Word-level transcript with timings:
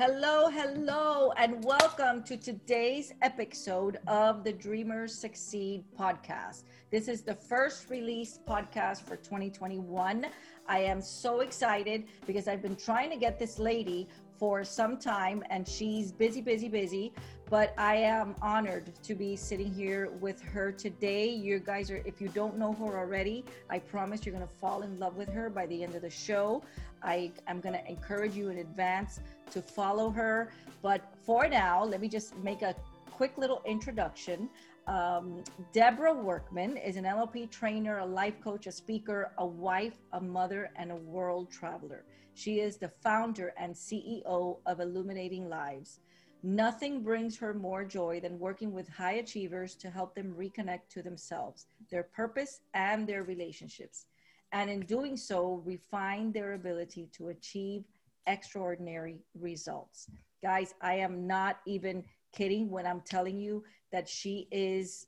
Hello, 0.00 0.48
hello, 0.48 1.32
and 1.36 1.64
welcome 1.64 2.22
to 2.22 2.36
today's 2.36 3.12
episode 3.20 3.98
of 4.06 4.44
the 4.44 4.52
Dreamers 4.52 5.12
Succeed 5.12 5.82
podcast. 5.98 6.62
This 6.92 7.08
is 7.08 7.22
the 7.22 7.34
first 7.34 7.90
release 7.90 8.38
podcast 8.48 9.02
for 9.02 9.16
2021. 9.16 10.26
I 10.68 10.78
am 10.78 11.02
so 11.02 11.40
excited 11.40 12.04
because 12.28 12.46
I've 12.46 12.62
been 12.62 12.76
trying 12.76 13.10
to 13.10 13.16
get 13.16 13.40
this 13.40 13.58
lady 13.58 14.06
for 14.38 14.62
some 14.62 14.98
time 14.98 15.42
and 15.50 15.66
she's 15.66 16.12
busy, 16.12 16.42
busy, 16.42 16.68
busy. 16.68 17.12
But 17.50 17.74
I 17.76 17.96
am 17.96 18.36
honored 18.40 18.92
to 19.02 19.14
be 19.14 19.34
sitting 19.34 19.72
here 19.72 20.10
with 20.20 20.40
her 20.42 20.70
today. 20.70 21.28
You 21.28 21.58
guys 21.58 21.90
are, 21.90 22.02
if 22.04 22.20
you 22.20 22.28
don't 22.28 22.56
know 22.56 22.72
her 22.74 22.98
already, 22.98 23.44
I 23.68 23.78
promise 23.78 24.24
you're 24.24 24.34
going 24.34 24.46
to 24.46 24.54
fall 24.60 24.82
in 24.82 24.98
love 25.00 25.16
with 25.16 25.30
her 25.30 25.50
by 25.50 25.66
the 25.66 25.82
end 25.82 25.94
of 25.94 26.02
the 26.02 26.10
show. 26.10 26.62
I 27.02 27.32
am 27.46 27.60
going 27.60 27.74
to 27.74 27.88
encourage 27.88 28.34
you 28.34 28.50
in 28.50 28.58
advance 28.58 29.20
to 29.50 29.62
follow 29.62 30.10
her. 30.10 30.50
But 30.82 31.02
for 31.24 31.48
now, 31.48 31.84
let 31.84 32.00
me 32.00 32.08
just 32.08 32.36
make 32.38 32.62
a 32.62 32.74
quick 33.10 33.36
little 33.36 33.62
introduction. 33.66 34.48
Um, 34.86 35.42
Deborah 35.72 36.14
Workman 36.14 36.76
is 36.76 36.96
an 36.96 37.04
NLP 37.04 37.50
trainer, 37.50 37.98
a 37.98 38.06
life 38.06 38.40
coach, 38.40 38.66
a 38.66 38.72
speaker, 38.72 39.32
a 39.38 39.46
wife, 39.46 39.98
a 40.12 40.20
mother, 40.20 40.70
and 40.76 40.90
a 40.90 40.96
world 40.96 41.50
traveler. 41.50 42.04
She 42.34 42.60
is 42.60 42.76
the 42.76 42.88
founder 42.88 43.52
and 43.58 43.74
CEO 43.74 44.58
of 44.64 44.80
Illuminating 44.80 45.48
Lives. 45.48 46.00
Nothing 46.44 47.02
brings 47.02 47.36
her 47.38 47.52
more 47.52 47.84
joy 47.84 48.20
than 48.20 48.38
working 48.38 48.72
with 48.72 48.88
high 48.88 49.14
achievers 49.14 49.74
to 49.74 49.90
help 49.90 50.14
them 50.14 50.34
reconnect 50.38 50.88
to 50.90 51.02
themselves, 51.02 51.66
their 51.90 52.04
purpose, 52.04 52.60
and 52.74 53.06
their 53.06 53.24
relationships. 53.24 54.06
And 54.52 54.70
in 54.70 54.80
doing 54.80 55.16
so, 55.16 55.60
refine 55.64 56.30
their 56.30 56.54
ability 56.54 57.08
to 57.14 57.28
achieve 57.28 57.84
extraordinary 58.28 59.18
results. 59.34 60.08
Guys, 60.42 60.74
I 60.80 60.94
am 60.94 61.26
not 61.26 61.58
even 61.66 62.04
kidding 62.32 62.70
when 62.70 62.86
I'm 62.86 63.00
telling 63.00 63.38
you 63.38 63.64
that 63.90 64.08
she 64.08 64.46
is 64.52 65.06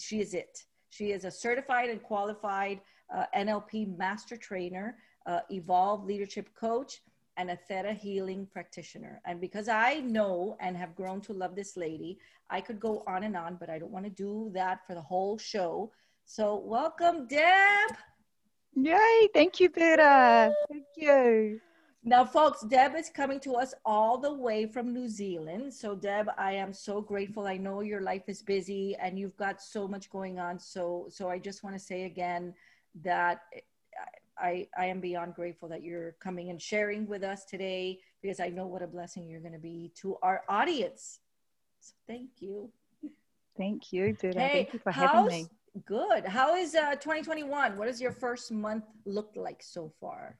she 0.00 0.20
is 0.20 0.34
it. 0.34 0.64
She 0.90 1.12
is 1.12 1.24
a 1.24 1.30
certified 1.30 1.90
and 1.90 2.02
qualified 2.02 2.80
uh, 3.14 3.24
NLP 3.36 3.96
master 3.96 4.36
trainer, 4.36 4.96
uh, 5.26 5.40
evolved 5.50 6.06
leadership 6.06 6.48
coach, 6.54 7.00
and 7.36 7.50
a 7.50 7.56
theta 7.56 7.92
healing 7.92 8.46
practitioner. 8.52 9.20
And 9.24 9.40
because 9.40 9.68
I 9.68 10.00
know 10.00 10.56
and 10.60 10.76
have 10.76 10.94
grown 10.94 11.20
to 11.22 11.32
love 11.32 11.54
this 11.56 11.76
lady, 11.76 12.18
I 12.50 12.60
could 12.60 12.78
go 12.78 13.02
on 13.06 13.24
and 13.24 13.36
on, 13.36 13.56
but 13.56 13.70
I 13.70 13.78
don't 13.78 13.90
want 13.90 14.04
to 14.04 14.10
do 14.10 14.50
that 14.54 14.86
for 14.86 14.94
the 14.94 15.02
whole 15.02 15.38
show. 15.38 15.90
So, 16.26 16.56
welcome, 16.56 17.26
Deb. 17.26 17.90
Yay! 18.76 19.28
Thank 19.34 19.60
you, 19.60 19.68
Peter. 19.68 20.52
Thank 20.70 20.86
you. 20.96 21.60
Now, 22.06 22.22
folks, 22.26 22.60
Deb 22.60 22.94
is 22.96 23.08
coming 23.08 23.40
to 23.40 23.54
us 23.54 23.72
all 23.86 24.18
the 24.18 24.32
way 24.32 24.66
from 24.66 24.92
New 24.92 25.08
Zealand. 25.08 25.72
So, 25.72 25.94
Deb, 25.94 26.28
I 26.36 26.52
am 26.52 26.74
so 26.74 27.00
grateful. 27.00 27.46
I 27.46 27.56
know 27.56 27.80
your 27.80 28.02
life 28.02 28.28
is 28.28 28.42
busy 28.42 28.94
and 28.96 29.18
you've 29.18 29.36
got 29.38 29.62
so 29.62 29.88
much 29.88 30.10
going 30.10 30.38
on. 30.38 30.58
So, 30.58 31.06
so 31.08 31.30
I 31.30 31.38
just 31.38 31.64
want 31.64 31.74
to 31.74 31.80
say 31.80 32.04
again 32.04 32.52
that 33.02 33.40
I, 34.38 34.68
I 34.76 34.86
am 34.86 35.00
beyond 35.00 35.34
grateful 35.34 35.66
that 35.70 35.82
you're 35.82 36.12
coming 36.20 36.50
and 36.50 36.60
sharing 36.60 37.06
with 37.06 37.24
us 37.24 37.46
today 37.46 38.00
because 38.20 38.38
I 38.38 38.50
know 38.50 38.66
what 38.66 38.82
a 38.82 38.86
blessing 38.86 39.26
you're 39.26 39.40
going 39.40 39.54
to 39.54 39.58
be 39.58 39.90
to 40.02 40.18
our 40.22 40.42
audience. 40.46 41.20
So, 41.80 41.94
thank 42.06 42.28
you. 42.40 42.70
Thank 43.56 43.94
you, 43.94 44.14
Peter. 44.20 44.38
Hey, 44.38 44.50
thank 44.52 44.74
you 44.74 44.78
for 44.78 44.92
having 44.92 45.26
me. 45.26 45.46
Good. 45.86 46.26
How 46.26 46.54
is 46.54 46.74
uh, 46.74 46.96
2021? 46.96 47.78
What 47.78 47.86
does 47.86 48.00
your 48.00 48.12
first 48.12 48.52
month 48.52 48.84
look 49.06 49.30
like 49.36 49.62
so 49.62 49.90
far? 50.00 50.38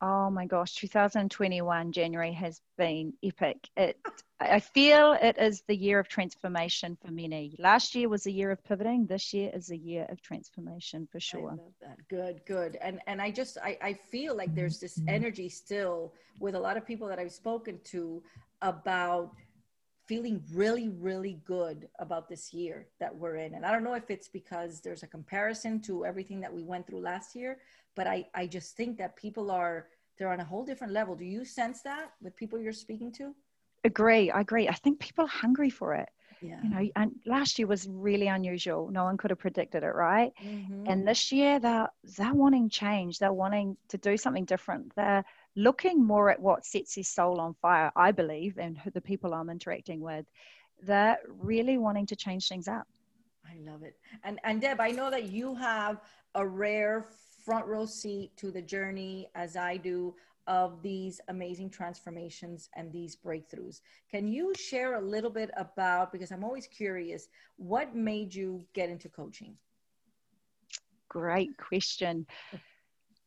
Oh 0.00 0.28
my 0.30 0.46
gosh, 0.46 0.74
2021 0.74 1.92
January 1.92 2.32
has 2.32 2.60
been 2.76 3.14
epic. 3.22 3.68
It 3.76 3.98
I 4.40 4.60
feel 4.60 5.16
it 5.20 5.38
is 5.38 5.62
the 5.68 5.76
year 5.76 5.98
of 5.98 6.08
transformation 6.08 6.98
for 7.00 7.10
many. 7.10 7.54
Last 7.58 7.94
year 7.94 8.08
was 8.08 8.26
a 8.26 8.30
year 8.30 8.50
of 8.50 8.62
pivoting. 8.64 9.06
This 9.06 9.32
year 9.32 9.50
is 9.54 9.70
a 9.70 9.76
year 9.76 10.06
of 10.10 10.20
transformation 10.20 11.08
for 11.10 11.20
sure. 11.20 11.52
I 11.52 11.54
love 11.54 11.74
that. 11.80 11.96
Good, 12.08 12.40
good. 12.44 12.76
And 12.82 13.00
and 13.06 13.22
I 13.22 13.30
just 13.30 13.56
I, 13.62 13.78
I 13.80 13.92
feel 13.94 14.36
like 14.36 14.54
there's 14.54 14.78
this 14.80 15.00
energy 15.08 15.48
still 15.48 16.12
with 16.40 16.54
a 16.54 16.60
lot 16.60 16.76
of 16.76 16.84
people 16.84 17.08
that 17.08 17.18
I've 17.18 17.32
spoken 17.32 17.78
to 17.84 18.22
about 18.60 19.32
feeling 20.06 20.42
really, 20.52 20.88
really 20.88 21.40
good 21.44 21.88
about 21.98 22.28
this 22.28 22.52
year 22.52 22.88
that 23.00 23.14
we're 23.14 23.36
in. 23.36 23.54
And 23.54 23.64
I 23.64 23.72
don't 23.72 23.84
know 23.84 23.94
if 23.94 24.10
it's 24.10 24.28
because 24.28 24.80
there's 24.80 25.02
a 25.02 25.06
comparison 25.06 25.80
to 25.82 26.04
everything 26.04 26.40
that 26.40 26.52
we 26.52 26.62
went 26.62 26.86
through 26.86 27.00
last 27.00 27.34
year, 27.34 27.58
but 27.94 28.06
I, 28.06 28.26
I 28.34 28.46
just 28.46 28.76
think 28.76 28.98
that 28.98 29.16
people 29.16 29.50
are, 29.50 29.86
they're 30.18 30.32
on 30.32 30.40
a 30.40 30.44
whole 30.44 30.64
different 30.64 30.92
level. 30.92 31.16
Do 31.16 31.24
you 31.24 31.44
sense 31.44 31.82
that 31.82 32.12
with 32.20 32.36
people 32.36 32.58
you're 32.58 32.72
speaking 32.72 33.12
to? 33.12 33.34
Agree. 33.84 34.30
I 34.30 34.40
agree. 34.40 34.68
I 34.68 34.74
think 34.74 34.98
people 34.98 35.24
are 35.24 35.28
hungry 35.28 35.70
for 35.70 35.94
it. 35.94 36.08
Yeah. 36.40 36.60
You 36.62 36.70
know, 36.70 36.90
and 36.96 37.12
last 37.24 37.58
year 37.58 37.66
was 37.66 37.86
really 37.88 38.26
unusual. 38.26 38.90
No 38.90 39.04
one 39.04 39.16
could 39.16 39.30
have 39.30 39.38
predicted 39.38 39.82
it, 39.82 39.94
right? 39.94 40.32
Mm-hmm. 40.44 40.84
And 40.86 41.08
this 41.08 41.32
year, 41.32 41.58
they're 41.58 41.88
they're 42.16 42.34
wanting 42.34 42.68
change. 42.68 43.18
They're 43.18 43.32
wanting 43.32 43.76
to 43.88 43.98
do 43.98 44.16
something 44.16 44.44
different. 44.44 44.94
They're 44.94 45.24
looking 45.56 46.04
more 46.04 46.30
at 46.30 46.40
what 46.40 46.64
sets 46.64 46.94
his 46.94 47.08
soul 47.08 47.40
on 47.40 47.54
fire, 47.54 47.92
I 47.96 48.12
believe, 48.12 48.58
and 48.58 48.80
the 48.92 49.00
people 49.00 49.34
I'm 49.34 49.50
interacting 49.50 50.00
with, 50.00 50.26
they're 50.82 51.18
really 51.26 51.78
wanting 51.78 52.06
to 52.06 52.16
change 52.16 52.48
things 52.48 52.68
up. 52.68 52.86
I 53.46 53.56
love 53.70 53.82
it. 53.82 53.96
And 54.24 54.40
and 54.44 54.60
Deb, 54.60 54.80
I 54.80 54.90
know 54.90 55.10
that 55.10 55.24
you 55.24 55.54
have 55.54 56.00
a 56.34 56.46
rare 56.46 57.06
front 57.44 57.66
row 57.66 57.86
seat 57.86 58.36
to 58.38 58.50
the 58.50 58.62
journey 58.62 59.28
as 59.34 59.56
I 59.56 59.76
do 59.76 60.14
of 60.46 60.82
these 60.82 61.20
amazing 61.28 61.70
transformations 61.70 62.68
and 62.74 62.92
these 62.92 63.16
breakthroughs. 63.16 63.80
Can 64.10 64.28
you 64.28 64.54
share 64.54 64.96
a 64.96 65.00
little 65.00 65.30
bit 65.30 65.50
about 65.56 66.12
because 66.12 66.30
I'm 66.30 66.44
always 66.44 66.66
curious, 66.66 67.28
what 67.56 67.94
made 67.94 68.34
you 68.34 68.64
get 68.74 68.90
into 68.90 69.08
coaching? 69.08 69.56
Great 71.08 71.56
question 71.56 72.26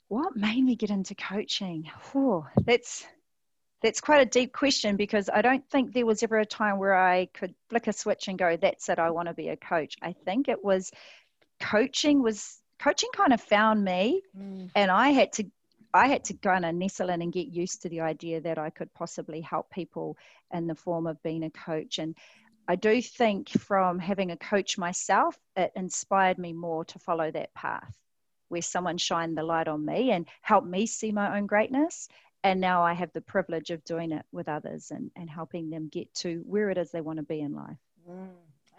what 0.08 0.36
made 0.36 0.64
me 0.64 0.76
get 0.76 0.90
into 0.90 1.16
coaching? 1.16 1.90
Oh, 2.16 2.48
that's 2.66 3.06
that's 3.82 4.02
quite 4.02 4.22
a 4.22 4.30
deep 4.30 4.54
question 4.54 4.96
because 4.96 5.30
I 5.32 5.42
don't 5.42 5.68
think 5.70 5.94
there 5.94 6.06
was 6.06 6.24
ever 6.24 6.40
a 6.40 6.46
time 6.46 6.80
where 6.80 6.96
I 6.96 7.28
could 7.28 7.54
flick 7.70 7.88
a 7.88 7.94
switch 7.94 8.28
and 8.28 8.38
go, 8.38 8.58
"That's 8.58 8.90
it, 8.90 9.00
I 9.00 9.12
want 9.12 9.28
to 9.28 9.34
be 9.34 9.50
a 9.50 9.58
coach." 9.58 9.96
I 10.02 10.14
think 10.14 10.48
it 10.48 10.64
was 10.64 10.92
coaching 11.60 12.22
was 12.24 12.62
coaching 12.80 13.10
kind 13.14 13.34
of 13.34 13.42
found 13.42 13.84
me, 13.84 14.22
mm. 14.38 14.70
and 14.76 14.90
I 14.92 15.10
had 15.10 15.34
to 15.34 15.46
I 15.94 16.08
had 16.08 16.24
to 16.26 16.34
kind 16.36 16.66
of 16.66 16.76
nestle 16.76 17.10
in 17.10 17.22
and 17.22 17.34
get 17.34 17.48
used 17.48 17.82
to 17.82 17.90
the 17.90 18.02
idea 18.02 18.42
that 18.42 18.58
I 18.58 18.70
could 18.70 18.94
possibly 18.94 19.42
help 19.42 19.70
people 19.72 20.18
in 20.54 20.68
the 20.68 20.76
form 20.76 21.08
of 21.08 21.22
being 21.24 21.44
a 21.44 21.50
coach. 21.50 21.98
And 21.98 22.16
I 22.68 22.76
do 22.76 23.02
think 23.02 23.50
from 23.50 23.98
having 24.00 24.32
a 24.32 24.38
coach 24.38 24.78
myself, 24.78 25.38
it 25.56 25.72
inspired 25.76 26.38
me 26.38 26.54
more 26.54 26.86
to 26.86 27.00
follow 27.00 27.32
that 27.32 27.54
path 27.54 27.96
where 28.50 28.62
someone 28.62 28.98
shined 28.98 29.38
the 29.38 29.44
light 29.44 29.68
on 29.68 29.86
me 29.86 30.12
and 30.12 30.28
helped 30.42 30.68
me 30.68 30.86
see 30.86 31.12
my 31.12 31.38
own 31.38 31.48
greatness. 31.48 32.08
And 32.44 32.62
now 32.62 32.84
I 32.84 32.94
have 32.94 33.12
the 33.14 33.22
privilege 33.22 33.72
of 33.72 33.84
doing 33.84 34.12
it 34.12 34.26
with 34.32 34.48
others 34.48 34.92
and, 34.92 35.12
and 35.16 35.30
helping 35.30 35.70
them 35.70 35.90
get 35.90 36.14
to 36.16 36.44
where 36.46 36.70
it 36.70 36.78
is 36.78 36.92
they 36.92 37.02
want 37.02 37.18
to 37.18 37.24
be 37.24 37.42
in 37.42 37.54
life. 37.54 37.78
Mm, 38.10 38.30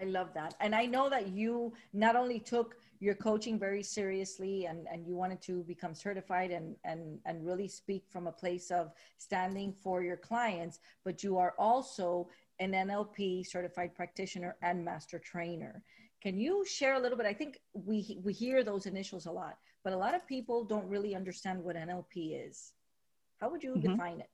I 0.00 0.04
love 0.04 0.32
that. 0.34 0.54
And 0.60 0.74
I 0.74 0.86
know 0.86 1.10
that 1.10 1.28
you 1.28 1.72
not 1.92 2.16
only 2.16 2.38
took 2.38 2.76
your 3.00 3.14
coaching 3.14 3.58
very 3.58 3.82
seriously 3.82 4.66
and, 4.66 4.86
and 4.90 5.06
you 5.06 5.14
wanted 5.14 5.40
to 5.42 5.62
become 5.64 5.94
certified 5.94 6.50
and, 6.50 6.74
and, 6.84 7.18
and 7.26 7.44
really 7.44 7.68
speak 7.68 8.04
from 8.08 8.26
a 8.26 8.32
place 8.32 8.70
of 8.70 8.92
standing 9.18 9.72
for 9.72 10.02
your 10.02 10.16
clients, 10.16 10.80
but 11.04 11.22
you 11.22 11.36
are 11.36 11.54
also 11.58 12.28
an 12.60 12.72
NLP 12.72 13.46
certified 13.46 13.94
practitioner 13.94 14.56
and 14.62 14.84
master 14.84 15.18
trainer. 15.18 15.82
Can 16.22 16.38
you 16.38 16.64
share 16.64 16.94
a 16.94 16.98
little 16.98 17.16
bit? 17.16 17.26
I 17.26 17.34
think 17.34 17.60
we 17.72 18.18
we 18.24 18.32
hear 18.32 18.64
those 18.64 18.86
initials 18.86 19.26
a 19.26 19.30
lot, 19.30 19.56
but 19.84 19.92
a 19.92 19.96
lot 19.96 20.14
of 20.14 20.26
people 20.26 20.64
don't 20.64 20.88
really 20.88 21.14
understand 21.14 21.62
what 21.62 21.76
NLP 21.76 22.48
is. 22.48 22.72
How 23.40 23.50
would 23.50 23.62
you 23.62 23.74
mm-hmm. 23.74 23.92
define 23.92 24.20
it? 24.20 24.30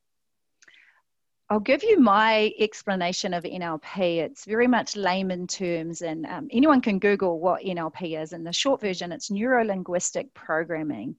I'll 1.51 1.61
give 1.61 1.83
you 1.85 2.01
my 2.01 2.53
explanation 2.59 3.35
of 3.35 3.45
NLP. 3.45 4.17
It's 4.17 4.47
very 4.47 4.67
much 4.67 4.97
layman 4.97 5.47
terms, 5.47 6.01
and 6.01 6.25
um, 6.25 6.49
anyone 6.51 6.81
can 6.81 6.99
Google 6.99 7.39
what 7.39 7.63
NLP 7.63 8.21
is. 8.21 8.33
And 8.33 8.47
the 8.47 8.53
short 8.53 8.81
version, 8.81 9.13
it's 9.13 9.31
neuro 9.31 9.63
linguistic 9.63 10.33
programming. 10.33 11.17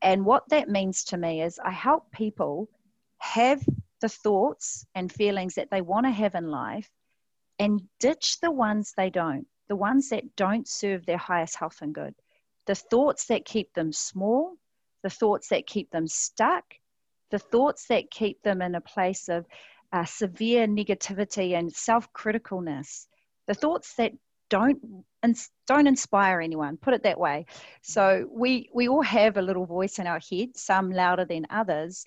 And 0.00 0.24
what 0.24 0.48
that 0.50 0.68
means 0.68 1.02
to 1.04 1.16
me 1.16 1.42
is 1.42 1.58
I 1.58 1.72
help 1.72 2.12
people 2.12 2.68
have 3.18 3.60
the 4.00 4.08
thoughts 4.08 4.86
and 4.94 5.10
feelings 5.10 5.56
that 5.56 5.70
they 5.72 5.80
want 5.80 6.06
to 6.06 6.12
have 6.12 6.36
in 6.36 6.52
life 6.52 6.88
and 7.58 7.82
ditch 7.98 8.38
the 8.40 8.52
ones 8.52 8.94
they 8.96 9.10
don't 9.10 9.48
the 9.68 9.76
ones 9.76 10.08
that 10.10 10.36
don't 10.36 10.66
serve 10.66 11.06
their 11.06 11.18
highest 11.18 11.56
health 11.56 11.78
and 11.82 11.94
good, 11.94 12.14
the 12.66 12.74
thoughts 12.74 13.26
that 13.26 13.44
keep 13.44 13.72
them 13.74 13.92
small, 13.92 14.54
the 15.02 15.10
thoughts 15.10 15.48
that 15.48 15.66
keep 15.66 15.90
them 15.90 16.06
stuck, 16.06 16.64
the 17.30 17.38
thoughts 17.38 17.86
that 17.88 18.10
keep 18.10 18.42
them 18.42 18.62
in 18.62 18.74
a 18.74 18.80
place 18.80 19.28
of 19.28 19.46
uh, 19.92 20.04
severe 20.04 20.66
negativity 20.66 21.58
and 21.58 21.72
self-criticalness, 21.72 23.06
the 23.46 23.54
thoughts 23.54 23.94
that 23.94 24.12
don't 24.50 24.78
don't 25.66 25.86
inspire 25.86 26.40
anyone 26.40 26.76
put 26.76 26.94
it 26.94 27.02
that 27.02 27.18
way. 27.20 27.44
So 27.82 28.26
we 28.30 28.70
we 28.72 28.88
all 28.88 29.02
have 29.02 29.36
a 29.36 29.42
little 29.42 29.66
voice 29.66 29.98
in 29.98 30.06
our 30.06 30.20
head 30.30 30.56
some 30.56 30.90
louder 30.90 31.24
than 31.24 31.46
others. 31.50 32.04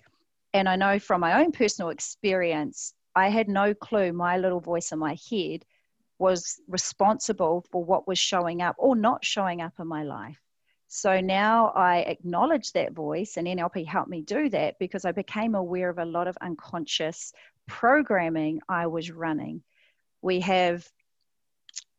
And 0.54 0.68
I 0.68 0.76
know 0.76 1.00
from 1.00 1.22
my 1.22 1.42
own 1.42 1.52
personal 1.52 1.92
experience, 1.92 2.94
I 3.16 3.30
had 3.30 3.48
no 3.48 3.74
clue 3.74 4.12
my 4.12 4.38
little 4.38 4.60
voice 4.60 4.92
in 4.92 5.00
my 5.00 5.18
head 5.30 5.66
was 6.22 6.62
responsible 6.68 7.66
for 7.72 7.84
what 7.84 8.08
was 8.08 8.20
showing 8.20 8.62
up 8.62 8.76
or 8.78 8.96
not 8.96 9.26
showing 9.26 9.60
up 9.60 9.74
in 9.80 9.88
my 9.88 10.04
life. 10.04 10.40
So 10.88 11.20
now 11.20 11.70
I 11.70 12.00
acknowledge 12.00 12.74
that 12.74 12.94
voice, 12.94 13.38
and 13.38 13.48
NLP 13.48 13.88
helped 13.88 14.10
me 14.10 14.22
do 14.22 14.50
that 14.50 14.78
because 14.78 15.04
I 15.04 15.14
became 15.14 15.56
aware 15.56 15.90
of 15.90 15.98
a 15.98 16.06
lot 16.06 16.28
of 16.28 16.38
unconscious 16.40 17.34
programming 17.68 18.62
I 18.70 18.88
was 18.88 19.10
running. 19.10 19.64
We 20.22 20.42
have 20.42 20.88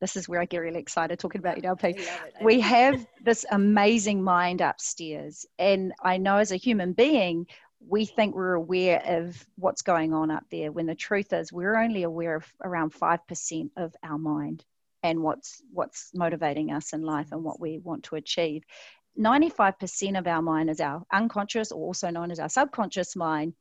this 0.01 0.17
is 0.17 0.29
where 0.29 0.41
I 0.41 0.45
get 0.45 0.59
really 0.59 0.81
excited 0.81 1.19
talking 1.19 1.39
about 1.39 1.57
NLP. 1.57 2.07
We 2.43 2.61
have 2.61 3.07
this 3.25 3.47
amazing 3.51 4.23
mind 4.23 4.61
upstairs. 4.61 5.47
And 5.59 5.93
I 6.03 6.19
know 6.19 6.39
as 6.39 6.51
a 6.51 6.57
human 6.57 6.93
being, 6.93 7.47
we 7.89 8.05
think 8.05 8.35
we're 8.35 8.55
aware 8.55 9.03
of 9.05 9.45
what's 9.57 9.83
going 9.83 10.13
on 10.13 10.31
up 10.31 10.45
there 10.51 10.73
when 10.73 10.87
the 10.87 10.95
truth 10.95 11.33
is 11.33 11.53
we're 11.53 11.77
only 11.77 12.03
aware 12.03 12.37
of 12.37 12.47
around 12.63 12.93
5% 12.93 13.71
of 13.77 13.95
our 14.03 14.19
mind 14.19 14.65
and 15.03 15.23
what's 15.23 15.63
what's 15.73 16.11
motivating 16.15 16.73
us 16.73 16.93
in 16.93 17.03
life 17.03 17.29
and 17.33 17.43
what 17.43 17.61
we 17.61 17.79
want 17.79 18.05
to 18.05 18.17
achieve. 18.17 18.63
95% 19.19 20.19
of 20.19 20.27
our 20.27 20.41
mind 20.41 20.71
is 20.71 20.81
our 20.81 21.03
unconscious 21.13 21.73
or 21.73 21.81
also 21.87 22.09
known 22.11 22.31
as 22.31 22.39
our 22.39 22.49
subconscious 22.49 23.15
mind 23.17 23.53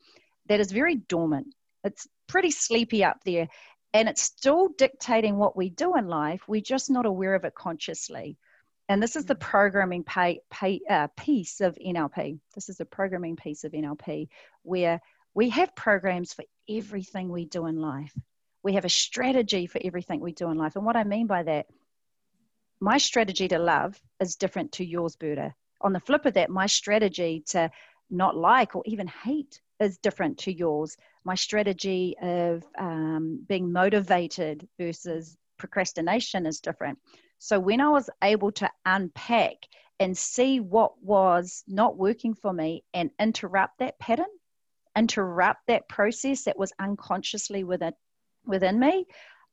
that 0.47 0.59
is 0.59 0.71
very 0.71 0.95
dormant. 0.95 1.47
It's 1.83 2.07
pretty 2.27 2.51
sleepy 2.51 3.03
up 3.03 3.17
there 3.25 3.47
and 3.93 4.07
it's 4.07 4.21
still 4.21 4.69
dictating 4.77 5.37
what 5.37 5.57
we 5.57 5.69
do 5.69 5.97
in 5.97 6.07
life. 6.07 6.41
We're 6.47 6.61
just 6.61 6.89
not 6.89 7.05
aware 7.05 7.35
of 7.35 7.43
it 7.43 7.55
consciously 7.55 8.37
and 8.91 9.01
this 9.01 9.15
is 9.15 9.25
the 9.25 9.35
mm. 9.35 9.39
programming 9.39 10.03
pay, 10.03 10.41
pay, 10.49 10.81
uh, 10.89 11.07
piece 11.17 11.61
of 11.61 11.75
nlp 11.75 12.39
this 12.55 12.69
is 12.69 12.77
the 12.77 12.85
programming 12.85 13.35
piece 13.35 13.63
of 13.63 13.71
nlp 13.71 14.27
where 14.63 15.01
we 15.33 15.49
have 15.49 15.75
programs 15.75 16.33
for 16.33 16.45
everything 16.69 17.29
we 17.29 17.45
do 17.45 17.65
in 17.65 17.75
life 17.75 18.13
we 18.63 18.73
have 18.73 18.85
a 18.85 18.89
strategy 18.89 19.65
for 19.65 19.81
everything 19.83 20.19
we 20.19 20.33
do 20.33 20.49
in 20.49 20.57
life. 20.57 20.75
And 20.75 20.85
what 20.85 20.95
I 20.95 21.03
mean 21.03 21.27
by 21.27 21.43
that, 21.43 21.67
my 22.79 22.97
strategy 22.97 23.47
to 23.47 23.59
love 23.59 23.99
is 24.19 24.35
different 24.35 24.73
to 24.73 24.85
yours, 24.85 25.15
Berta. 25.15 25.53
On 25.81 25.93
the 25.93 25.99
flip 25.99 26.25
of 26.25 26.35
that, 26.35 26.49
my 26.49 26.67
strategy 26.67 27.43
to 27.47 27.71
not 28.09 28.35
like 28.35 28.75
or 28.75 28.83
even 28.85 29.07
hate 29.07 29.61
is 29.79 29.97
different 29.97 30.39
to 30.39 30.53
yours. 30.53 30.95
My 31.23 31.35
strategy 31.35 32.15
of 32.21 32.63
um, 32.77 33.43
being 33.47 33.71
motivated 33.71 34.67
versus 34.79 35.37
procrastination 35.57 36.45
is 36.45 36.59
different. 36.59 36.99
So 37.43 37.59
when 37.59 37.81
I 37.81 37.89
was 37.89 38.07
able 38.23 38.51
to 38.51 38.69
unpack 38.85 39.55
and 39.99 40.15
see 40.15 40.59
what 40.59 41.01
was 41.03 41.63
not 41.67 41.97
working 41.97 42.35
for 42.35 42.53
me 42.53 42.83
and 42.93 43.09
interrupt 43.19 43.79
that 43.79 43.97
pattern, 43.97 44.29
interrupt 44.95 45.61
that 45.65 45.89
process 45.89 46.43
that 46.43 46.59
was 46.59 46.71
unconsciously 46.77 47.63
within, 47.63 47.93
within 48.45 48.79
me, 48.79 49.07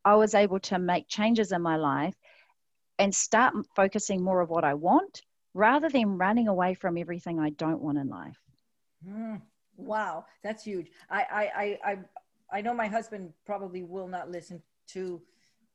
I 0.04 0.16
was 0.16 0.34
able 0.34 0.60
to 0.60 0.78
make 0.78 1.08
changes 1.08 1.50
in 1.50 1.62
my 1.62 1.76
life 1.76 2.14
and 2.98 3.14
start 3.14 3.54
focusing 3.74 4.22
more 4.22 4.42
of 4.42 4.50
what 4.50 4.64
I 4.64 4.74
want 4.74 5.22
rather 5.54 5.88
than 5.88 6.18
running 6.18 6.46
away 6.46 6.74
from 6.74 6.98
everything 6.98 7.40
I 7.40 7.50
don't 7.50 7.80
want 7.80 7.96
in 7.96 8.10
life. 8.10 8.36
Mm, 9.08 9.40
wow, 9.78 10.26
that's 10.42 10.62
huge. 10.62 10.90
I, 11.08 11.22
I, 11.22 11.42
I, 11.42 11.92
I, 11.92 11.98
I 12.58 12.60
know 12.60 12.74
my 12.74 12.86
husband 12.86 13.32
probably 13.46 13.82
will 13.82 14.08
not 14.08 14.30
listen 14.30 14.62
to 14.88 15.22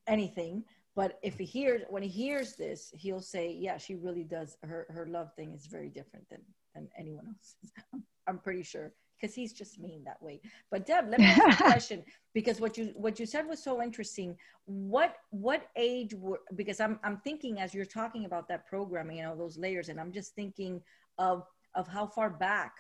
anything, 0.06 0.64
but 0.96 1.20
if 1.24 1.38
he 1.38 1.46
hears 1.46 1.82
when 1.90 2.04
he 2.04 2.10
hears 2.10 2.56
this, 2.56 2.92
he'll 2.96 3.22
say, 3.22 3.52
"Yeah, 3.52 3.78
she 3.78 3.96
really 3.96 4.24
does. 4.24 4.58
Her 4.64 4.86
her 4.90 5.08
love 5.08 5.34
thing 5.36 5.54
is 5.54 5.66
very 5.66 5.90
different 5.90 6.30
than 6.30 6.42
than 6.74 6.90
anyone 6.98 7.28
else's." 7.28 7.72
I'm 8.28 8.40
pretty 8.40 8.64
sure 8.64 8.94
because 9.20 9.34
he's 9.34 9.54
just 9.54 9.80
mean 9.80 10.04
that 10.04 10.22
way. 10.22 10.42
But 10.70 10.86
Deb, 10.86 11.10
let 11.10 11.20
me 11.20 11.26
ask 11.26 11.38
you 11.38 11.48
a 11.48 11.56
question 11.72 12.04
because 12.34 12.60
what 12.60 12.78
you 12.78 12.94
what 12.96 13.20
you 13.20 13.26
said 13.26 13.48
was 13.48 13.64
so 13.64 13.82
interesting. 13.82 14.38
What 14.66 15.16
what 15.30 15.70
age 15.76 16.14
were 16.14 16.42
because 16.56 16.80
I'm 16.80 17.00
I'm 17.04 17.18
thinking 17.18 17.60
as 17.60 17.74
you're 17.74 17.86
talking 17.86 18.26
about 18.26 18.48
that 18.50 18.68
programming, 18.68 19.18
you 19.18 19.24
know, 19.24 19.36
those 19.36 19.58
layers, 19.58 19.90
and 19.90 20.00
I'm 20.00 20.12
just 20.12 20.36
thinking 20.36 20.82
of 21.18 21.48
of 21.74 21.88
how 21.88 22.06
far 22.06 22.30
back 22.30 22.74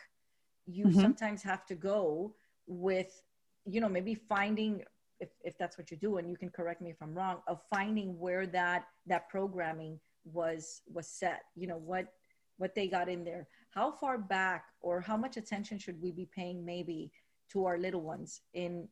you 0.65 0.86
mm-hmm. 0.86 1.00
sometimes 1.00 1.42
have 1.44 1.65
to 1.65 1.75
go 1.75 2.36
with, 2.68 3.21
you 3.65 3.81
know, 3.81 3.89
maybe 3.89 4.15
finding 4.15 4.83
if, 5.24 5.30
if 5.44 5.58
that's 5.58 5.78
what 5.78 5.90
you 5.92 5.98
do 5.98 6.18
and 6.18 6.30
you 6.31 6.38
can 6.38 6.50
correct 6.50 6.81
me 6.81 6.90
if 6.90 7.00
i'm 7.02 7.14
wrong 7.20 7.38
of 7.48 7.58
finding 7.74 8.10
where 8.20 8.46
that 8.46 8.81
that 9.12 9.24
programming 9.30 10.00
was 10.25 10.81
was 10.92 11.08
set. 11.08 11.42
You 11.56 11.68
know 11.68 11.78
what 11.78 12.08
what 12.58 12.75
they 12.75 12.88
got 12.88 13.10
in 13.10 13.24
there. 13.24 13.48
How 13.72 13.92
far 13.92 14.18
back 14.18 14.66
or 14.81 15.02
how 15.02 15.18
much 15.18 15.38
attention 15.38 15.78
should 15.80 16.02
we 16.02 16.12
be 16.12 16.28
paying 16.36 16.66
maybe 16.66 17.12
to 17.52 17.66
our 17.66 17.78
little 17.78 18.02
ones 18.02 18.42
in 18.54 18.88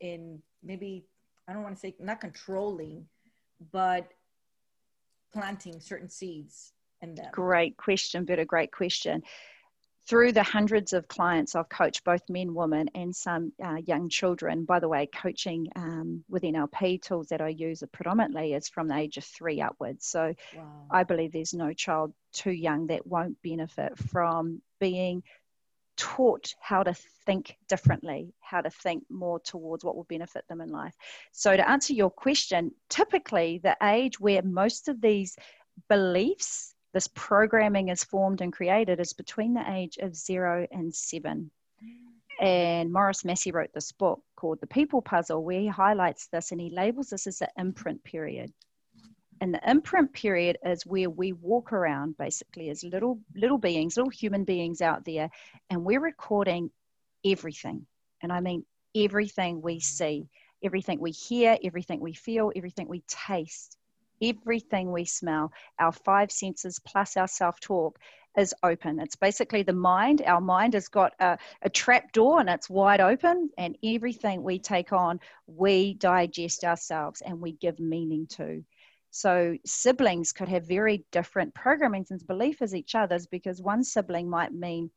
in 0.00 0.40
maybe 0.62 1.04
i 1.48 1.52
don't 1.52 1.62
want 1.62 1.74
to 1.74 1.80
say 1.80 1.94
not 1.98 2.20
controlling 2.20 3.04
but 3.72 4.08
planting 5.32 5.80
certain 5.80 6.08
seeds 6.08 6.72
in 7.02 7.14
them? 7.14 7.30
Great 7.32 7.76
question 7.76 8.24
but 8.24 8.38
a 8.38 8.44
great 8.44 8.72
question 8.72 9.22
through 10.06 10.32
the 10.32 10.42
hundreds 10.42 10.92
of 10.92 11.06
clients 11.08 11.54
I've 11.54 11.68
coached, 11.68 12.04
both 12.04 12.22
men, 12.28 12.54
women, 12.54 12.88
and 12.94 13.14
some 13.14 13.52
uh, 13.64 13.76
young 13.84 14.08
children. 14.08 14.64
By 14.64 14.80
the 14.80 14.88
way, 14.88 15.06
coaching 15.06 15.68
um, 15.76 16.24
with 16.28 16.42
NLP 16.42 17.02
tools 17.02 17.28
that 17.28 17.40
I 17.40 17.48
use 17.48 17.82
predominantly 17.92 18.54
is 18.54 18.68
from 18.68 18.88
the 18.88 18.96
age 18.96 19.16
of 19.18 19.24
three 19.24 19.60
upwards. 19.60 20.06
So 20.06 20.34
wow. 20.56 20.86
I 20.90 21.04
believe 21.04 21.32
there's 21.32 21.54
no 21.54 21.72
child 21.72 22.12
too 22.32 22.52
young 22.52 22.88
that 22.88 23.06
won't 23.06 23.40
benefit 23.42 23.98
from 23.98 24.62
being 24.80 25.22
taught 26.00 26.54
how 26.60 26.82
to 26.82 26.94
think 27.26 27.56
differently, 27.68 28.32
how 28.40 28.62
to 28.62 28.70
think 28.70 29.04
more 29.10 29.38
towards 29.38 29.84
what 29.84 29.94
will 29.94 30.04
benefit 30.04 30.48
them 30.48 30.62
in 30.62 30.70
life. 30.70 30.94
So, 31.32 31.54
to 31.54 31.68
answer 31.68 31.92
your 31.92 32.10
question, 32.10 32.72
typically 32.88 33.60
the 33.62 33.76
age 33.82 34.18
where 34.18 34.42
most 34.42 34.88
of 34.88 35.02
these 35.02 35.36
beliefs 35.90 36.74
this 36.92 37.08
programming 37.14 37.88
is 37.88 38.04
formed 38.04 38.40
and 38.40 38.52
created 38.52 39.00
is 39.00 39.12
between 39.12 39.54
the 39.54 39.70
age 39.70 39.96
of 39.98 40.16
zero 40.16 40.66
and 40.70 40.94
seven. 40.94 41.50
And 42.40 42.92
Morris 42.92 43.24
Massey 43.24 43.52
wrote 43.52 43.72
this 43.74 43.92
book 43.92 44.22
called 44.34 44.60
The 44.60 44.66
People 44.66 45.02
Puzzle, 45.02 45.44
where 45.44 45.60
he 45.60 45.66
highlights 45.66 46.28
this 46.28 46.52
and 46.52 46.60
he 46.60 46.70
labels 46.70 47.10
this 47.10 47.26
as 47.26 47.38
the 47.38 47.48
imprint 47.58 48.02
period. 48.02 48.52
And 49.42 49.54
the 49.54 49.70
imprint 49.70 50.12
period 50.12 50.58
is 50.64 50.84
where 50.84 51.08
we 51.08 51.32
walk 51.32 51.72
around 51.72 52.16
basically 52.18 52.70
as 52.70 52.82
little 52.82 53.20
little 53.34 53.58
beings, 53.58 53.96
little 53.96 54.10
human 54.10 54.44
beings 54.44 54.82
out 54.82 55.04
there, 55.04 55.30
and 55.70 55.84
we're 55.84 56.00
recording 56.00 56.70
everything. 57.24 57.86
And 58.22 58.32
I 58.32 58.40
mean 58.40 58.64
everything 58.94 59.62
we 59.62 59.80
see, 59.80 60.28
everything 60.62 61.00
we 61.00 61.12
hear, 61.12 61.56
everything 61.62 62.00
we 62.00 62.12
feel, 62.12 62.52
everything 62.54 62.88
we 62.88 63.02
taste 63.06 63.76
everything 64.22 64.92
we 64.92 65.04
smell, 65.04 65.52
our 65.78 65.92
five 65.92 66.30
senses 66.30 66.80
plus 66.84 67.16
our 67.16 67.28
self 67.28 67.60
talk 67.60 67.98
is 68.36 68.54
open. 68.62 69.00
It's 69.00 69.16
basically 69.16 69.62
the 69.62 69.72
mind. 69.72 70.22
Our 70.24 70.40
mind 70.40 70.74
has 70.74 70.88
got 70.88 71.12
a, 71.20 71.36
a 71.62 71.70
trap 71.70 72.12
door 72.12 72.40
and 72.40 72.48
it's 72.48 72.70
wide 72.70 73.00
open, 73.00 73.50
and 73.58 73.76
everything 73.84 74.42
we 74.42 74.58
take 74.58 74.92
on, 74.92 75.20
we 75.46 75.94
digest 75.94 76.64
ourselves 76.64 77.22
and 77.22 77.40
we 77.40 77.52
give 77.52 77.80
meaning 77.80 78.26
to. 78.28 78.64
So 79.10 79.56
siblings 79.66 80.32
could 80.32 80.48
have 80.48 80.68
very 80.68 81.04
different 81.10 81.54
programming 81.54 82.06
and 82.10 82.24
belief 82.26 82.62
as 82.62 82.74
each 82.74 82.94
other's 82.94 83.26
because 83.26 83.60
one 83.60 83.82
sibling 83.82 84.30
might 84.30 84.52
mean 84.52 84.90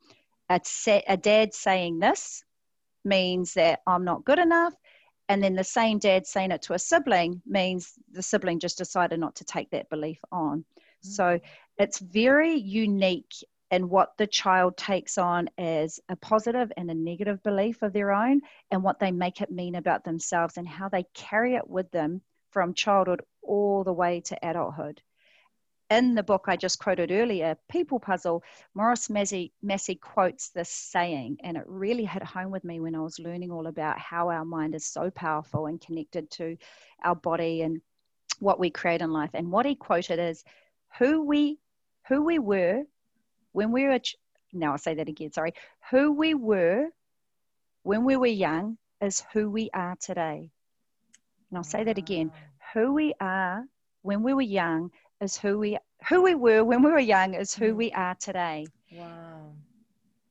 a, 0.49 0.61
a 1.07 1.17
dad 1.17 1.53
saying 1.53 1.99
this 1.99 2.43
means 3.03 3.55
that 3.55 3.79
I'm 3.87 4.05
not 4.05 4.23
good 4.23 4.39
enough 4.39 4.73
and 5.29 5.43
then 5.43 5.55
the 5.55 5.63
same 5.63 5.99
dad 5.99 6.27
saying 6.27 6.51
it 6.51 6.61
to 6.61 6.73
a 6.73 6.79
sibling 6.79 7.41
means 7.45 7.93
the 8.11 8.21
sibling 8.21 8.59
just 8.59 8.77
decided 8.77 9.19
not 9.19 9.35
to 9.35 9.45
take 9.45 9.69
that 9.71 9.89
belief 9.89 10.19
on 10.31 10.59
mm-hmm. 10.59 11.09
so 11.09 11.39
it's 11.77 11.99
very 11.99 12.55
unique 12.55 13.33
in 13.71 13.89
what 13.89 14.13
the 14.17 14.27
child 14.27 14.77
takes 14.77 15.17
on 15.17 15.49
as 15.57 15.99
a 16.07 16.15
positive 16.15 16.71
and 16.77 16.91
a 16.91 16.93
negative 16.93 17.41
belief 17.41 17.81
of 17.81 17.91
their 17.93 18.11
own 18.11 18.39
and 18.69 18.83
what 18.83 18.99
they 18.99 19.11
make 19.11 19.41
it 19.41 19.49
mean 19.49 19.75
about 19.75 20.03
themselves 20.03 20.57
and 20.57 20.67
how 20.67 20.89
they 20.89 21.05
carry 21.13 21.55
it 21.55 21.67
with 21.67 21.89
them 21.91 22.21
from 22.51 22.73
childhood 22.73 23.21
all 23.41 23.83
the 23.83 23.93
way 23.93 24.21
to 24.21 24.37
adulthood 24.47 25.01
in 25.93 26.15
the 26.15 26.23
book 26.23 26.45
I 26.47 26.55
just 26.55 26.79
quoted 26.79 27.11
earlier, 27.11 27.55
People 27.69 27.99
Puzzle, 27.99 28.43
Morris 28.73 29.09
Massey, 29.09 29.53
Massey 29.61 29.95
quotes 29.95 30.49
this 30.49 30.69
saying, 30.69 31.37
and 31.43 31.55
it 31.55 31.63
really 31.67 32.05
hit 32.05 32.23
home 32.23 32.49
with 32.51 32.63
me 32.63 32.79
when 32.79 32.95
I 32.95 32.99
was 32.99 33.19
learning 33.19 33.51
all 33.51 33.67
about 33.67 33.99
how 33.99 34.29
our 34.29 34.43
mind 34.43 34.73
is 34.73 34.85
so 34.85 35.11
powerful 35.11 35.67
and 35.67 35.79
connected 35.79 36.31
to 36.31 36.57
our 37.03 37.15
body 37.15 37.61
and 37.61 37.79
what 38.39 38.59
we 38.59 38.71
create 38.71 39.01
in 39.01 39.13
life. 39.13 39.29
And 39.35 39.51
what 39.51 39.67
he 39.67 39.75
quoted 39.75 40.19
is, 40.19 40.43
"Who 40.97 41.21
we, 41.21 41.59
who 42.07 42.23
we 42.23 42.39
were 42.39 42.83
when 43.51 43.71
we 43.71 43.85
were." 43.85 43.99
Ch- 43.99 44.17
now 44.51 44.71
I'll 44.71 44.77
say 44.79 44.95
that 44.95 45.09
again. 45.09 45.31
Sorry, 45.31 45.53
who 45.91 46.11
we 46.11 46.33
were 46.33 46.89
when 47.83 48.03
we 48.03 48.17
were 48.17 48.25
young 48.25 48.77
is 48.99 49.23
who 49.31 49.49
we 49.49 49.69
are 49.73 49.95
today. 49.97 50.49
And 51.49 51.57
I'll 51.57 51.63
say 51.63 51.83
that 51.83 51.99
again. 51.99 52.31
Who 52.73 52.93
we 52.93 53.13
are 53.19 53.63
when 54.01 54.23
we 54.23 54.33
were 54.33 54.41
young 54.41 54.91
is 55.23 55.37
who 55.37 55.57
we 55.57 55.77
who 56.09 56.21
we 56.21 56.35
were 56.35 56.63
when 56.63 56.83
we 56.83 56.91
were 56.91 56.99
young 56.99 57.33
is 57.33 57.55
who 57.55 57.73
mm. 57.73 57.77
we 57.77 57.91
are 57.93 58.15
today. 58.15 58.67
Wow. 58.91 59.53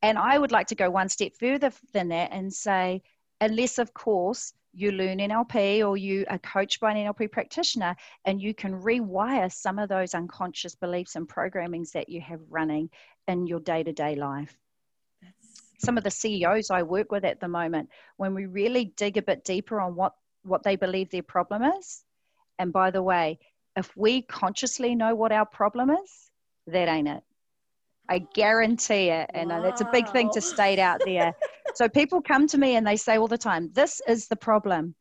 And 0.02 0.18
I 0.18 0.38
would 0.38 0.52
like 0.52 0.66
to 0.68 0.74
go 0.74 0.90
one 0.90 1.08
step 1.08 1.32
further 1.38 1.72
than 1.92 2.08
that 2.08 2.30
and 2.32 2.52
say, 2.52 3.02
unless, 3.40 3.78
of 3.78 3.94
course, 3.94 4.52
you 4.74 4.90
learn 4.90 5.18
NLP 5.18 5.86
or 5.86 5.96
you 5.96 6.24
are 6.28 6.38
coached 6.38 6.80
by 6.80 6.92
an 6.92 7.06
NLP 7.06 7.30
practitioner 7.30 7.94
and 8.24 8.40
you 8.40 8.54
can 8.54 8.72
rewire 8.72 9.52
some 9.52 9.78
of 9.78 9.88
those 9.88 10.14
unconscious 10.14 10.74
beliefs 10.74 11.14
and 11.14 11.28
programmings 11.28 11.92
that 11.92 12.08
you 12.08 12.20
have 12.20 12.40
running 12.48 12.90
in 13.28 13.46
your 13.46 13.60
day 13.60 13.82
to 13.82 13.92
day 13.92 14.14
life. 14.16 14.56
Some 15.78 15.98
of 15.98 16.04
the 16.04 16.10
CEOs 16.10 16.70
I 16.70 16.82
work 16.82 17.12
with 17.12 17.24
at 17.24 17.40
the 17.40 17.48
moment, 17.48 17.90
when 18.16 18.34
we 18.34 18.46
really 18.46 18.86
dig 18.96 19.16
a 19.16 19.22
bit 19.22 19.44
deeper 19.44 19.80
on 19.80 19.94
what, 19.94 20.14
what 20.42 20.62
they 20.62 20.76
believe 20.76 21.10
their 21.10 21.22
problem 21.22 21.62
is, 21.62 22.04
and 22.58 22.72
by 22.72 22.90
the 22.90 23.02
way, 23.02 23.38
if 23.76 23.96
we 23.96 24.22
consciously 24.22 24.94
know 24.94 25.14
what 25.14 25.32
our 25.32 25.46
problem 25.46 25.90
is, 25.90 26.30
that 26.66 26.88
ain't 26.88 27.08
it. 27.08 27.22
I 28.08 28.20
guarantee 28.34 29.08
it. 29.08 29.30
And 29.32 29.50
wow. 29.50 29.62
that's 29.62 29.80
a 29.80 29.88
big 29.92 30.08
thing 30.10 30.30
to 30.34 30.40
state 30.40 30.78
out 30.78 31.00
there. 31.04 31.32
so 31.74 31.88
people 31.88 32.20
come 32.20 32.46
to 32.48 32.58
me 32.58 32.76
and 32.76 32.86
they 32.86 32.96
say 32.96 33.16
all 33.16 33.28
the 33.28 33.38
time, 33.38 33.70
this 33.72 34.00
is 34.06 34.28
the 34.28 34.36
problem. 34.36 34.94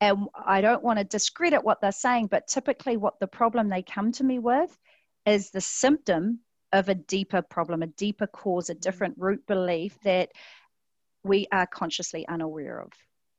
And 0.00 0.28
I 0.34 0.60
don't 0.60 0.82
want 0.82 0.98
to 0.98 1.04
discredit 1.04 1.64
what 1.64 1.80
they're 1.80 1.92
saying, 1.92 2.26
but 2.26 2.46
typically 2.46 2.96
what 2.96 3.18
the 3.20 3.26
problem 3.26 3.68
they 3.68 3.82
come 3.82 4.12
to 4.12 4.24
me 4.24 4.38
with 4.38 4.76
is 5.26 5.50
the 5.50 5.60
symptom 5.60 6.40
of 6.72 6.88
a 6.88 6.94
deeper 6.94 7.42
problem, 7.42 7.82
a 7.82 7.86
deeper 7.86 8.26
cause, 8.26 8.68
a 8.68 8.74
mm-hmm. 8.74 8.80
different 8.80 9.14
root 9.18 9.46
belief 9.46 9.96
that 10.04 10.30
we 11.24 11.46
are 11.52 11.66
consciously 11.66 12.26
unaware 12.28 12.80
of. 12.80 12.92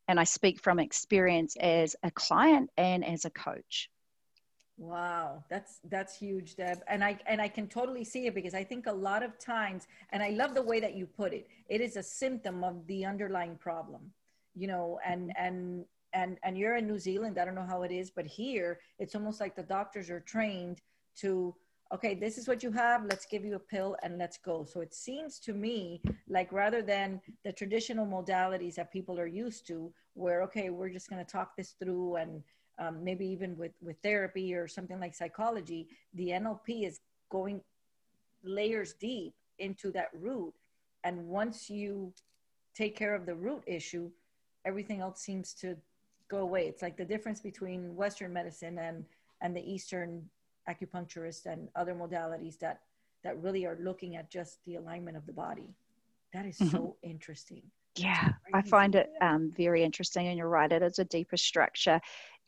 And 0.08 0.20
I 0.20 0.24
speak 0.24 0.60
from 0.60 0.80
experience 0.80 1.56
as 1.60 1.96
a 2.04 2.12
client 2.12 2.72
and 2.78 3.06
as 3.06 3.26
a 3.26 3.30
coach. 3.30 3.90
Wow, 4.80 5.44
that's 5.50 5.82
that's 5.90 6.18
huge, 6.18 6.56
Deb. 6.56 6.80
And 6.88 7.04
I 7.04 7.20
and 7.28 7.42
I 7.42 7.50
can 7.50 7.68
totally 7.68 8.06
see 8.06 8.28
it 8.28 8.34
because 8.34 8.54
I 8.54 8.64
think 8.64 8.88
a 8.88 8.94
lot 8.94 9.24
of 9.24 9.38
times, 9.38 9.88
and 10.12 10.24
I 10.24 10.30
love 10.30 10.56
the 10.56 10.62
way 10.62 10.80
that 10.80 10.96
you 10.96 11.06
put 11.06 11.34
it. 11.34 11.48
It 11.68 11.82
is 11.82 11.98
a 11.98 12.04
symptom 12.04 12.64
of 12.64 12.88
the 12.88 13.04
underlying 13.06 13.58
problem, 13.58 14.10
you 14.56 14.68
know. 14.68 14.98
And 15.06 15.32
mm-hmm. 15.32 15.46
and 15.46 15.86
and 16.14 16.38
and 16.44 16.58
you're 16.58 16.78
in 16.78 16.88
New 16.88 16.98
Zealand. 16.98 17.38
I 17.38 17.44
don't 17.44 17.56
know 17.56 17.68
how 17.68 17.84
it 17.84 17.92
is, 17.92 18.10
but 18.10 18.26
here 18.26 18.80
it's 19.00 19.16
almost 19.16 19.42
like 19.42 19.54
the 19.54 19.64
doctors 19.64 20.10
are 20.10 20.22
trained 20.22 20.82
to. 21.18 21.54
Okay, 21.92 22.14
this 22.14 22.38
is 22.38 22.48
what 22.48 22.64
you 22.64 22.72
have. 22.72 23.04
Let's 23.04 23.26
give 23.26 23.44
you 23.44 23.56
a 23.56 23.60
pill 23.60 23.98
and 24.04 24.18
let's 24.18 24.38
go. 24.38 24.64
So 24.64 24.80
it 24.80 24.94
seems 24.94 25.40
to 25.40 25.54
me 25.54 26.02
like 26.30 26.54
rather 26.54 26.84
than 26.84 27.20
the 27.44 27.52
traditional 27.52 28.06
modalities 28.06 28.76
that 28.76 28.94
people 28.94 29.20
are 29.20 29.28
used 29.28 29.68
to, 29.68 29.92
where 30.14 30.44
okay, 30.44 30.70
we're 30.70 30.90
just 30.90 31.10
going 31.10 31.26
to 31.26 31.30
talk 31.30 31.58
this 31.58 31.72
through 31.72 32.16
and 32.18 32.44
um, 32.80 33.04
maybe 33.04 33.26
even 33.26 33.58
with 33.58 33.74
with 33.82 33.98
therapy 34.02 34.54
or 34.54 34.68
something 34.68 35.00
like 35.00 35.14
psychology 35.14 35.88
the 36.14 36.30
nlp 36.30 36.88
is 36.88 37.02
going 37.30 37.62
layers 38.44 38.94
deep 38.94 39.34
into 39.60 39.92
that 39.92 40.10
root. 40.14 40.54
And 41.04 41.28
once 41.28 41.70
you 41.70 42.14
take 42.74 42.96
care 42.96 43.14
of 43.14 43.26
the 43.26 43.36
root 43.36 43.64
issue 43.68 44.10
everything 44.66 45.02
else 45.02 45.22
seems 45.22 45.54
to 45.54 45.76
go 46.30 46.40
away. 46.40 46.68
It's 46.68 46.82
like 46.82 46.98
the 46.98 47.06
difference 47.06 47.40
between 47.40 47.96
western 47.96 48.34
medicine 48.34 48.78
and 48.78 49.06
and 49.42 49.56
the 49.56 49.62
eastern 49.62 50.30
acupuncturist 50.70 51.46
and 51.46 51.70
other 51.76 51.96
modalities 51.96 52.60
that 52.60 52.82
that 53.24 53.42
really 53.42 53.66
are 53.66 53.78
looking 53.82 54.16
at 54.16 54.30
just 54.30 54.64
the 54.66 54.76
alignment 54.76 55.18
of 55.18 55.26
the 55.26 55.34
body. 55.34 55.76
That 56.34 56.46
is 56.46 56.58
mm-hmm. 56.58 56.76
so 56.76 56.96
interesting 57.02 57.64
yeah 58.02 58.30
i 58.54 58.62
find 58.62 58.96
it 58.96 59.10
um, 59.22 59.52
very 59.56 59.84
interesting 59.84 60.28
and 60.28 60.38
you're 60.38 60.50
right 60.50 60.72
it 60.72 60.82
is 60.82 61.00
a 61.00 61.06
deeper 61.06 61.38
structure 61.38 62.00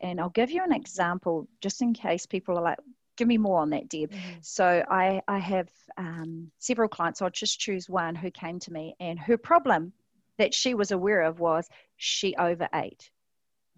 and 0.02 0.20
I'll 0.20 0.30
give 0.30 0.50
you 0.50 0.62
an 0.64 0.72
example 0.72 1.48
just 1.60 1.80
in 1.80 1.94
case 1.94 2.26
people 2.26 2.58
are 2.58 2.62
like, 2.62 2.78
give 3.16 3.28
me 3.28 3.38
more 3.38 3.60
on 3.60 3.70
that, 3.70 3.88
Deb. 3.88 4.10
Mm-hmm. 4.10 4.38
So 4.42 4.84
I, 4.90 5.22
I 5.28 5.38
have 5.38 5.68
um, 5.96 6.50
several 6.58 6.88
clients, 6.88 7.22
I'll 7.22 7.30
just 7.30 7.60
choose 7.60 7.88
one 7.88 8.14
who 8.14 8.30
came 8.30 8.58
to 8.60 8.72
me, 8.72 8.96
and 8.98 9.18
her 9.18 9.36
problem 9.36 9.92
that 10.38 10.54
she 10.54 10.74
was 10.74 10.90
aware 10.90 11.22
of 11.22 11.38
was 11.38 11.68
she 11.96 12.34
overate. 12.36 13.10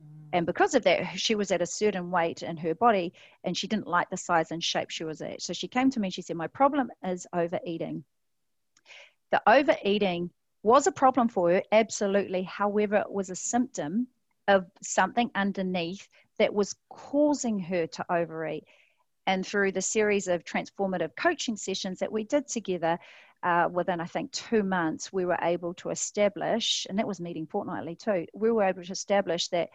Mm. 0.01 0.29
And 0.33 0.47
because 0.47 0.75
of 0.75 0.85
that, 0.85 1.19
she 1.19 1.35
was 1.35 1.51
at 1.51 1.61
a 1.61 1.67
certain 1.67 2.11
weight 2.11 2.43
in 2.43 2.57
her 2.57 2.75
body 2.75 3.13
and 3.43 3.57
she 3.57 3.67
didn't 3.67 3.87
like 3.87 4.09
the 4.09 4.17
size 4.17 4.51
and 4.51 4.63
shape 4.63 4.91
she 4.91 5.05
was 5.05 5.21
at. 5.21 5.43
So 5.43 5.53
she 5.53 5.69
came 5.69 5.91
to 5.91 6.01
me 6.01 6.07
and 6.07 6.15
she 6.15 6.23
said, 6.23 6.37
My 6.37 6.47
problem 6.47 6.91
is 7.05 7.27
overeating. 7.33 8.05
The 9.31 9.43
overeating 9.47 10.31
was 10.65 10.87
a 10.87 10.93
problem 10.93 11.29
for 11.29 11.51
her, 11.51 11.63
absolutely. 11.71 12.43
However, 12.43 12.97
it 12.97 13.11
was 13.11 13.31
a 13.31 13.37
symptom 13.37 14.09
of 14.49 14.67
something 14.83 15.31
underneath 15.35 16.09
that 16.39 16.53
was 16.53 16.75
causing 16.89 17.59
her 17.59 17.87
to 17.87 18.05
overeat. 18.11 18.65
And 19.27 19.47
through 19.47 19.73
the 19.73 19.83
series 19.83 20.27
of 20.27 20.45
transformative 20.45 21.15
coaching 21.17 21.57
sessions 21.57 21.99
that 22.01 22.11
we 22.11 22.25
did 22.25 22.49
together, 22.49 22.99
uh, 23.43 23.69
within 23.71 24.01
I 24.01 24.07
think 24.07 24.33
two 24.33 24.63
months, 24.63 25.13
we 25.13 25.27
were 25.27 25.39
able 25.43 25.75
to 25.75 25.91
establish, 25.91 26.87
and 26.89 26.99
that 26.99 27.07
was 27.07 27.21
meeting 27.21 27.47
fortnightly 27.47 27.95
too, 27.95 28.27
we 28.35 28.51
were 28.51 28.65
able 28.65 28.83
to 28.83 28.93
establish 28.93 29.49
that 29.49 29.69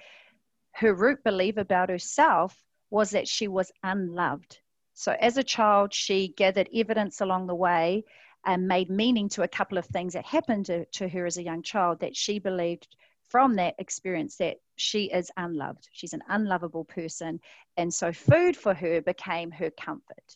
her 0.72 0.94
root 0.94 1.24
belief 1.24 1.58
about 1.58 1.90
herself 1.90 2.56
was 2.90 3.12
that 3.12 3.28
she 3.28 3.48
was 3.48 3.72
unloved. 3.84 4.60
So 4.96 5.16
as 5.20 5.38
a 5.38 5.44
child, 5.44 5.94
she 5.94 6.30
gathered 6.30 6.70
evidence 6.74 7.22
along 7.22 7.46
the 7.46 7.56
way 7.56 8.06
and 8.46 8.68
made 8.68 8.90
meaning 8.90 9.30
to 9.30 9.44
a 9.44 9.48
couple 9.48 9.78
of 9.78 9.86
things 9.86 10.14
that 10.14 10.26
happened 10.26 10.66
to, 10.68 10.86
to 10.86 11.08
her 11.08 11.26
as 11.26 11.38
a 11.38 11.44
young 11.44 11.62
child 11.62 12.00
that 12.00 12.16
she 12.16 12.40
believed 12.40 12.88
from 13.30 13.56
that 13.56 13.76
experience 13.78 14.38
that 14.38 14.58
she 14.76 15.06
is 15.06 15.32
unloved. 15.38 15.88
She's 15.92 16.14
an 16.14 16.24
unlovable 16.28 16.86
person. 16.86 17.40
And 17.78 17.94
so 17.94 18.12
food 18.12 18.58
for 18.58 18.74
her 18.74 19.02
became 19.02 19.52
her 19.52 19.70
comfort 19.70 20.36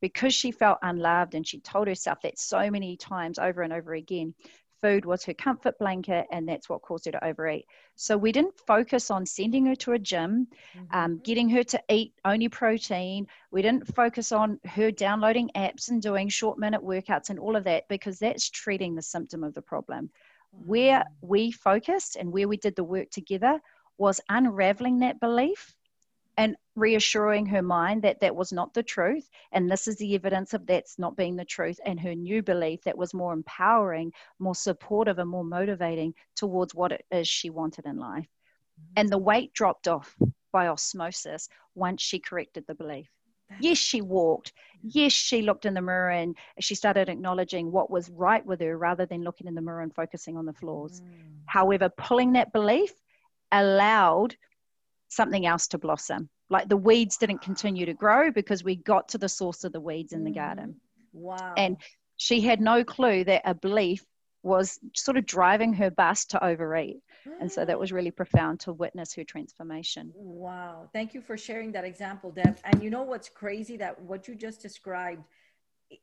because 0.00 0.34
she 0.34 0.50
felt 0.50 0.78
unloved 0.82 1.34
and 1.34 1.46
she 1.46 1.60
told 1.60 1.88
herself 1.88 2.20
that 2.22 2.38
so 2.38 2.70
many 2.70 2.96
times 2.96 3.38
over 3.38 3.62
and 3.62 3.72
over 3.72 3.94
again. 3.94 4.34
Food 4.80 5.04
was 5.04 5.24
her 5.24 5.34
comfort 5.34 5.78
blanket, 5.78 6.26
and 6.30 6.48
that's 6.48 6.68
what 6.68 6.82
caused 6.82 7.06
her 7.06 7.12
to 7.12 7.24
overeat. 7.24 7.66
So, 7.94 8.16
we 8.16 8.32
didn't 8.32 8.58
focus 8.66 9.10
on 9.10 9.26
sending 9.26 9.66
her 9.66 9.76
to 9.76 9.92
a 9.92 9.98
gym, 9.98 10.48
mm-hmm. 10.76 10.96
um, 10.96 11.20
getting 11.24 11.48
her 11.50 11.62
to 11.64 11.82
eat 11.88 12.12
only 12.24 12.48
protein. 12.48 13.26
We 13.50 13.62
didn't 13.62 13.94
focus 13.94 14.32
on 14.32 14.60
her 14.64 14.90
downloading 14.90 15.50
apps 15.56 15.88
and 15.88 16.02
doing 16.02 16.28
short 16.28 16.58
minute 16.58 16.82
workouts 16.82 17.30
and 17.30 17.38
all 17.38 17.56
of 17.56 17.64
that 17.64 17.88
because 17.88 18.18
that's 18.18 18.50
treating 18.50 18.94
the 18.94 19.02
symptom 19.02 19.44
of 19.44 19.54
the 19.54 19.62
problem. 19.62 20.10
Where 20.52 21.04
we 21.20 21.50
focused 21.50 22.16
and 22.16 22.32
where 22.32 22.46
we 22.46 22.56
did 22.56 22.76
the 22.76 22.84
work 22.84 23.10
together 23.10 23.60
was 23.98 24.20
unraveling 24.28 25.00
that 25.00 25.20
belief 25.20 25.74
and 26.36 26.56
reassuring 26.74 27.46
her 27.46 27.62
mind 27.62 28.02
that 28.02 28.20
that 28.20 28.34
was 28.34 28.52
not 28.52 28.74
the 28.74 28.82
truth. 28.82 29.28
And 29.52 29.70
this 29.70 29.86
is 29.86 29.96
the 29.96 30.14
evidence 30.14 30.54
of 30.54 30.66
that's 30.66 30.98
not 30.98 31.16
being 31.16 31.36
the 31.36 31.44
truth. 31.44 31.78
And 31.84 32.00
her 32.00 32.14
new 32.14 32.42
belief 32.42 32.82
that 32.84 32.98
was 32.98 33.14
more 33.14 33.32
empowering, 33.32 34.12
more 34.38 34.54
supportive, 34.54 35.18
and 35.18 35.30
more 35.30 35.44
motivating 35.44 36.14
towards 36.36 36.74
what 36.74 36.92
it 36.92 37.04
is 37.10 37.28
she 37.28 37.50
wanted 37.50 37.86
in 37.86 37.96
life. 37.96 38.28
And 38.96 39.08
the 39.08 39.18
weight 39.18 39.52
dropped 39.52 39.88
off 39.88 40.16
by 40.52 40.68
osmosis 40.68 41.48
once 41.74 42.02
she 42.02 42.18
corrected 42.18 42.64
the 42.66 42.74
belief. 42.74 43.08
Yes, 43.60 43.78
she 43.78 44.00
walked. 44.00 44.52
Yes, 44.82 45.12
she 45.12 45.42
looked 45.42 45.66
in 45.66 45.74
the 45.74 45.82
mirror 45.82 46.10
and 46.10 46.36
she 46.60 46.74
started 46.74 47.08
acknowledging 47.08 47.70
what 47.70 47.90
was 47.90 48.10
right 48.10 48.44
with 48.44 48.60
her 48.60 48.76
rather 48.76 49.06
than 49.06 49.22
looking 49.22 49.46
in 49.46 49.54
the 49.54 49.62
mirror 49.62 49.80
and 49.80 49.94
focusing 49.94 50.36
on 50.36 50.46
the 50.46 50.52
flaws. 50.52 51.00
Mm. 51.00 51.06
However, 51.46 51.88
pulling 51.88 52.32
that 52.32 52.52
belief 52.52 52.92
allowed 53.52 54.36
something 55.14 55.46
else 55.46 55.68
to 55.68 55.78
blossom. 55.78 56.28
Like 56.50 56.68
the 56.68 56.76
weeds 56.76 57.16
didn't 57.16 57.42
continue 57.42 57.86
to 57.86 57.94
grow 57.94 58.30
because 58.30 58.62
we 58.62 58.76
got 58.76 59.08
to 59.10 59.18
the 59.18 59.28
source 59.28 59.64
of 59.64 59.72
the 59.72 59.80
weeds 59.80 60.12
in 60.12 60.24
the 60.24 60.30
mm. 60.30 60.36
garden. 60.36 60.76
Wow. 61.12 61.54
And 61.56 61.76
she 62.16 62.40
had 62.40 62.60
no 62.60 62.84
clue 62.84 63.24
that 63.24 63.42
a 63.44 63.54
belief 63.54 64.04
was 64.42 64.78
sort 64.94 65.16
of 65.16 65.24
driving 65.24 65.72
her 65.72 65.90
bus 65.90 66.26
to 66.26 66.44
overeat. 66.44 67.00
And 67.40 67.50
so 67.50 67.64
that 67.64 67.78
was 67.78 67.90
really 67.90 68.10
profound 68.10 68.60
to 68.60 68.72
witness 68.74 69.14
her 69.14 69.24
transformation. 69.24 70.12
Wow. 70.14 70.90
Thank 70.92 71.14
you 71.14 71.22
for 71.22 71.38
sharing 71.38 71.72
that 71.72 71.84
example, 71.84 72.30
Deb. 72.30 72.58
And 72.64 72.82
you 72.82 72.90
know 72.90 73.02
what's 73.02 73.30
crazy 73.30 73.78
that 73.78 73.98
what 74.02 74.28
you 74.28 74.34
just 74.34 74.60
described, 74.60 75.24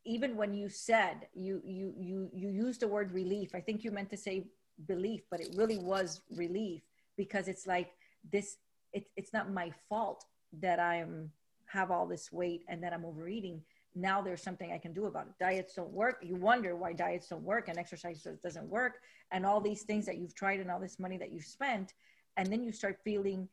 even 0.04 0.36
when 0.36 0.56
you 0.56 0.70
said 0.70 1.28
you 1.36 1.62
you 1.64 1.94
you 2.00 2.30
you 2.34 2.50
used 2.50 2.80
the 2.80 2.88
word 2.88 3.12
relief, 3.12 3.54
I 3.54 3.62
think 3.62 3.84
you 3.84 3.92
meant 3.92 4.10
to 4.10 4.18
say 4.18 4.48
belief, 4.88 5.22
but 5.30 5.40
it 5.40 5.50
really 5.56 5.78
was 5.78 6.22
relief 6.36 6.82
because 7.18 7.48
it's 7.48 7.68
like 7.68 7.92
this 8.32 8.58
it, 8.94 9.08
it's 9.16 9.34
not 9.34 9.52
my 9.52 9.72
fault 9.90 10.26
that 10.60 10.80
I'm 10.80 11.32
have 11.66 11.92
all 11.92 12.06
this 12.06 12.32
weight 12.32 12.64
and 12.68 12.84
that 12.84 12.92
I'm 12.94 13.06
overeating 13.06 13.62
now 13.96 14.22
there's 14.22 14.42
something 14.42 14.72
I 14.72 14.78
can 14.78 14.94
do 14.94 15.06
about 15.06 15.28
it. 15.28 15.34
Diets 15.40 15.76
don't 15.76 15.92
work. 15.92 16.18
You 16.22 16.36
wonder 16.36 16.76
why 16.76 16.94
diets 16.94 17.28
don't 17.28 17.44
work 17.44 17.68
and 17.68 17.78
exercise 17.78 18.26
doesn't 18.42 18.68
work 18.68 18.96
and 19.32 19.46
all 19.46 19.60
these 19.60 19.84
things 19.84 20.06
that 20.06 20.18
you've 20.18 20.36
tried 20.36 20.60
and 20.60 20.72
all 20.72 20.80
this 20.80 21.00
money 21.00 21.18
that 21.18 21.32
you've 21.32 21.46
spent. 21.46 21.94
And 22.38 22.52
then 22.52 22.64
you 22.64 22.72
start 22.72 23.00
feeling 23.04 23.50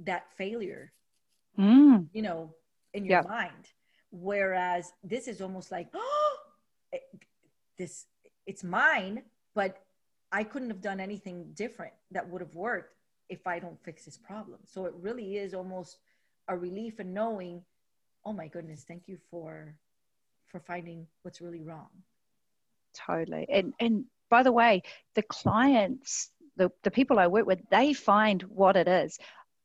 that 0.00 0.30
failure, 0.36 0.92
mm. 1.58 2.06
you 2.12 2.22
know, 2.22 2.54
in 2.92 3.04
your 3.04 3.22
mind. 3.22 3.68
Whereas 4.10 4.92
this 5.02 5.28
is 5.28 5.40
almost 5.40 5.70
like, 5.72 5.88
oh, 5.94 6.36
it, 6.92 7.02
this, 7.78 8.06
it's 8.46 8.64
mine, 8.64 9.22
but 9.54 9.78
I 10.32 10.44
couldn't 10.44 10.70
have 10.70 10.82
done 10.82 11.00
anything 11.00 11.52
different 11.54 11.94
that 12.10 12.28
would 12.28 12.42
have 12.42 12.54
worked 12.54 12.94
if 13.30 13.46
I 13.46 13.58
don't 13.58 13.82
fix 13.82 14.04
this 14.04 14.18
problem. 14.18 14.58
So 14.66 14.84
it 14.84 14.92
really 15.00 15.36
is 15.36 15.54
almost 15.54 15.98
a 16.48 16.56
relief 16.56 17.00
in 17.00 17.14
knowing 17.14 17.62
oh 18.24 18.32
my 18.32 18.48
goodness 18.48 18.84
thank 18.86 19.04
you 19.06 19.18
for 19.30 19.74
for 20.48 20.60
finding 20.60 21.06
what's 21.22 21.40
really 21.40 21.62
wrong 21.62 21.88
totally 22.94 23.46
and 23.50 23.72
and 23.80 24.04
by 24.28 24.42
the 24.42 24.52
way 24.52 24.82
the 25.14 25.22
clients 25.22 26.30
the, 26.56 26.70
the 26.82 26.90
people 26.90 27.18
i 27.18 27.26
work 27.26 27.46
with 27.46 27.60
they 27.70 27.92
find 27.92 28.42
what 28.42 28.76
it 28.76 28.88
is 28.88 29.18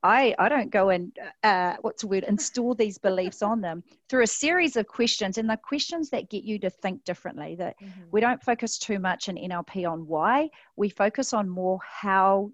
I, 0.03 0.35
I 0.37 0.49
don't 0.49 0.69
go 0.69 0.91
and 0.91 1.17
uh, 1.41 1.77
what's 1.81 2.03
the 2.03 2.07
word 2.07 2.25
install 2.25 2.75
these 2.75 2.99
beliefs 2.99 3.41
on 3.41 3.59
them 3.59 3.83
through 4.07 4.21
a 4.21 4.27
series 4.27 4.75
of 4.75 4.85
questions 4.85 5.39
and 5.39 5.49
the 5.49 5.57
questions 5.57 6.11
that 6.11 6.29
get 6.29 6.43
you 6.43 6.59
to 6.59 6.69
think 6.69 7.03
differently 7.05 7.55
that 7.55 7.75
mm-hmm. 7.81 8.01
we 8.11 8.21
don't 8.21 8.43
focus 8.43 8.77
too 8.77 8.99
much 8.99 9.29
in 9.29 9.35
nlp 9.35 9.91
on 9.91 10.05
why 10.05 10.47
we 10.75 10.89
focus 10.89 11.33
on 11.33 11.49
more 11.49 11.79
how 11.83 12.51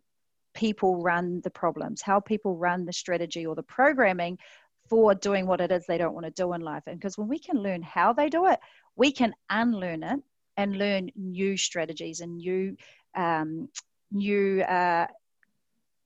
people 0.54 1.02
run 1.02 1.42
the 1.42 1.50
problems 1.50 2.02
how 2.02 2.20
people 2.20 2.56
run 2.56 2.86
the 2.86 2.94
strategy 2.94 3.46
or 3.46 3.56
the 3.56 3.64
programming 3.64 4.38
for 4.90 5.16
doing 5.16 5.48
what 5.48 5.62
it 5.62 5.72
is 5.72 5.86
they 5.86 5.98
don't 5.98 6.14
want 6.14 6.26
to 6.26 6.32
do 6.32 6.54
in 6.54 6.62
life 6.62 6.84
and 6.88 7.00
because 7.00 7.18
when 7.18 7.28
we 7.28 7.40
can 7.40 7.58
learn 7.58 7.82
how 7.82 8.12
they 8.14 8.30
do 8.30 8.48
it 8.48 8.60
we 8.96 9.12
can 9.12 9.34
unlearn 9.50 10.04
it 10.04 10.20
and 10.58 10.78
learn 10.78 11.10
new 11.16 11.58
strategies 11.58 12.20
and 12.20 12.38
new 12.38 12.76
um, 13.16 13.70
new 14.12 14.62
uh, 14.62 15.08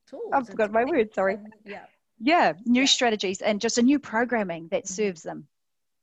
tools. 0.08 0.30
I've 0.32 0.48
forgot 0.48 0.72
my 0.72 0.84
word. 0.84 1.14
Sorry. 1.14 1.38
yeah. 1.64 1.84
Yeah, 2.18 2.54
new 2.64 2.80
yeah. 2.80 2.86
strategies 2.86 3.42
and 3.42 3.60
just 3.60 3.76
a 3.76 3.82
new 3.82 3.98
programming 3.98 4.68
that 4.68 4.84
mm-hmm. 4.84 4.94
serves 4.94 5.22
them. 5.22 5.46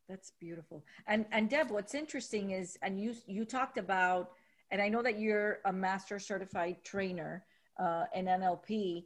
That's 0.07 0.31
beautiful. 0.39 0.83
And 1.07 1.25
and 1.31 1.49
Deb, 1.49 1.71
what's 1.71 1.95
interesting 1.95 2.51
is, 2.51 2.77
and 2.81 2.99
you 2.99 3.15
you 3.25 3.45
talked 3.45 3.77
about, 3.77 4.31
and 4.69 4.81
I 4.81 4.89
know 4.89 5.01
that 5.01 5.19
you're 5.19 5.59
a 5.65 5.73
master 5.73 6.19
certified 6.19 6.83
trainer 6.83 7.45
uh, 7.79 8.05
in 8.13 8.25
NLP. 8.25 9.05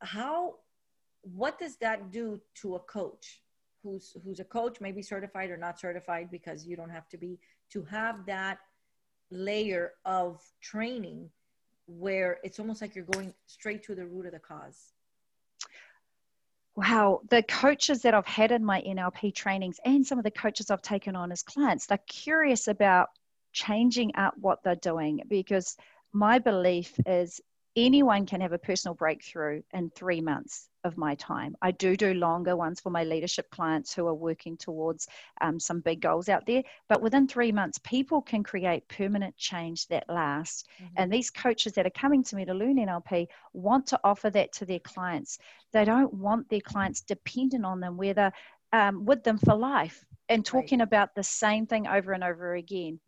How, 0.00 0.56
what 1.22 1.58
does 1.58 1.76
that 1.76 2.10
do 2.10 2.40
to 2.56 2.74
a 2.76 2.80
coach 2.80 3.42
who's 3.82 4.16
who's 4.24 4.40
a 4.40 4.44
coach, 4.44 4.80
maybe 4.80 5.02
certified 5.02 5.50
or 5.50 5.56
not 5.56 5.78
certified, 5.78 6.30
because 6.30 6.66
you 6.66 6.76
don't 6.76 6.90
have 6.90 7.08
to 7.10 7.16
be 7.16 7.38
to 7.70 7.82
have 7.84 8.26
that 8.26 8.58
layer 9.30 9.92
of 10.04 10.42
training 10.60 11.30
where 11.86 12.38
it's 12.44 12.58
almost 12.60 12.80
like 12.80 12.94
you're 12.94 13.04
going 13.04 13.32
straight 13.46 13.82
to 13.84 13.94
the 13.94 14.06
root 14.06 14.26
of 14.26 14.32
the 14.32 14.38
cause? 14.38 14.92
Wow, 16.74 17.20
the 17.28 17.42
coaches 17.42 18.02
that 18.02 18.14
I've 18.14 18.26
had 18.26 18.50
in 18.50 18.64
my 18.64 18.80
NLP 18.80 19.34
trainings 19.34 19.78
and 19.84 20.06
some 20.06 20.18
of 20.18 20.24
the 20.24 20.30
coaches 20.30 20.70
I've 20.70 20.80
taken 20.80 21.14
on 21.14 21.30
as 21.30 21.42
clients, 21.42 21.86
they're 21.86 21.98
curious 22.06 22.66
about 22.66 23.08
changing 23.52 24.12
up 24.16 24.34
what 24.40 24.62
they're 24.62 24.74
doing 24.76 25.20
because 25.28 25.76
my 26.12 26.38
belief 26.38 26.98
is 27.06 27.40
anyone 27.76 28.26
can 28.26 28.40
have 28.40 28.52
a 28.52 28.58
personal 28.58 28.94
breakthrough 28.94 29.62
in 29.72 29.90
three 29.90 30.20
months 30.20 30.68
of 30.84 30.96
my 30.96 31.14
time. 31.14 31.56
I 31.62 31.70
do 31.70 31.96
do 31.96 32.12
longer 32.14 32.56
ones 32.56 32.80
for 32.80 32.90
my 32.90 33.04
leadership 33.04 33.50
clients 33.50 33.94
who 33.94 34.06
are 34.06 34.14
working 34.14 34.56
towards 34.56 35.06
um, 35.40 35.60
some 35.60 35.80
big 35.80 36.00
goals 36.00 36.28
out 36.28 36.44
there. 36.46 36.62
But 36.88 37.00
within 37.00 37.28
three 37.28 37.52
months, 37.52 37.78
people 37.78 38.20
can 38.20 38.42
create 38.42 38.88
permanent 38.88 39.36
change 39.36 39.86
that 39.88 40.04
lasts. 40.08 40.64
Mm-hmm. 40.82 40.94
And 40.96 41.12
these 41.12 41.30
coaches 41.30 41.72
that 41.74 41.86
are 41.86 41.90
coming 41.90 42.24
to 42.24 42.36
me 42.36 42.44
to 42.44 42.54
learn 42.54 42.76
NLP 42.76 43.28
want 43.52 43.86
to 43.88 44.00
offer 44.02 44.28
that 44.30 44.52
to 44.54 44.66
their 44.66 44.80
clients. 44.80 45.38
They 45.72 45.84
don't 45.84 46.12
want 46.12 46.48
their 46.48 46.60
clients 46.60 47.00
dependent 47.00 47.64
on 47.64 47.80
them, 47.80 47.96
whether 47.96 48.32
um, 48.72 49.04
with 49.04 49.22
them 49.22 49.38
for 49.38 49.54
life 49.54 50.04
and 50.28 50.44
talking 50.44 50.80
right. 50.80 50.86
about 50.86 51.14
the 51.14 51.22
same 51.22 51.66
thing 51.66 51.86
over 51.86 52.12
and 52.12 52.24
over 52.24 52.54
again. 52.54 52.98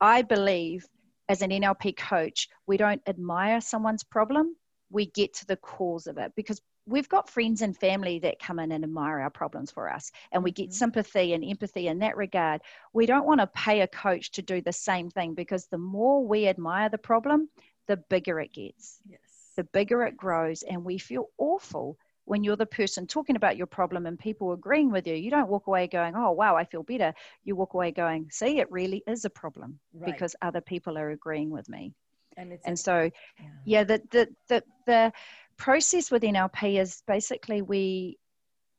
I 0.00 0.22
believe 0.22 0.86
as 1.28 1.42
an 1.42 1.50
NLP 1.50 1.96
coach, 1.96 2.48
we 2.66 2.76
don't 2.76 3.02
admire 3.06 3.60
someone's 3.60 4.04
problem, 4.04 4.56
we 4.90 5.06
get 5.06 5.34
to 5.34 5.46
the 5.46 5.56
cause 5.56 6.06
of 6.06 6.18
it 6.18 6.32
because 6.36 6.60
we've 6.86 7.08
got 7.08 7.28
friends 7.28 7.62
and 7.62 7.76
family 7.76 8.20
that 8.20 8.38
come 8.38 8.58
in 8.58 8.72
and 8.72 8.84
admire 8.84 9.20
our 9.20 9.30
problems 9.30 9.70
for 9.70 9.92
us 9.92 10.12
and 10.32 10.42
we 10.42 10.50
get 10.50 10.66
mm-hmm. 10.66 10.72
sympathy 10.72 11.32
and 11.32 11.44
empathy 11.44 11.88
in 11.88 11.98
that 11.98 12.16
regard 12.16 12.60
we 12.92 13.06
don't 13.06 13.26
want 13.26 13.40
to 13.40 13.46
pay 13.48 13.80
a 13.80 13.88
coach 13.88 14.30
to 14.30 14.42
do 14.42 14.60
the 14.60 14.72
same 14.72 15.10
thing 15.10 15.34
because 15.34 15.66
the 15.66 15.78
more 15.78 16.24
we 16.24 16.46
admire 16.46 16.88
the 16.88 16.98
problem 16.98 17.48
the 17.88 17.96
bigger 17.96 18.38
it 18.40 18.52
gets 18.52 19.00
yes. 19.08 19.18
the 19.56 19.64
bigger 19.64 20.02
it 20.04 20.16
grows 20.16 20.62
and 20.62 20.84
we 20.84 20.98
feel 20.98 21.28
awful 21.38 21.98
when 22.26 22.42
you're 22.44 22.56
the 22.56 22.66
person 22.66 23.06
talking 23.06 23.36
about 23.36 23.56
your 23.56 23.68
problem 23.68 24.04
and 24.04 24.18
people 24.18 24.52
agreeing 24.52 24.90
with 24.90 25.06
you, 25.06 25.14
you 25.14 25.30
don't 25.30 25.48
walk 25.48 25.68
away 25.68 25.86
going, 25.86 26.14
oh, 26.16 26.32
wow, 26.32 26.56
I 26.56 26.64
feel 26.64 26.82
better. 26.82 27.14
You 27.44 27.56
walk 27.56 27.74
away 27.74 27.92
going, 27.92 28.28
see, 28.30 28.58
it 28.58 28.70
really 28.70 29.02
is 29.06 29.24
a 29.24 29.30
problem 29.30 29.78
right. 29.94 30.12
because 30.12 30.36
other 30.42 30.60
people 30.60 30.98
are 30.98 31.10
agreeing 31.10 31.50
with 31.50 31.68
me. 31.68 31.94
And, 32.36 32.58
and 32.66 32.78
so, 32.78 33.10
yeah, 33.38 33.46
yeah 33.64 33.84
the, 33.84 34.02
the, 34.10 34.28
the, 34.48 34.62
the 34.86 35.12
process 35.56 36.10
with 36.10 36.22
NLP 36.22 36.80
is 36.80 37.02
basically 37.06 37.62
we, 37.62 38.18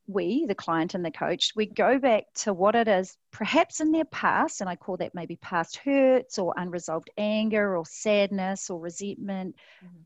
we, 0.06 0.44
the 0.46 0.54
client 0.54 0.94
and 0.94 1.04
the 1.04 1.10
coach, 1.10 1.52
we 1.56 1.66
go 1.66 1.98
back 1.98 2.24
to 2.34 2.52
what 2.52 2.74
it 2.74 2.86
is, 2.86 3.16
perhaps 3.30 3.80
in 3.80 3.92
their 3.92 4.04
past, 4.06 4.60
and 4.60 4.68
I 4.68 4.76
call 4.76 4.98
that 4.98 5.14
maybe 5.14 5.36
past 5.36 5.76
hurts 5.76 6.38
or 6.38 6.54
unresolved 6.56 7.10
anger 7.16 7.76
or 7.76 7.86
sadness 7.86 8.68
or 8.68 8.78
resentment, 8.78 9.56
mm-hmm 9.84 10.02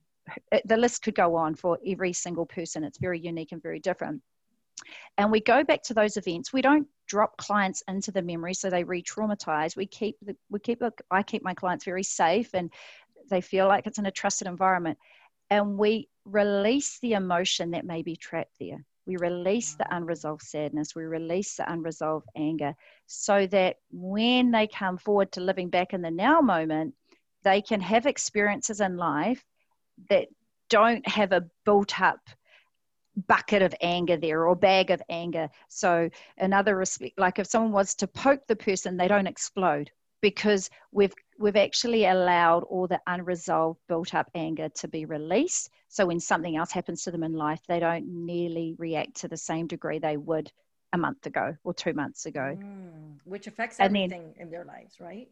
the 0.64 0.76
list 0.76 1.02
could 1.02 1.14
go 1.14 1.36
on 1.36 1.54
for 1.54 1.78
every 1.86 2.12
single 2.12 2.46
person. 2.46 2.84
It's 2.84 2.98
very 2.98 3.20
unique 3.20 3.52
and 3.52 3.62
very 3.62 3.80
different. 3.80 4.22
And 5.18 5.30
we 5.30 5.40
go 5.40 5.62
back 5.64 5.82
to 5.84 5.94
those 5.94 6.16
events. 6.16 6.52
We 6.52 6.62
don't 6.62 6.88
drop 7.06 7.36
clients 7.36 7.82
into 7.88 8.10
the 8.10 8.22
memory 8.22 8.54
so 8.54 8.70
they 8.70 8.84
re-traumatize. 8.84 9.76
We 9.76 9.86
keep 9.86 10.16
the, 10.22 10.36
we 10.50 10.58
keep 10.60 10.82
I 11.10 11.22
keep 11.22 11.42
my 11.42 11.54
clients 11.54 11.84
very 11.84 12.02
safe 12.02 12.50
and 12.54 12.72
they 13.30 13.40
feel 13.40 13.68
like 13.68 13.86
it's 13.86 13.98
in 13.98 14.06
a 14.06 14.10
trusted 14.10 14.48
environment. 14.48 14.98
And 15.50 15.76
we 15.76 16.08
release 16.24 16.98
the 17.00 17.12
emotion 17.12 17.72
that 17.72 17.84
may 17.84 18.02
be 18.02 18.16
trapped 18.16 18.54
there. 18.58 18.84
We 19.06 19.16
release 19.16 19.74
the 19.74 19.84
mm. 19.84 19.96
unresolved 19.96 20.42
sadness. 20.42 20.94
We 20.94 21.04
release 21.04 21.56
the 21.56 21.70
unresolved 21.70 22.28
anger 22.36 22.74
so 23.06 23.46
that 23.48 23.76
when 23.90 24.50
they 24.50 24.66
come 24.66 24.96
forward 24.96 25.32
to 25.32 25.40
living 25.40 25.68
back 25.68 25.92
in 25.92 26.02
the 26.02 26.10
now 26.10 26.40
moment, 26.40 26.94
they 27.42 27.60
can 27.60 27.80
have 27.80 28.06
experiences 28.06 28.80
in 28.80 28.96
life 28.96 29.44
that 30.10 30.28
don't 30.68 31.06
have 31.08 31.32
a 31.32 31.44
built 31.64 32.00
up 32.00 32.20
bucket 33.26 33.62
of 33.62 33.74
anger 33.82 34.16
there 34.16 34.46
or 34.46 34.56
bag 34.56 34.90
of 34.90 35.02
anger. 35.08 35.48
So, 35.68 36.08
another 36.38 36.76
respect, 36.76 37.18
like 37.18 37.38
if 37.38 37.46
someone 37.46 37.72
was 37.72 37.94
to 37.96 38.06
poke 38.06 38.46
the 38.46 38.56
person, 38.56 38.96
they 38.96 39.08
don't 39.08 39.26
explode 39.26 39.90
because 40.22 40.70
we've 40.92 41.12
we've 41.38 41.56
actually 41.56 42.06
allowed 42.06 42.62
all 42.64 42.86
the 42.86 43.00
unresolved 43.06 43.80
built 43.88 44.14
up 44.14 44.30
anger 44.34 44.68
to 44.70 44.88
be 44.88 45.04
released. 45.04 45.70
So 45.88 46.06
when 46.06 46.20
something 46.20 46.56
else 46.56 46.70
happens 46.70 47.02
to 47.02 47.10
them 47.10 47.24
in 47.24 47.32
life, 47.34 47.60
they 47.68 47.80
don't 47.80 48.06
nearly 48.06 48.74
react 48.78 49.16
to 49.16 49.28
the 49.28 49.36
same 49.36 49.66
degree 49.66 49.98
they 49.98 50.16
would 50.16 50.50
a 50.92 50.98
month 50.98 51.26
ago 51.26 51.56
or 51.64 51.74
two 51.74 51.92
months 51.92 52.26
ago. 52.26 52.56
Mm, 52.58 53.18
which 53.24 53.46
affects 53.46 53.80
everything 53.80 54.32
then, 54.36 54.46
in 54.46 54.50
their 54.50 54.64
lives, 54.64 55.00
right? 55.00 55.28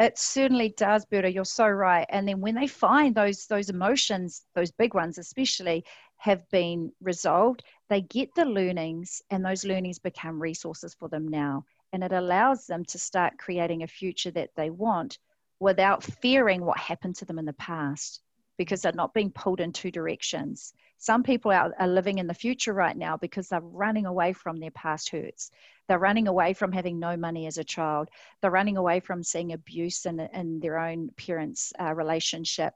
It 0.00 0.18
certainly 0.18 0.74
does 0.76 1.04
Berta 1.04 1.32
you're 1.32 1.44
so 1.44 1.68
right. 1.68 2.06
And 2.10 2.26
then 2.26 2.40
when 2.40 2.54
they 2.54 2.66
find 2.66 3.14
those 3.14 3.46
those 3.46 3.70
emotions 3.70 4.44
those 4.54 4.72
big 4.72 4.94
ones 4.94 5.18
especially 5.18 5.84
have 6.16 6.48
been 6.50 6.90
resolved 7.00 7.62
they 7.88 8.00
get 8.00 8.34
the 8.34 8.44
learnings 8.44 9.22
and 9.30 9.44
those 9.44 9.64
learnings 9.64 9.98
become 9.98 10.40
resources 10.40 10.94
for 10.94 11.08
them 11.08 11.28
now. 11.28 11.64
And 11.92 12.02
it 12.02 12.12
allows 12.12 12.66
them 12.66 12.84
to 12.86 12.98
start 12.98 13.38
creating 13.38 13.82
a 13.82 13.86
future 13.88 14.32
that 14.32 14.50
they 14.56 14.70
want 14.70 15.18
without 15.60 16.02
fearing 16.02 16.64
what 16.64 16.78
happened 16.78 17.16
to 17.16 17.24
them 17.24 17.38
in 17.38 17.44
the 17.44 17.52
past 17.52 18.20
because 18.56 18.82
they're 18.82 18.92
not 18.92 19.14
being 19.14 19.30
pulled 19.30 19.60
in 19.60 19.72
two 19.72 19.90
directions 19.90 20.72
some 20.98 21.22
people 21.22 21.50
are, 21.50 21.74
are 21.78 21.88
living 21.88 22.18
in 22.18 22.26
the 22.26 22.34
future 22.34 22.72
right 22.72 22.96
now 22.96 23.16
because 23.16 23.48
they're 23.48 23.60
running 23.60 24.06
away 24.06 24.32
from 24.32 24.58
their 24.58 24.70
past 24.70 25.10
hurts 25.10 25.50
they're 25.88 25.98
running 25.98 26.28
away 26.28 26.54
from 26.54 26.72
having 26.72 26.98
no 26.98 27.16
money 27.16 27.46
as 27.46 27.58
a 27.58 27.64
child. 27.64 28.08
They're 28.40 28.50
running 28.50 28.76
away 28.76 29.00
from 29.00 29.22
seeing 29.22 29.52
abuse 29.52 30.06
in, 30.06 30.20
in 30.20 30.60
their 30.60 30.78
own 30.78 31.10
parents' 31.16 31.72
uh, 31.78 31.94
relationship. 31.94 32.74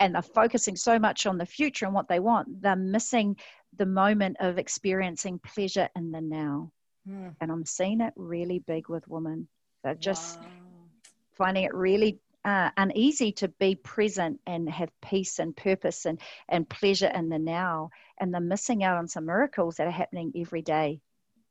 And 0.00 0.14
they're 0.14 0.22
focusing 0.22 0.76
so 0.76 0.98
much 0.98 1.26
on 1.26 1.38
the 1.38 1.46
future 1.46 1.86
and 1.86 1.94
what 1.94 2.08
they 2.08 2.20
want, 2.20 2.62
they're 2.62 2.76
missing 2.76 3.36
the 3.76 3.86
moment 3.86 4.36
of 4.40 4.58
experiencing 4.58 5.38
pleasure 5.38 5.88
in 5.96 6.10
the 6.10 6.20
now. 6.20 6.72
Mm. 7.08 7.34
And 7.40 7.50
I'm 7.50 7.64
seeing 7.64 8.00
it 8.00 8.12
really 8.16 8.58
big 8.58 8.88
with 8.88 9.06
women. 9.08 9.48
They're 9.84 9.94
just 9.94 10.40
wow. 10.40 10.46
finding 11.32 11.64
it 11.64 11.74
really 11.74 12.18
uh, 12.46 12.70
uneasy 12.76 13.32
to 13.32 13.48
be 13.48 13.74
present 13.74 14.40
and 14.46 14.70
have 14.70 14.88
peace 15.02 15.40
and 15.40 15.54
purpose 15.56 16.06
and, 16.06 16.20
and 16.48 16.68
pleasure 16.68 17.10
in 17.12 17.28
the 17.28 17.40
now. 17.40 17.90
And 18.18 18.32
they're 18.32 18.40
missing 18.40 18.84
out 18.84 18.96
on 18.96 19.08
some 19.08 19.26
miracles 19.26 19.76
that 19.76 19.88
are 19.88 19.90
happening 19.90 20.32
every 20.36 20.62
day 20.62 21.00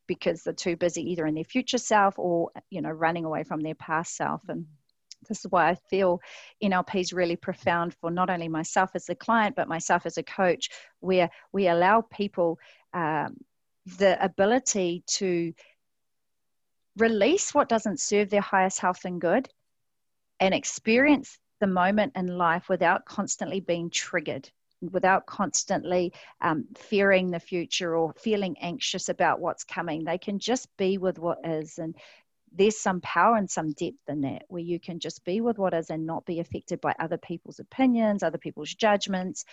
because 0.08 0.44
they're 0.44 0.54
too 0.54 0.78
busy 0.78 1.12
either 1.12 1.26
in 1.26 1.36
their 1.36 1.44
future 1.44 1.80
self 1.80 2.18
or 2.18 2.52
you 2.70 2.82
know 2.82 2.92
running 2.92 3.26
away 3.26 3.44
from 3.44 3.60
their 3.60 3.74
past 3.74 4.16
self 4.16 4.40
and 4.48 4.68
this 5.28 5.40
is 5.40 5.52
why 5.52 5.70
I 5.70 5.76
feel 5.90 6.22
NLP 6.64 7.00
is 7.00 7.12
really 7.12 7.36
profound 7.36 7.96
for 7.96 8.12
not 8.12 8.30
only 8.30 8.48
myself 8.48 8.92
as 8.94 9.10
a 9.10 9.16
client, 9.16 9.56
but 9.56 9.68
myself 9.68 10.06
as 10.06 10.20
a 10.20 10.24
coach, 10.24 10.70
where 11.00 11.32
we 11.52 11.68
allow 11.68 12.02
people 12.02 12.60
um, 12.94 13.36
the 13.98 14.24
ability 14.24 15.04
to 15.08 15.52
release 16.96 17.56
what 17.56 17.70
doesn't 17.70 18.00
serve 18.00 18.30
their 18.30 18.42
highest 18.42 18.80
health 18.80 19.04
and 19.04 19.20
good 19.20 19.50
and 20.40 20.54
experience 20.54 21.38
the 21.62 21.68
moment 21.68 22.14
in 22.16 22.28
life 22.28 22.70
without 22.70 23.06
constantly 23.06 23.60
being 23.60 23.90
triggered 23.90 24.50
without 24.92 25.26
constantly 25.26 26.14
um, 26.42 26.66
fearing 26.78 27.32
the 27.32 27.40
future 27.40 27.96
or 27.96 28.14
feeling 28.14 28.56
anxious 28.62 29.10
about 29.10 29.40
what's 29.40 29.64
coming. 29.64 30.04
They 30.04 30.18
can 30.18 30.40
just 30.40 30.68
be 30.78 30.98
with 30.98 31.18
what 31.18 31.40
is 31.44 31.78
and 31.78 31.96
there's 32.58 32.80
some 32.80 33.02
power 33.02 33.36
and 33.36 33.50
some 33.50 33.74
depth 33.74 33.98
in 34.08 34.22
that 34.22 34.44
where 34.48 34.62
you 34.62 34.80
can 34.80 35.00
just 35.00 35.26
be 35.26 35.42
with 35.42 35.58
what 35.58 35.74
is 35.74 35.90
and 35.90 36.06
not 36.06 36.26
be 36.26 36.40
affected 36.40 36.80
by 36.80 36.96
other 37.00 37.18
people's 37.18 37.60
opinions, 37.60 38.24
other 38.24 38.38
people's 38.38 38.74
judgments, 38.74 39.44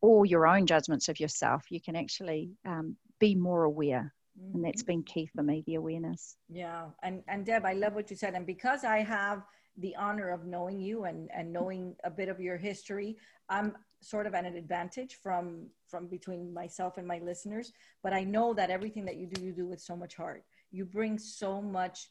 or 0.00 0.26
your 0.26 0.46
own 0.46 0.66
judgments 0.66 1.08
of 1.08 1.20
yourself. 1.20 1.64
You 1.70 1.80
can 1.80 1.94
actually 1.94 2.50
um, 2.66 2.96
be 3.20 3.36
more 3.36 3.62
aware. 3.62 4.12
Mm-hmm. 4.40 4.56
And 4.56 4.64
that's 4.64 4.82
been 4.82 5.04
key 5.04 5.26
for 5.34 5.42
me, 5.42 5.62
the 5.66 5.76
awareness. 5.76 6.36
Yeah. 6.48 6.86
And, 7.02 7.22
and 7.28 7.46
Deb, 7.46 7.64
I 7.64 7.74
love 7.74 7.94
what 7.94 8.10
you 8.10 8.16
said. 8.16 8.34
And 8.34 8.46
because 8.46 8.82
I 8.82 8.98
have 8.98 9.42
the 9.78 9.94
honor 9.96 10.30
of 10.30 10.44
knowing 10.44 10.80
you 10.80 11.04
and, 11.04 11.30
and 11.34 11.52
knowing 11.52 11.94
a 12.04 12.10
bit 12.10 12.28
of 12.28 12.40
your 12.40 12.56
history, 12.56 13.16
I'm 13.48 13.76
sort 14.00 14.26
of 14.26 14.34
at 14.34 14.44
an 14.44 14.56
advantage 14.56 15.18
from 15.22 15.66
from 15.88 16.06
between 16.06 16.52
myself 16.52 16.98
and 16.98 17.06
my 17.06 17.18
listeners. 17.18 17.72
But 18.02 18.12
I 18.12 18.24
know 18.24 18.54
that 18.54 18.70
everything 18.70 19.04
that 19.06 19.16
you 19.16 19.26
do, 19.26 19.40
you 19.42 19.52
do 19.52 19.66
with 19.66 19.80
so 19.80 19.96
much 19.96 20.14
heart. 20.14 20.44
You 20.70 20.84
bring 20.84 21.18
so 21.18 21.62
much 21.62 22.10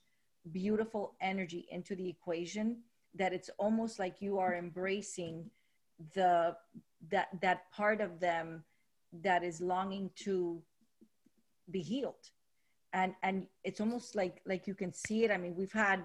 beautiful 0.52 1.16
energy 1.22 1.68
into 1.72 1.96
the 1.96 2.08
equation 2.08 2.78
that 3.16 3.34
it's 3.34 3.50
almost 3.58 4.00
like 4.00 4.22
you 4.22 4.40
are 4.40 4.56
embracing 4.56 5.50
the 6.14 6.56
that 7.10 7.30
that 7.42 7.72
part 7.72 8.02
of 8.02 8.20
them 8.20 8.64
that 9.12 9.44
is 9.44 9.62
longing 9.62 10.10
to 10.16 10.62
be 11.72 11.82
healed 11.82 12.30
and 12.98 13.14
and 13.22 13.46
it's 13.64 13.80
almost 13.80 14.16
like 14.16 14.42
like 14.46 14.66
you 14.66 14.74
can 14.74 14.92
see 14.92 15.24
it 15.24 15.32
i 15.32 15.38
mean 15.38 15.56
we've 15.56 15.72
had 15.72 16.02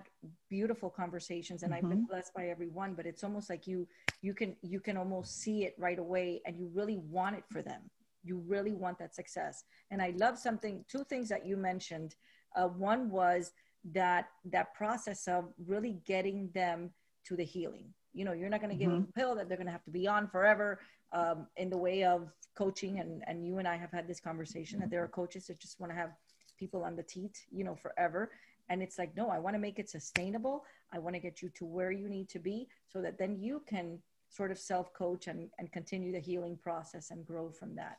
beautiful 0.50 0.90
conversations 0.90 1.62
and 1.62 1.72
mm-hmm. 1.72 1.84
i've 1.84 1.88
been 1.88 1.98
mm-hmm. 2.00 2.12
blessed 2.12 2.34
by 2.34 2.46
everyone 2.48 2.94
but 2.94 3.06
it's 3.06 3.24
almost 3.24 3.48
like 3.48 3.66
you 3.66 3.88
you 4.20 4.34
can 4.34 4.54
you 4.62 4.78
can 4.78 4.96
almost 4.96 5.40
see 5.40 5.64
it 5.64 5.74
right 5.78 5.98
away 5.98 6.40
and 6.46 6.58
you 6.58 6.70
really 6.74 6.98
want 6.98 7.34
it 7.36 7.44
for 7.50 7.62
them 7.62 7.82
you 8.22 8.42
really 8.46 8.74
want 8.74 8.98
that 8.98 9.14
success 9.14 9.64
and 9.90 10.02
i 10.02 10.12
love 10.16 10.38
something 10.38 10.84
two 10.88 11.04
things 11.04 11.28
that 11.28 11.46
you 11.46 11.56
mentioned 11.56 12.14
uh, 12.56 12.68
one 12.68 13.10
was 13.10 13.52
that 13.92 14.26
that 14.44 14.74
process 14.74 15.26
of 15.26 15.44
really 15.66 15.98
getting 16.06 16.50
them 16.54 16.90
to 17.24 17.36
the 17.36 17.44
healing 17.44 17.86
you 18.12 18.24
know 18.24 18.32
you're 18.32 18.50
not 18.50 18.60
going 18.60 18.76
to 18.76 18.76
give 18.76 18.90
mm-hmm. 18.90 19.00
them 19.00 19.12
a 19.16 19.18
pill 19.18 19.34
that 19.34 19.48
they're 19.48 19.56
going 19.56 19.72
to 19.72 19.72
have 19.72 19.84
to 19.84 19.90
be 19.90 20.06
on 20.06 20.28
forever 20.28 20.80
um, 21.12 21.46
in 21.56 21.70
the 21.70 21.76
way 21.76 22.04
of 22.04 22.28
coaching 22.54 23.00
and 23.00 23.24
and 23.26 23.46
you 23.46 23.58
and 23.58 23.66
i 23.66 23.76
have 23.76 23.90
had 23.90 24.06
this 24.06 24.20
conversation 24.20 24.78
that 24.78 24.90
there 24.90 25.02
are 25.02 25.08
coaches 25.08 25.46
that 25.46 25.58
just 25.58 25.80
want 25.80 25.90
to 25.90 25.96
have 25.96 26.10
people 26.58 26.84
on 26.84 26.96
the 26.96 27.02
teat 27.02 27.46
you 27.50 27.64
know 27.64 27.74
forever. 27.74 28.30
And 28.68 28.82
it's 28.82 28.98
like 28.98 29.16
no 29.16 29.28
i 29.28 29.38
want 29.38 29.54
to 29.54 29.60
make 29.60 29.78
it 29.78 29.90
sustainable. 29.90 30.64
I 30.92 30.98
want 30.98 31.14
to 31.14 31.20
get 31.20 31.42
you 31.42 31.48
to 31.50 31.64
where 31.64 31.90
you 31.90 32.08
need 32.08 32.28
to 32.30 32.38
be 32.38 32.68
so 32.88 33.00
that 33.02 33.18
then 33.18 33.36
you 33.40 33.62
can 33.66 33.98
sort 34.28 34.50
of 34.50 34.58
self 34.58 34.92
coach 34.94 35.26
and, 35.26 35.50
and 35.58 35.70
continue 35.72 36.12
the 36.12 36.20
healing 36.20 36.56
process 36.56 37.10
and 37.10 37.26
grow 37.26 37.50
from 37.50 37.74
that. 37.76 37.98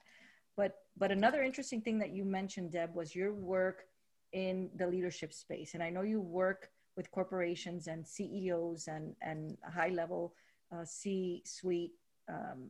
But 0.55 0.77
but 0.97 1.11
another 1.11 1.43
interesting 1.43 1.81
thing 1.81 1.99
that 1.99 2.11
you 2.11 2.23
mentioned 2.25 2.71
deb 2.71 2.95
was 2.95 3.15
your 3.15 3.33
work 3.33 3.85
in 4.31 4.69
the 4.75 4.87
leadership 4.87 5.33
space. 5.33 5.73
And 5.73 5.83
i 5.83 5.89
know 5.89 6.01
you 6.01 6.19
work 6.19 6.69
with 6.95 7.09
corporations 7.11 7.87
and 7.87 8.07
CEOs 8.07 8.87
and, 8.87 9.15
and 9.21 9.57
high 9.63 9.89
level 9.89 10.33
uh, 10.71 10.85
C 10.85 11.41
suite, 11.45 11.93
um, 12.29 12.67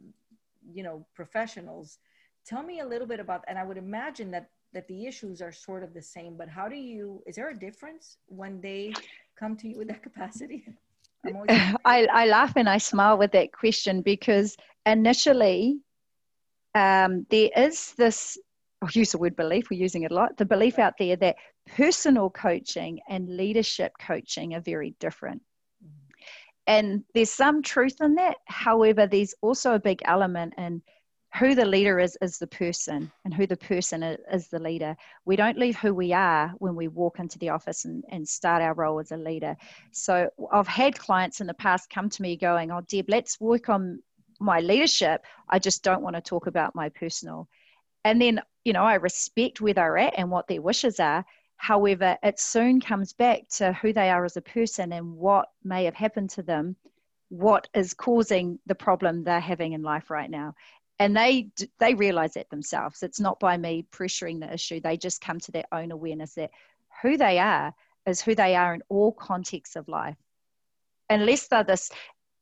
you 0.66 0.84
know, 0.84 1.06
professionals. 1.14 2.00
Tell 2.46 2.64
me 2.64 2.80
a 2.80 2.86
little 2.86 3.08
bit 3.08 3.20
about, 3.20 3.44
and 3.48 3.58
I 3.58 3.64
would 3.64 3.78
imagine 3.78 4.32
that 4.32 4.50
that 4.74 4.88
the 4.88 5.06
issues 5.06 5.42
are 5.42 5.52
sort 5.52 5.84
of 5.84 5.94
the 5.94 6.02
same, 6.02 6.36
but 6.36 6.50
how 6.50 6.68
do 6.68 6.76
you, 6.76 7.22
is 7.26 7.36
there 7.36 7.50
a 7.50 7.58
difference 7.58 8.18
when 8.28 8.60
they 8.62 8.94
come 9.40 9.56
to 9.58 9.68
you 9.68 9.78
with 9.78 9.88
that 9.88 10.04
capacity? 10.04 10.66
I, 11.86 12.06
I 12.06 12.26
laugh 12.26 12.54
and 12.58 12.68
I 12.68 12.78
smile 12.78 13.18
with 13.18 13.32
that 13.32 13.54
question 13.54 14.02
because 14.02 14.58
initially 14.86 15.80
um, 16.76 17.26
there 17.30 17.50
is 17.56 17.94
this 17.94 18.38
I'll 18.84 18.90
use 18.92 19.14
the 19.14 19.18
word 19.18 19.38
belief, 19.38 19.70
we're 19.70 19.80
using 19.80 20.04
it 20.04 20.12
a 20.12 20.16
lot, 20.16 20.36
the 20.36 20.44
belief 20.44 20.78
out 20.78 20.96
there 21.00 21.16
that 21.16 21.38
personal 21.78 22.30
coaching 22.30 23.00
and 23.08 23.38
leadership 23.38 23.94
coaching 23.98 24.54
are 24.56 24.60
very 24.60 24.94
different. 25.00 25.42
And 26.68 27.04
there's 27.14 27.32
some 27.32 27.62
truth 27.62 27.96
in 28.02 28.16
that. 28.16 28.38
However, 28.46 29.08
there's 29.08 29.36
also 29.42 29.74
a 29.74 29.80
big 29.80 30.02
element 30.04 30.56
in 30.58 30.82
who 31.40 31.56
the 31.56 31.66
leader 31.66 32.00
is, 32.00 32.18
is 32.22 32.38
the 32.38 32.48
person, 32.48 33.12
and 33.26 33.34
who 33.34 33.48
the 33.48 33.58
person 33.58 34.04
is, 34.04 34.20
is 34.32 34.48
the 34.50 34.60
leader. 34.60 34.96
We 35.26 35.36
don't 35.36 35.58
leave 35.58 35.76
who 35.76 35.94
we 35.94 36.14
are 36.14 36.54
when 36.60 36.76
we 36.76 36.88
walk 36.88 37.20
into 37.20 37.40
the 37.40 37.50
office 37.50 37.86
and, 37.86 38.04
and 38.10 38.28
start 38.28 38.62
our 38.62 38.76
role 38.76 39.00
as 39.00 39.12
a 39.12 39.18
leader. 39.18 39.58
So 39.92 40.30
I've 40.52 40.68
had 40.68 40.98
clients 40.98 41.42
in 41.42 41.48
the 41.48 41.54
past 41.56 41.90
come 41.90 42.10
to 42.10 42.22
me 42.22 42.38
going, 42.38 42.70
Oh, 42.72 42.82
Deb, 42.82 43.10
let's 43.10 43.42
work 43.42 43.70
on 43.70 44.02
my 44.40 44.60
leadership. 44.60 45.26
I 45.50 45.58
just 45.58 45.84
don't 45.84 46.04
want 46.04 46.16
to 46.16 46.22
talk 46.22 46.46
about 46.46 46.76
my 46.76 46.90
personal. 46.90 47.48
And 48.06 48.22
then, 48.22 48.42
you 48.64 48.74
know, 48.74 48.84
I 48.84 48.96
respect 48.96 49.60
where 49.60 49.74
they're 49.74 49.98
at 49.98 50.14
and 50.18 50.30
what 50.30 50.48
their 50.48 50.62
wishes 50.62 51.00
are. 51.00 51.26
However, 51.58 52.18
it 52.22 52.40
soon 52.40 52.80
comes 52.80 53.14
back 53.14 53.48
to 53.56 53.74
who 53.74 53.92
they 53.94 54.10
are 54.10 54.26
as 54.26 54.38
a 54.38 54.42
person 54.42 54.92
and 54.94 55.14
what 55.16 55.48
may 55.64 55.86
have 55.86 55.96
happened 55.96 56.30
to 56.32 56.44
them, 56.44 56.76
what 57.30 57.70
is 57.74 57.94
causing 57.94 58.60
the 58.68 58.76
problem 58.76 59.24
they're 59.24 59.40
having 59.40 59.74
in 59.74 59.82
life 59.82 60.12
right 60.12 60.30
now. 60.30 60.54
And 61.00 61.18
they 61.18 61.50
they 61.80 61.96
realize 61.96 62.34
that 62.34 62.50
themselves. 62.50 63.04
It's 63.04 63.20
not 63.20 63.40
by 63.40 63.58
me 63.58 63.86
pressuring 63.92 64.40
the 64.40 64.54
issue. 64.54 64.80
They 64.80 64.98
just 64.98 65.22
come 65.22 65.40
to 65.42 65.52
their 65.52 65.66
own 65.72 65.92
awareness 65.92 66.36
that 66.36 66.52
who 67.02 67.18
they 67.18 67.40
are 67.40 67.74
is 68.06 68.22
who 68.22 68.36
they 68.36 68.56
are 68.56 68.74
in 68.74 68.84
all 68.90 69.12
contexts 69.12 69.76
of 69.76 69.88
life. 69.88 70.18
Unless 71.10 71.48
they're 71.48 71.64
this 71.64 71.92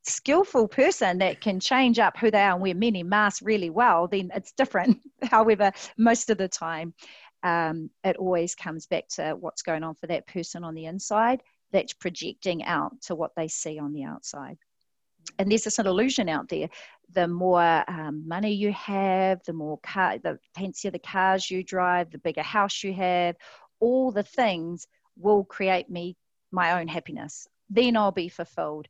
skillful 0.03 0.67
person 0.67 1.19
that 1.19 1.41
can 1.41 1.59
change 1.59 1.99
up 1.99 2.17
who 2.17 2.31
they 2.31 2.41
are 2.41 2.53
and 2.53 2.61
wear 2.61 2.75
many 2.75 3.03
masks 3.03 3.41
really 3.41 3.69
well, 3.69 4.07
then 4.07 4.31
it's 4.35 4.51
different. 4.51 4.99
However, 5.23 5.71
most 5.97 6.29
of 6.29 6.37
the 6.37 6.47
time, 6.47 6.93
um, 7.43 7.89
it 8.03 8.17
always 8.17 8.55
comes 8.55 8.85
back 8.87 9.07
to 9.09 9.35
what's 9.39 9.61
going 9.61 9.83
on 9.83 9.95
for 9.95 10.07
that 10.07 10.27
person 10.27 10.63
on 10.63 10.75
the 10.75 10.85
inside 10.85 11.41
that's 11.71 11.93
projecting 11.93 12.63
out 12.63 12.99
to 13.01 13.15
what 13.15 13.31
they 13.35 13.47
see 13.47 13.79
on 13.79 13.93
the 13.93 14.03
outside. 14.03 14.57
And 15.37 15.49
there's 15.49 15.63
this 15.63 15.79
illusion 15.79 16.29
out 16.29 16.49
there. 16.49 16.69
The 17.13 17.27
more 17.27 17.83
um, 17.89 18.27
money 18.27 18.53
you 18.53 18.71
have, 18.73 19.41
the 19.45 19.53
more 19.53 19.79
car, 19.79 20.17
the 20.17 20.39
fancier 20.55 20.91
the 20.91 20.99
cars 20.99 21.49
you 21.49 21.63
drive, 21.63 22.11
the 22.11 22.19
bigger 22.19 22.43
house 22.43 22.83
you 22.83 22.93
have, 22.93 23.35
all 23.79 24.11
the 24.11 24.23
things 24.23 24.87
will 25.17 25.43
create 25.43 25.89
me 25.89 26.15
my 26.51 26.79
own 26.79 26.87
happiness. 26.87 27.47
Then 27.69 27.97
I'll 27.97 28.11
be 28.11 28.29
fulfilled 28.29 28.87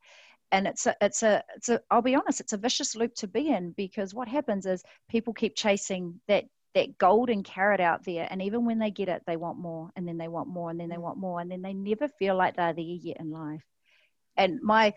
and 0.52 0.68
it's 0.68 0.86
a 0.86 0.96
it's 1.02 1.24
a 1.24 1.44
it's 1.56 1.70
a 1.70 1.82
i'll 1.90 2.02
be 2.02 2.16
honest 2.16 2.40
it's 2.40 2.54
a 2.54 2.58
vicious 2.58 2.96
loop 2.96 3.14
to 3.16 3.28
be 3.28 3.50
in 3.50 3.72
because 3.72 4.14
what 4.14 4.28
happens 4.28 4.66
is 4.66 4.84
people 5.10 5.34
keep 5.34 5.56
chasing 5.56 6.20
that 6.28 6.46
that 6.74 6.98
golden 6.98 7.44
carrot 7.44 7.80
out 7.82 8.04
there 8.06 8.28
and 8.30 8.42
even 8.42 8.66
when 8.66 8.80
they 8.80 8.92
get 8.92 9.10
it 9.10 9.22
they 9.26 9.38
want 9.38 9.58
more 9.58 9.90
and 9.96 10.08
then 10.08 10.18
they 10.18 10.28
want 10.28 10.48
more 10.48 10.70
and 10.70 10.80
then 10.80 10.90
they 10.90 10.98
want 10.98 11.18
more 11.18 11.40
and 11.40 11.52
then 11.52 11.62
they 11.62 11.74
never 11.74 12.08
feel 12.08 12.36
like 12.36 12.56
they're 12.56 12.74
there 12.74 12.84
yet 12.84 13.18
in 13.20 13.32
life 13.32 13.64
and 14.38 14.60
my 14.62 14.94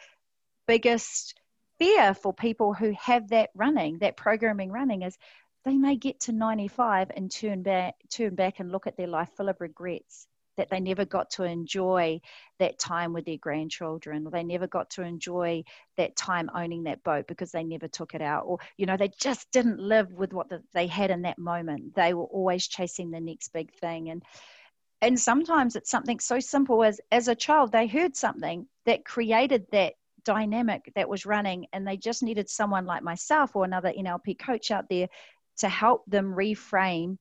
biggest 0.66 1.34
fear 1.78 2.14
for 2.14 2.32
people 2.32 2.72
who 2.72 2.92
have 3.00 3.28
that 3.28 3.50
running 3.54 3.98
that 3.98 4.16
programming 4.16 4.70
running 4.70 5.02
is 5.02 5.16
they 5.64 5.76
may 5.76 5.96
get 5.96 6.20
to 6.20 6.32
95 6.32 7.10
and 7.16 7.30
turn 7.30 7.62
back 7.62 7.94
turn 8.12 8.34
back 8.34 8.60
and 8.60 8.70
look 8.70 8.86
at 8.86 8.96
their 8.96 9.06
life 9.06 9.30
full 9.36 9.48
of 9.48 9.60
regrets 9.60 10.26
that 10.56 10.70
they 10.70 10.80
never 10.80 11.04
got 11.04 11.30
to 11.30 11.44
enjoy 11.44 12.20
that 12.58 12.78
time 12.78 13.12
with 13.12 13.24
their 13.24 13.36
grandchildren 13.38 14.26
or 14.26 14.30
they 14.30 14.44
never 14.44 14.66
got 14.66 14.90
to 14.90 15.02
enjoy 15.02 15.62
that 15.96 16.14
time 16.16 16.50
owning 16.54 16.84
that 16.84 17.02
boat 17.02 17.26
because 17.26 17.50
they 17.50 17.64
never 17.64 17.88
took 17.88 18.14
it 18.14 18.22
out 18.22 18.44
or 18.46 18.58
you 18.76 18.86
know 18.86 18.96
they 18.96 19.10
just 19.18 19.50
didn't 19.52 19.80
live 19.80 20.12
with 20.12 20.32
what 20.32 20.48
the, 20.48 20.62
they 20.72 20.86
had 20.86 21.10
in 21.10 21.22
that 21.22 21.38
moment. 21.38 21.94
They 21.94 22.14
were 22.14 22.24
always 22.24 22.66
chasing 22.66 23.10
the 23.10 23.20
next 23.20 23.52
big 23.52 23.72
thing. 23.74 24.10
And 24.10 24.22
and 25.00 25.18
sometimes 25.18 25.76
it's 25.76 25.90
something 25.90 26.20
so 26.20 26.40
simple 26.40 26.82
as 26.84 27.00
as 27.10 27.28
a 27.28 27.34
child 27.34 27.72
they 27.72 27.86
heard 27.86 28.16
something 28.16 28.66
that 28.86 29.04
created 29.04 29.66
that 29.72 29.94
dynamic 30.24 30.92
that 30.94 31.08
was 31.08 31.26
running 31.26 31.66
and 31.72 31.86
they 31.86 31.96
just 31.96 32.22
needed 32.22 32.48
someone 32.48 32.86
like 32.86 33.02
myself 33.02 33.54
or 33.54 33.64
another 33.64 33.92
NLP 33.92 34.38
coach 34.38 34.70
out 34.70 34.88
there 34.88 35.08
to 35.58 35.68
help 35.68 36.04
them 36.06 36.34
reframe 36.34 37.18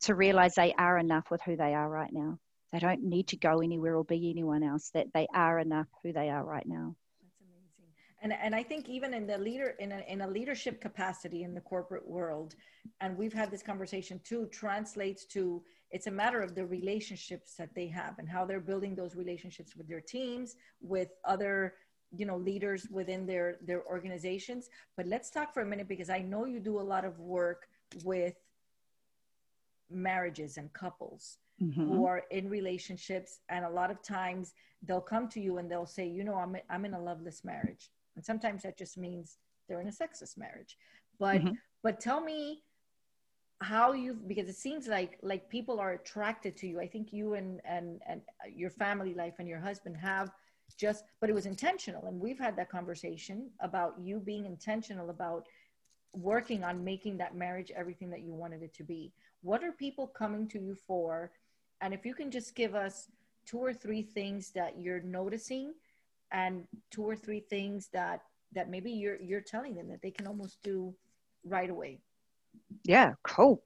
to 0.00 0.14
realize 0.14 0.54
they 0.54 0.74
are 0.74 0.98
enough 0.98 1.30
with 1.30 1.42
who 1.42 1.56
they 1.56 1.74
are 1.74 1.88
right 1.88 2.12
now. 2.12 2.38
They 2.72 2.78
don't 2.78 3.02
need 3.02 3.28
to 3.28 3.36
go 3.36 3.60
anywhere 3.60 3.96
or 3.96 4.04
be 4.04 4.30
anyone 4.30 4.62
else, 4.62 4.90
that 4.94 5.08
they 5.12 5.26
are 5.34 5.58
enough 5.58 5.88
who 6.02 6.12
they 6.12 6.30
are 6.30 6.44
right 6.44 6.66
now. 6.66 6.94
That's 7.20 7.40
amazing. 7.40 7.92
And, 8.22 8.32
and 8.32 8.54
I 8.54 8.62
think 8.62 8.88
even 8.88 9.12
in 9.12 9.26
the 9.26 9.36
leader 9.36 9.74
in 9.78 9.92
a, 9.92 10.02
in 10.08 10.22
a 10.22 10.28
leadership 10.28 10.80
capacity 10.80 11.42
in 11.42 11.54
the 11.54 11.60
corporate 11.60 12.08
world, 12.08 12.54
and 13.00 13.16
we've 13.16 13.32
had 13.32 13.50
this 13.50 13.62
conversation 13.62 14.20
too, 14.24 14.46
translates 14.52 15.24
to 15.26 15.62
it's 15.90 16.06
a 16.06 16.10
matter 16.10 16.40
of 16.40 16.54
the 16.54 16.64
relationships 16.64 17.54
that 17.56 17.74
they 17.74 17.88
have 17.88 18.18
and 18.18 18.28
how 18.28 18.44
they're 18.44 18.60
building 18.60 18.94
those 18.94 19.16
relationships 19.16 19.74
with 19.76 19.88
their 19.88 20.00
teams, 20.00 20.54
with 20.80 21.08
other 21.24 21.74
you 22.16 22.26
know 22.26 22.36
leaders 22.36 22.86
within 22.90 23.26
their 23.26 23.56
their 23.62 23.84
organizations. 23.86 24.68
But 24.96 25.06
let's 25.06 25.30
talk 25.30 25.54
for 25.54 25.62
a 25.62 25.66
minute 25.66 25.88
because 25.88 26.10
i 26.10 26.20
know 26.20 26.44
you 26.44 26.60
do 26.60 26.80
a 26.80 26.82
lot 26.82 27.04
of 27.04 27.18
work 27.18 27.68
with 28.04 28.34
marriages 29.90 30.56
and 30.56 30.72
couples 30.72 31.38
mm-hmm. 31.62 31.88
who 31.88 32.06
are 32.06 32.24
in 32.30 32.48
relationships. 32.48 33.40
And 33.48 33.64
a 33.64 33.70
lot 33.70 33.90
of 33.90 34.02
times 34.02 34.54
they'll 34.82 35.00
come 35.00 35.28
to 35.28 35.40
you 35.40 35.58
and 35.58 35.70
they'll 35.70 35.86
say 35.86 36.06
you 36.06 36.24
know 36.24 36.34
i'm, 36.34 36.56
I'm 36.68 36.84
in 36.84 36.94
a 36.94 37.00
loveless 37.00 37.44
marriage. 37.44 37.90
And 38.16 38.24
sometimes 38.24 38.62
that 38.62 38.76
just 38.76 38.98
means 38.98 39.38
they're 39.68 39.80
in 39.80 39.88
a 39.88 39.92
sexist 39.92 40.36
marriage. 40.36 40.76
But 41.18 41.40
mm-hmm. 41.40 41.54
but 41.82 42.00
tell 42.00 42.20
me 42.20 42.62
how 43.62 43.92
you 43.92 44.14
because 44.14 44.48
it 44.48 44.56
seems 44.56 44.88
like 44.88 45.18
like 45.22 45.48
people 45.48 45.78
are 45.80 45.92
attracted 45.92 46.56
to 46.58 46.66
you. 46.66 46.80
I 46.80 46.86
think 46.86 47.12
you 47.12 47.34
and 47.34 47.60
and 47.64 48.00
and 48.08 48.22
your 48.54 48.70
family 48.70 49.14
life 49.14 49.34
and 49.38 49.46
your 49.46 49.60
husband 49.60 49.96
have 49.98 50.30
just 50.74 51.04
but 51.20 51.30
it 51.30 51.34
was 51.34 51.46
intentional. 51.46 52.06
And 52.06 52.20
we've 52.20 52.38
had 52.38 52.56
that 52.56 52.70
conversation 52.70 53.50
about 53.60 53.94
you 54.00 54.18
being 54.18 54.46
intentional 54.46 55.10
about 55.10 55.46
working 56.12 56.64
on 56.64 56.84
making 56.84 57.18
that 57.18 57.36
marriage 57.36 57.70
everything 57.74 58.10
that 58.10 58.20
you 58.20 58.32
wanted 58.32 58.62
it 58.62 58.74
to 58.74 58.82
be. 58.82 59.12
What 59.42 59.62
are 59.62 59.72
people 59.72 60.06
coming 60.06 60.48
to 60.48 60.58
you 60.58 60.74
for? 60.74 61.30
And 61.80 61.94
if 61.94 62.04
you 62.04 62.14
can 62.14 62.30
just 62.30 62.54
give 62.54 62.74
us 62.74 63.08
two 63.46 63.58
or 63.58 63.72
three 63.72 64.02
things 64.02 64.50
that 64.50 64.78
you're 64.78 65.00
noticing 65.00 65.72
and 66.32 66.64
two 66.90 67.02
or 67.02 67.16
three 67.16 67.40
things 67.40 67.88
that 67.92 68.22
that 68.52 68.68
maybe 68.68 68.90
you're 68.90 69.20
you're 69.20 69.40
telling 69.40 69.74
them 69.74 69.88
that 69.88 70.02
they 70.02 70.10
can 70.10 70.26
almost 70.26 70.62
do 70.62 70.94
right 71.44 71.70
away. 71.70 71.98
Yeah 72.84 73.14
cool. 73.22 73.62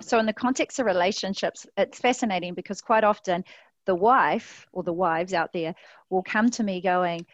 So 0.00 0.18
in 0.18 0.26
the 0.26 0.32
context 0.32 0.78
of 0.78 0.86
relationships 0.86 1.66
it's 1.76 1.98
fascinating 1.98 2.54
because 2.54 2.80
quite 2.80 3.04
often 3.04 3.44
the 3.88 3.94
wife 3.94 4.66
or 4.70 4.82
the 4.82 4.92
wives 4.92 5.32
out 5.32 5.50
there 5.54 5.74
will 6.10 6.22
come 6.22 6.50
to 6.50 6.62
me 6.62 6.80
going 6.80 7.26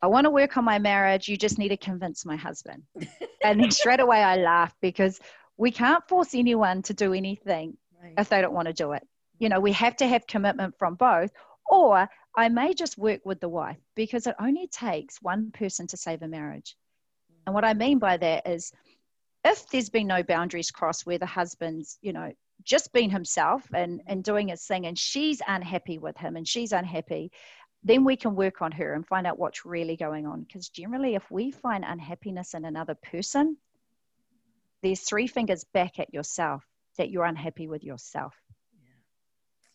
I 0.00 0.06
want 0.06 0.26
to 0.26 0.30
work 0.30 0.56
on 0.56 0.64
my 0.64 0.78
marriage. 0.78 1.26
You 1.26 1.36
just 1.36 1.58
need 1.58 1.70
to 1.70 1.76
convince 1.76 2.24
my 2.24 2.36
husband. 2.36 2.84
and 3.44 3.60
then 3.60 3.72
straight 3.72 3.98
away 3.98 4.22
I 4.22 4.36
laugh 4.36 4.72
because 4.80 5.18
we 5.56 5.72
can't 5.72 6.06
force 6.06 6.36
anyone 6.36 6.82
to 6.82 6.94
do 6.94 7.12
anything 7.12 7.76
right. 8.00 8.14
if 8.16 8.28
they 8.28 8.40
don't 8.40 8.54
want 8.54 8.68
to 8.68 8.72
do 8.72 8.92
it. 8.92 9.02
You 9.40 9.48
know, 9.48 9.58
we 9.58 9.72
have 9.72 9.96
to 9.96 10.06
have 10.06 10.24
commitment 10.28 10.76
from 10.78 10.94
both. 10.94 11.32
Or 11.68 12.08
I 12.36 12.48
may 12.48 12.74
just 12.74 12.96
work 12.96 13.22
with 13.26 13.40
the 13.40 13.48
wife 13.48 13.78
because 13.96 14.28
it 14.28 14.36
only 14.40 14.68
takes 14.68 15.20
one 15.20 15.50
person 15.50 15.88
to 15.88 15.96
save 15.96 16.22
a 16.22 16.28
marriage. 16.28 16.76
And 17.44 17.54
what 17.54 17.64
I 17.64 17.74
mean 17.74 17.98
by 17.98 18.18
that 18.18 18.46
is 18.46 18.70
if 19.44 19.68
there's 19.70 19.90
been 19.90 20.06
no 20.06 20.22
boundaries 20.22 20.70
crossed 20.70 21.06
where 21.06 21.18
the 21.18 21.26
husband's, 21.26 21.98
you 22.02 22.12
know, 22.12 22.32
just 22.64 22.92
being 22.92 23.10
himself 23.10 23.66
and, 23.72 24.02
and 24.06 24.24
doing 24.24 24.48
his 24.48 24.64
thing 24.64 24.86
and 24.86 24.98
she's 24.98 25.40
unhappy 25.46 25.98
with 25.98 26.16
him 26.16 26.36
and 26.36 26.46
she's 26.46 26.72
unhappy, 26.72 27.30
then 27.84 28.04
we 28.04 28.16
can 28.16 28.34
work 28.34 28.60
on 28.60 28.72
her 28.72 28.94
and 28.94 29.06
find 29.06 29.26
out 29.26 29.38
what's 29.38 29.64
really 29.64 29.96
going 29.96 30.26
on. 30.26 30.42
Because 30.42 30.68
generally, 30.68 31.14
if 31.14 31.30
we 31.30 31.50
find 31.50 31.84
unhappiness 31.84 32.54
in 32.54 32.64
another 32.64 32.94
person, 32.94 33.56
there's 34.82 35.00
three 35.00 35.26
fingers 35.26 35.64
back 35.64 35.98
at 35.98 36.12
yourself 36.12 36.64
that 36.96 37.10
you're 37.10 37.24
unhappy 37.24 37.68
with 37.68 37.84
yourself. 37.84 38.34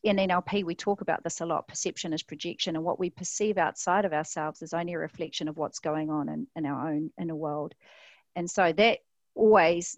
Yeah. 0.04 0.12
In 0.12 0.30
NLP, 0.30 0.64
we 0.64 0.76
talk 0.76 1.02
about 1.02 1.24
this 1.24 1.42
a 1.42 1.46
lot. 1.46 1.68
Perception 1.68 2.14
is 2.14 2.24
projection, 2.24 2.76
and 2.76 2.84
what 2.84 3.00
we 3.00 3.10
perceive 3.10 3.58
outside 3.58 4.06
of 4.06 4.14
ourselves 4.14 4.62
is 4.62 4.74
only 4.74 4.94
a 4.94 5.00
reflection 5.00 5.48
of 5.48 5.58
what's 5.58 5.80
going 5.80 6.10
on 6.10 6.30
in, 6.30 6.48
in 6.56 6.66
our 6.66 6.90
own 6.90 7.12
inner 7.20 7.36
world. 7.36 7.74
And 8.36 8.50
so 8.50 8.72
that 8.74 9.00
always 9.36 9.98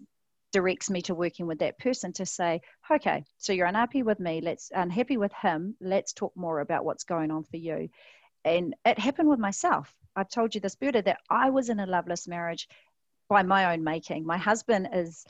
directs 0.52 0.88
me 0.88 1.02
to 1.02 1.14
working 1.14 1.46
with 1.46 1.58
that 1.58 1.78
person 1.78 2.12
to 2.14 2.26
say, 2.26 2.60
okay, 2.90 3.24
so 3.38 3.52
you're 3.52 3.66
unhappy 3.66 4.02
with 4.02 4.20
me, 4.20 4.40
let's 4.40 4.70
unhappy 4.74 5.16
with 5.16 5.32
him, 5.32 5.76
let's 5.80 6.12
talk 6.12 6.32
more 6.36 6.60
about 6.60 6.84
what's 6.84 7.04
going 7.04 7.30
on 7.30 7.44
for 7.44 7.56
you. 7.56 7.88
And 8.44 8.74
it 8.84 8.98
happened 8.98 9.28
with 9.28 9.38
myself. 9.38 9.94
I've 10.14 10.30
told 10.30 10.54
you 10.54 10.60
this, 10.60 10.76
Berta, 10.76 11.02
that 11.02 11.20
I 11.28 11.50
was 11.50 11.68
in 11.68 11.80
a 11.80 11.86
loveless 11.86 12.28
marriage 12.28 12.68
by 13.28 13.42
my 13.42 13.72
own 13.72 13.82
making. 13.82 14.24
My 14.24 14.38
husband 14.38 14.88
is 14.92 15.24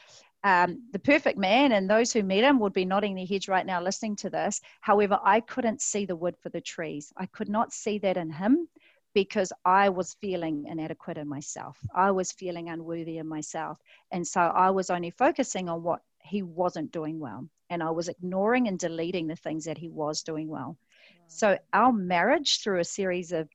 um, 0.44 0.82
the 0.92 0.98
perfect 0.98 1.38
man, 1.38 1.72
and 1.72 1.88
those 1.88 2.12
who 2.12 2.22
meet 2.22 2.44
him 2.44 2.60
would 2.60 2.72
be 2.72 2.84
nodding 2.84 3.14
their 3.14 3.26
heads 3.26 3.48
right 3.48 3.66
now 3.66 3.82
listening 3.82 4.16
to 4.16 4.30
this. 4.30 4.60
However, 4.80 5.18
I 5.24 5.40
couldn't 5.40 5.80
see 5.80 6.04
the 6.04 6.14
wood 6.14 6.36
for 6.42 6.50
the 6.50 6.60
trees. 6.60 7.12
I 7.16 7.26
could 7.26 7.48
not 7.48 7.72
see 7.72 7.98
that 7.98 8.16
in 8.16 8.30
him 8.30 8.68
because 9.14 9.50
I 9.64 9.88
was 9.88 10.14
feeling 10.20 10.66
inadequate 10.68 11.16
in 11.16 11.26
myself. 11.26 11.78
I 11.94 12.10
was 12.10 12.32
feeling 12.32 12.68
unworthy 12.68 13.16
in 13.16 13.26
myself. 13.26 13.80
And 14.12 14.26
so 14.26 14.40
I 14.42 14.68
was 14.68 14.90
only 14.90 15.10
focusing 15.10 15.70
on 15.70 15.82
what 15.82 16.02
he 16.26 16.42
wasn't 16.42 16.92
doing 16.92 17.18
well. 17.18 17.48
And 17.70 17.82
I 17.82 17.90
was 17.90 18.08
ignoring 18.08 18.68
and 18.68 18.78
deleting 18.78 19.26
the 19.26 19.36
things 19.36 19.64
that 19.64 19.78
he 19.78 19.88
was 19.88 20.22
doing 20.22 20.48
well. 20.48 20.76
Wow. 20.78 21.24
So 21.28 21.58
our 21.72 21.92
marriage, 21.92 22.62
through 22.62 22.80
a 22.80 22.84
series 22.84 23.32
of 23.32 23.48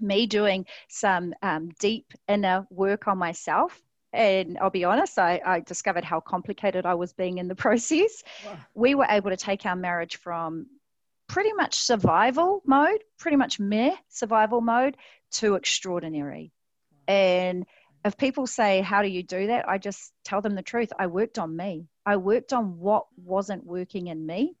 me 0.00 0.26
doing 0.26 0.66
some 0.88 1.34
um, 1.42 1.70
deep 1.78 2.12
inner 2.28 2.66
work 2.70 3.08
on 3.08 3.18
myself. 3.18 3.80
And 4.12 4.58
I'll 4.58 4.70
be 4.70 4.84
honest, 4.84 5.18
I, 5.18 5.40
I, 5.44 5.60
discovered 5.60 6.04
how 6.04 6.20
complicated 6.20 6.84
I 6.84 6.94
was 6.94 7.14
being 7.14 7.38
in 7.38 7.48
the 7.48 7.54
process. 7.66 8.22
Wow. 8.44 8.58
We 8.74 8.94
were 8.94 9.06
able 9.08 9.30
to 9.30 9.36
take 9.36 9.64
our 9.64 9.76
marriage 9.76 10.16
from 10.16 10.66
pretty 11.28 11.52
much 11.54 11.74
survival 11.76 12.62
mode, 12.66 13.02
pretty 13.18 13.36
much 13.36 13.58
mere 13.58 13.94
survival 14.08 14.60
mode, 14.60 14.96
to 15.32 15.54
extraordinary. 15.54 16.52
And 17.08 17.66
if 18.04 18.16
people 18.16 18.46
say, 18.46 18.80
How 18.80 19.02
do 19.02 19.08
you 19.08 19.22
do 19.22 19.46
that? 19.48 19.68
I 19.68 19.78
just 19.78 20.12
tell 20.24 20.40
them 20.40 20.54
the 20.54 20.62
truth. 20.62 20.92
I 20.98 21.06
worked 21.06 21.38
on 21.38 21.56
me. 21.56 21.86
I 22.04 22.16
worked 22.16 22.52
on 22.52 22.78
what 22.78 23.06
wasn't 23.16 23.64
working 23.64 24.08
in 24.08 24.26
me 24.26 24.56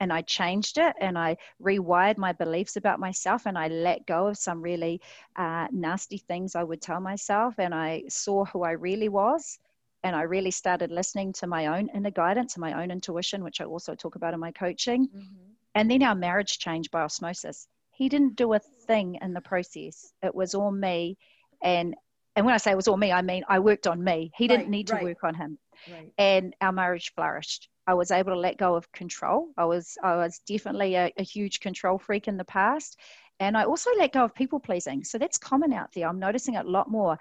and 0.00 0.12
I 0.12 0.22
changed 0.22 0.78
it 0.78 0.94
and 1.00 1.18
I 1.18 1.36
rewired 1.62 2.18
my 2.18 2.32
beliefs 2.32 2.76
about 2.76 3.00
myself 3.00 3.46
and 3.46 3.56
I 3.56 3.68
let 3.68 4.06
go 4.06 4.26
of 4.26 4.36
some 4.36 4.62
really 4.62 5.00
uh, 5.36 5.68
nasty 5.72 6.18
things 6.18 6.54
I 6.54 6.64
would 6.64 6.82
tell 6.82 7.00
myself 7.00 7.54
and 7.58 7.74
I 7.74 8.04
saw 8.08 8.44
who 8.44 8.62
I 8.62 8.72
really 8.72 9.08
was 9.08 9.58
and 10.02 10.14
I 10.14 10.22
really 10.22 10.50
started 10.50 10.90
listening 10.90 11.32
to 11.34 11.46
my 11.46 11.66
own 11.78 11.88
inner 11.94 12.10
guidance 12.10 12.54
and 12.54 12.60
my 12.60 12.80
own 12.80 12.90
intuition, 12.90 13.42
which 13.42 13.60
I 13.60 13.64
also 13.64 13.94
talk 13.94 14.16
about 14.16 14.34
in 14.34 14.40
my 14.40 14.52
coaching. 14.52 15.08
Mm-hmm. 15.08 15.50
And 15.74 15.90
then 15.90 16.02
our 16.02 16.14
marriage 16.14 16.58
changed 16.58 16.90
by 16.90 17.02
osmosis. 17.02 17.66
He 17.90 18.08
didn't 18.08 18.36
do 18.36 18.52
a 18.52 18.58
thing 18.58 19.18
in 19.20 19.32
the 19.32 19.40
process. 19.40 20.12
It 20.22 20.34
was 20.34 20.54
all 20.54 20.70
me. 20.70 21.16
And 21.62 21.96
and 22.36 22.44
when 22.44 22.54
I 22.54 22.58
say 22.58 22.70
it 22.70 22.76
was 22.76 22.86
all 22.86 22.96
me, 22.96 23.10
I 23.10 23.22
mean 23.22 23.44
I 23.48 23.58
worked 23.58 23.86
on 23.86 24.04
me. 24.04 24.30
He 24.36 24.46
didn't 24.46 24.66
right, 24.66 24.70
need 24.70 24.86
to 24.88 24.94
right. 24.94 25.02
work 25.02 25.24
on 25.24 25.34
him. 25.34 25.58
Right. 25.90 26.12
And 26.18 26.54
our 26.60 26.72
marriage 26.72 27.12
flourished. 27.14 27.68
I 27.86 27.94
was 27.94 28.10
able 28.10 28.32
to 28.32 28.38
let 28.38 28.58
go 28.58 28.74
of 28.74 28.90
control. 28.92 29.48
I 29.56 29.64
was 29.64 29.96
I 30.02 30.16
was 30.16 30.40
definitely 30.46 30.94
a, 30.96 31.12
a 31.16 31.22
huge 31.22 31.60
control 31.60 31.98
freak 31.98 32.28
in 32.28 32.36
the 32.36 32.44
past. 32.44 32.98
And 33.38 33.56
I 33.56 33.64
also 33.64 33.90
let 33.98 34.12
go 34.12 34.24
of 34.24 34.34
people 34.34 34.60
pleasing. 34.60 35.04
So 35.04 35.18
that's 35.18 35.38
common 35.38 35.72
out 35.72 35.92
there. 35.92 36.08
I'm 36.08 36.18
noticing 36.18 36.54
it 36.54 36.64
a 36.64 36.70
lot 36.70 36.90
more. 36.90 37.18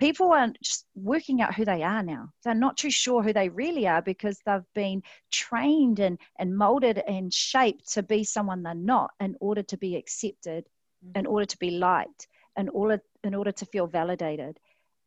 People 0.00 0.32
are 0.32 0.52
just 0.60 0.84
working 0.96 1.40
out 1.40 1.54
who 1.54 1.64
they 1.64 1.82
are 1.84 2.02
now. 2.02 2.30
They're 2.42 2.54
not 2.54 2.76
too 2.76 2.90
sure 2.90 3.22
who 3.22 3.32
they 3.32 3.48
really 3.48 3.86
are 3.86 4.02
because 4.02 4.40
they've 4.44 4.72
been 4.74 5.02
trained 5.30 6.00
and, 6.00 6.18
and 6.38 6.56
molded 6.56 6.98
and 6.98 7.32
shaped 7.32 7.92
to 7.92 8.02
be 8.02 8.24
someone 8.24 8.64
they're 8.64 8.74
not 8.74 9.12
in 9.20 9.36
order 9.40 9.62
to 9.62 9.76
be 9.76 9.94
accepted, 9.94 10.66
mm-hmm. 11.04 11.20
in 11.20 11.26
order 11.26 11.46
to 11.46 11.58
be 11.58 11.70
liked, 11.70 12.26
in 12.56 12.68
order, 12.70 13.00
in 13.24 13.34
order 13.34 13.52
to 13.52 13.66
feel 13.66 13.86
validated. 13.86 14.58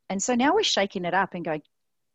And 0.09 0.21
so 0.21 0.35
now 0.35 0.53
we're 0.55 0.63
shaking 0.63 1.05
it 1.05 1.13
up 1.13 1.33
and 1.33 1.43
going, 1.43 1.61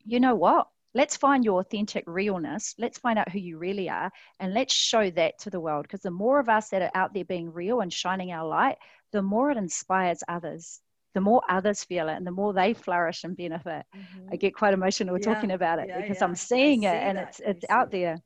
you 0.05 0.21
know 0.21 0.35
what? 0.35 0.69
let's 0.95 1.17
find 1.17 1.45
your 1.45 1.61
authentic 1.61 2.05
realness. 2.07 2.75
Let's 2.79 2.99
find 2.99 3.19
out 3.19 3.31
who 3.31 3.38
you 3.38 3.59
really 3.59 3.88
are 3.88 4.11
and 4.41 4.53
let's 4.53 4.75
show 4.75 5.11
that 5.11 5.38
to 5.41 5.51
the 5.51 5.61
world. 5.61 5.85
Because 5.85 6.03
the 6.03 6.11
more 6.11 6.38
of 6.38 6.49
us 6.49 6.69
that 6.71 6.83
are 6.83 6.91
out 6.95 7.15
there 7.15 7.25
being 7.25 7.53
real 7.53 7.81
and 7.81 7.93
shining 7.93 8.33
our 8.33 8.47
light, 8.47 8.77
the 9.12 9.23
more 9.23 9.51
it 9.51 9.57
inspires 9.57 10.23
others. 10.29 10.81
The 11.15 11.21
more 11.21 11.43
others 11.49 11.85
feel 11.85 12.09
it 12.09 12.15
and 12.15 12.27
the 12.27 12.31
more 12.31 12.55
they 12.55 12.73
flourish 12.73 13.25
and 13.25 13.37
benefit. 13.37 13.85
Mm-hmm. 13.95 14.29
I 14.33 14.37
get 14.37 14.55
quite 14.55 14.73
emotional 14.73 15.19
yeah. 15.19 15.35
talking 15.35 15.51
about 15.51 15.79
it 15.79 15.88
yeah, 15.88 16.01
because 16.01 16.19
yeah. 16.21 16.25
I'm 16.25 16.35
seeing 16.35 16.85
it 16.85 16.95
and 16.95 17.19
it's 17.19 17.41
it's 17.45 17.65
out 17.69 17.91
there. 17.91 18.17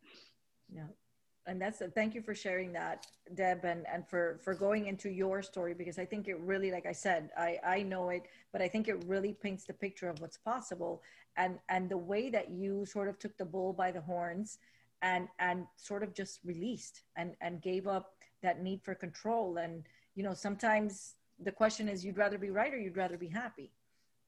And 1.46 1.60
that's 1.60 1.80
a, 1.80 1.88
thank 1.88 2.14
you 2.14 2.22
for 2.22 2.34
sharing 2.34 2.72
that 2.72 3.06
deb 3.34 3.64
and 3.64 3.86
and 3.92 4.06
for 4.08 4.38
for 4.42 4.54
going 4.54 4.86
into 4.86 5.08
your 5.10 5.42
story 5.42 5.74
because 5.74 5.98
i 5.98 6.04
think 6.04 6.28
it 6.28 6.38
really 6.40 6.70
like 6.70 6.86
i 6.86 6.92
said 6.92 7.30
i 7.36 7.58
i 7.64 7.82
know 7.82 8.10
it 8.10 8.22
but 8.52 8.60
i 8.60 8.68
think 8.68 8.88
it 8.88 9.04
really 9.06 9.32
paints 9.34 9.64
the 9.64 9.72
picture 9.72 10.08
of 10.08 10.20
what's 10.20 10.38
possible. 10.38 11.02
And 11.36 11.58
and 11.68 11.90
the 11.90 11.98
way 11.98 12.30
that 12.30 12.50
you 12.50 12.86
sort 12.86 13.08
of 13.08 13.18
took 13.18 13.36
the 13.36 13.44
bull 13.44 13.72
by 13.72 13.90
the 13.90 14.00
horns 14.00 14.58
and 15.02 15.28
and 15.38 15.66
sort 15.76 16.02
of 16.02 16.14
just 16.14 16.40
released 16.44 17.02
and 17.16 17.36
and 17.40 17.60
gave 17.60 17.86
up 17.86 18.14
that 18.42 18.62
need 18.62 18.82
for 18.82 18.94
control. 18.94 19.58
And 19.58 19.84
you 20.14 20.22
know 20.22 20.32
sometimes 20.32 21.16
the 21.38 21.52
question 21.52 21.88
is 21.88 22.04
you'd 22.04 22.16
rather 22.16 22.38
be 22.38 22.50
right 22.50 22.72
or 22.72 22.78
you'd 22.78 22.96
rather 22.96 23.18
be 23.18 23.28
happy. 23.28 23.70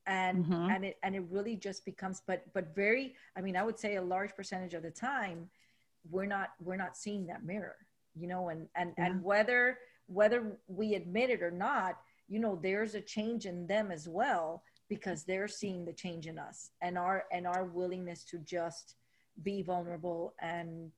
And 0.07 0.45
mm-hmm. 0.45 0.71
and 0.71 0.85
it 0.85 0.99
and 1.03 1.15
it 1.17 1.25
really 1.31 1.57
just 1.57 1.85
becomes 1.85 2.23
but 2.27 2.45
but 2.55 2.75
very 2.75 3.15
i 3.37 3.43
mean 3.43 3.57
i 3.57 3.63
would 3.63 3.79
say 3.79 3.97
a 3.97 4.03
large 4.03 4.35
percentage 4.35 4.73
of 4.73 4.83
the 4.83 4.91
time 4.91 5.51
we're 6.11 6.27
not 6.27 6.51
we're 6.61 6.77
not 6.77 6.97
seeing 6.97 7.27
that 7.27 7.45
mirror 7.45 7.77
you 8.15 8.27
know 8.27 8.49
and 8.49 8.69
and 8.77 8.93
yeah. 8.99 9.07
and 9.07 9.23
whether 9.23 9.79
whether 10.07 10.59
we 10.67 10.95
admit 10.95 11.31
it 11.31 11.43
or 11.43 11.51
not 11.51 11.99
you 12.29 12.39
know 12.39 12.59
there's 12.63 12.95
a 12.95 13.01
change 13.01 13.47
in 13.47 13.67
them 13.67 13.91
as 13.91 14.09
well 14.09 14.63
because 14.89 15.25
they're 15.25 15.49
seeing 15.49 15.85
the 15.85 15.93
change 15.93 16.27
in 16.27 16.39
us 16.39 16.71
and 16.83 16.97
our 16.97 17.25
and 17.33 17.47
our 17.47 17.65
willingness 17.65 18.25
to 18.25 18.39
just 18.39 18.97
be 19.43 19.63
vulnerable 19.63 20.35
and 20.41 20.91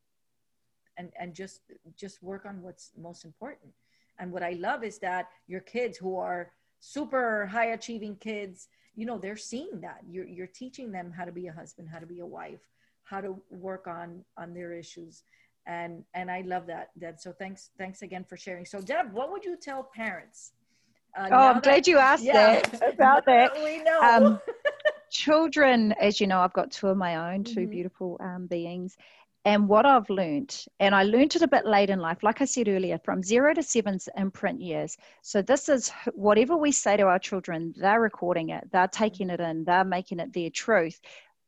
and 0.97 1.11
and 1.19 1.35
just 1.35 1.61
just 1.97 2.23
work 2.23 2.47
on 2.47 2.63
what's 2.63 2.91
most 2.97 3.25
important 3.25 3.73
and 4.19 4.31
what 4.31 4.43
i 4.43 4.53
love 4.53 4.85
is 4.85 4.99
that 4.99 5.29
your 5.47 5.61
kids 5.61 5.97
who 5.99 6.17
are 6.17 6.53
super 6.81 7.47
high 7.47 7.73
achieving 7.73 8.17
kids 8.17 8.69
you 8.95 9.07
know 9.07 9.19
they're 9.19 9.37
seeing 9.37 9.81
that 9.81 10.01
you're 10.09 10.27
you're 10.27 10.47
teaching 10.47 10.91
them 10.91 11.13
how 11.17 11.25
to 11.25 11.33
be 11.33 11.47
a 11.47 11.53
husband 11.53 11.89
how 11.91 11.99
to 11.99 12.07
be 12.07 12.21
a 12.21 12.27
wife 12.27 12.61
how 13.11 13.21
to 13.21 13.41
work 13.51 13.87
on 13.87 14.25
on 14.39 14.55
their 14.55 14.73
issues 14.73 15.25
and 15.67 16.05
and 16.15 16.31
i 16.31 16.43
love 16.47 16.67
that 16.67 16.89
deb 16.99 17.19
so 17.19 17.33
thanks 17.33 17.71
thanks 17.77 18.03
again 18.03 18.25
for 18.25 18.37
sharing 18.37 18.65
so 18.65 18.81
deb 18.81 19.13
what 19.13 19.31
would 19.31 19.45
you 19.45 19.57
tell 19.61 19.83
parents 19.95 20.53
uh, 21.19 21.29
oh 21.33 21.49
i'm 21.49 21.61
glad 21.61 21.87
you 21.87 21.99
asked 21.99 22.25
yeah. 22.25 22.61
that 22.71 22.95
about 22.95 23.27
that 23.27 23.53
we 23.63 23.83
know 23.83 24.01
um, 24.01 24.41
children, 25.11 25.93
as 26.01 26.21
you 26.21 26.27
know, 26.27 26.41
I've 26.41 26.53
got 26.53 26.71
two 26.71 26.89
of 26.89 26.97
my 26.97 27.35
own, 27.35 27.45
2 27.45 27.61
mm-hmm. 27.61 27.71
beautiful 27.71 28.17
um, 28.21 28.47
beings. 28.47 28.97
And 29.47 29.69
what 29.69 29.87
I've 29.87 30.09
learned, 30.11 30.65
and 30.81 30.95
I 30.95 31.03
learned 31.03 31.35
it 31.35 31.43
a 31.43 31.49
bit 31.49 31.65
late 31.65 31.89
in 31.89 31.99
life, 31.99 32.23
like 32.23 32.43
I 32.43 32.45
said 32.45 32.69
earlier, 32.69 32.99
from 33.03 33.23
zero 33.23 33.55
to 33.55 33.63
seven's 33.63 34.07
imprint 34.17 34.61
years. 34.61 34.99
So 35.23 35.41
this 35.41 35.71
is 35.71 35.91
whatever 36.13 36.59
we 36.59 36.73
say 36.73 36.99
to 36.99 37.05
our 37.05 37.19
children, 37.19 37.73
they're 37.77 38.03
recording 38.03 38.51
it, 38.51 38.69
they're 38.71 38.89
taking 38.89 39.31
it 39.31 39.41
in, 39.41 39.65
they're 39.65 39.85
making 39.85 40.21
it 40.21 40.35
their 40.35 40.51
truth. 40.51 41.01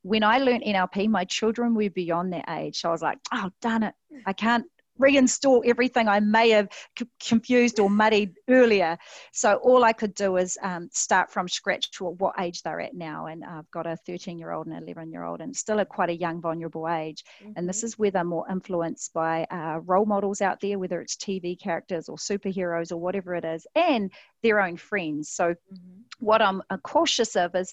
When 0.03 0.23
I 0.23 0.38
learned 0.38 0.65
NLP, 0.65 1.09
my 1.09 1.25
children 1.25 1.75
were 1.75 1.91
beyond 1.91 2.33
that 2.33 2.45
age. 2.49 2.81
So 2.81 2.88
I 2.88 2.93
was 2.93 3.03
like, 3.03 3.19
oh, 3.33 3.51
darn 3.61 3.85
it, 3.85 3.95
I 4.27 4.33
can't 4.33 4.67
reinstall 5.01 5.62
everything 5.67 6.09
I 6.09 6.21
may 6.21 6.51
have 6.51 6.69
c- 6.99 7.07
confused 7.21 7.81
or 7.81 7.91
muddied 7.91 8.35
earlier. 8.49 8.97
So 9.33 9.57
all 9.57 9.85
I 9.85 9.93
could 9.93 10.15
do 10.15 10.37
is 10.37 10.59
um, 10.62 10.88
start 10.93 11.31
from 11.31 11.49
scratch 11.49 11.91
to 11.93 12.05
what 12.05 12.35
age 12.38 12.62
they're 12.62 12.81
at 12.81 12.95
now. 12.95 13.27
And 13.27 13.45
I've 13.45 13.71
got 13.71 13.87
a 13.87 13.97
13 14.07 14.38
year 14.38 14.53
old 14.53 14.67
and 14.67 14.77
11 14.83 15.11
year 15.11 15.25
old, 15.25 15.41
and 15.41 15.55
still 15.55 15.81
at 15.81 15.88
quite 15.88 16.11
a 16.11 16.17
young, 16.17 16.41
vulnerable 16.41 16.88
age. 16.88 17.25
Mm-hmm. 17.43 17.53
And 17.57 17.69
this 17.69 17.79
mm-hmm. 17.79 17.87
is 17.87 17.99
where 17.99 18.11
they're 18.11 18.25
more 18.25 18.47
influenced 18.51 19.12
by 19.12 19.45
uh, 19.51 19.81
role 19.85 20.07
models 20.07 20.41
out 20.41 20.61
there, 20.61 20.79
whether 20.79 21.01
it's 21.01 21.17
TV 21.17 21.59
characters 21.59 22.09
or 22.09 22.17
superheroes 22.17 22.93
or 22.93 22.97
whatever 22.97 23.35
it 23.35 23.45
is, 23.45 23.67
and 23.75 24.11
their 24.43 24.61
own 24.61 24.77
friends. 24.77 25.31
So 25.31 25.51
mm-hmm. 25.51 26.03
what 26.21 26.43
I'm 26.43 26.62
uh, 26.71 26.77
cautious 26.79 27.35
of 27.37 27.55
is 27.55 27.73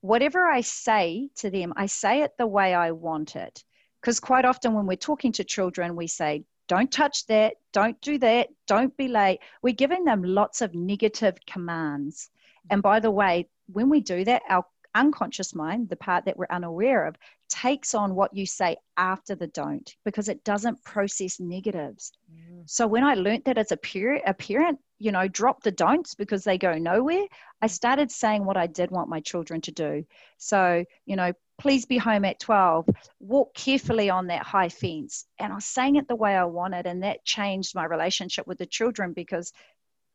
whatever 0.00 0.46
I 0.46 0.60
say 0.60 1.28
to 1.36 1.50
them, 1.50 1.72
I 1.76 1.86
say 1.86 2.22
it 2.22 2.32
the 2.38 2.46
way 2.46 2.74
I 2.74 2.92
want 2.92 3.36
it 3.36 3.64
because 4.00 4.20
quite 4.20 4.44
often 4.44 4.74
when 4.74 4.86
we're 4.86 4.96
talking 4.96 5.32
to 5.32 5.44
children 5.44 5.96
we 5.96 6.06
say 6.06 6.44
don't 6.68 6.90
touch 6.90 7.26
that, 7.26 7.54
don't 7.72 8.00
do 8.00 8.18
that, 8.18 8.48
don't 8.66 8.96
be 8.96 9.08
late. 9.08 9.40
We're 9.62 9.74
giving 9.74 10.04
them 10.04 10.22
lots 10.22 10.62
of 10.62 10.74
negative 10.74 11.36
commands. 11.46 12.30
And 12.70 12.82
by 12.82 13.00
the 13.00 13.10
way, 13.10 13.48
when 13.72 13.88
we 13.88 14.00
do 14.00 14.24
that, 14.24 14.42
our 14.48 14.64
unconscious 14.94 15.54
mind, 15.54 15.88
the 15.88 15.96
part 15.96 16.24
that 16.24 16.36
we're 16.36 16.46
unaware 16.50 17.06
of, 17.06 17.16
takes 17.48 17.94
on 17.94 18.14
what 18.14 18.34
you 18.34 18.46
say 18.46 18.76
after 18.96 19.34
the 19.36 19.46
don't 19.46 19.94
because 20.04 20.28
it 20.28 20.42
doesn't 20.42 20.82
process 20.82 21.38
negatives. 21.38 22.12
Mm. 22.32 22.68
So 22.68 22.86
when 22.86 23.04
I 23.04 23.14
learned 23.14 23.44
that 23.44 23.58
as 23.58 23.70
a 23.70 23.76
parent, 23.76 24.78
you 24.98 25.12
know, 25.12 25.28
drop 25.28 25.62
the 25.62 25.70
don'ts 25.70 26.14
because 26.14 26.44
they 26.44 26.58
go 26.58 26.74
nowhere, 26.74 27.26
I 27.60 27.66
started 27.66 28.10
saying 28.10 28.44
what 28.44 28.56
I 28.56 28.66
did 28.66 28.90
want 28.90 29.08
my 29.08 29.20
children 29.20 29.60
to 29.62 29.72
do. 29.72 30.04
So, 30.38 30.84
you 31.04 31.16
know, 31.16 31.32
please 31.58 31.86
be 31.86 31.98
home 31.98 32.24
at 32.24 32.38
12 32.40 32.88
walk 33.20 33.54
carefully 33.54 34.10
on 34.10 34.26
that 34.26 34.42
high 34.42 34.68
fence. 34.68 35.24
And 35.38 35.52
i 35.52 35.54
was 35.54 35.64
saying 35.64 35.96
it 35.96 36.08
the 36.08 36.16
way 36.16 36.36
i 36.36 36.44
wanted 36.44 36.86
and 36.86 37.02
that 37.02 37.24
changed 37.24 37.74
my 37.74 37.84
relationship 37.84 38.46
with 38.46 38.58
the 38.58 38.66
children 38.66 39.12
because 39.12 39.52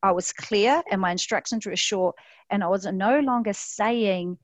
i 0.04 0.12
was 0.12 0.34
clear 0.34 0.82
and 0.92 1.02
my 1.02 1.12
instructions 1.12 1.66
were 1.66 1.76
short 1.76 2.16
and 2.50 2.64
i 2.64 2.68
was 2.68 2.86
no 2.86 3.20
longer 3.20 3.54
saying 3.54 4.38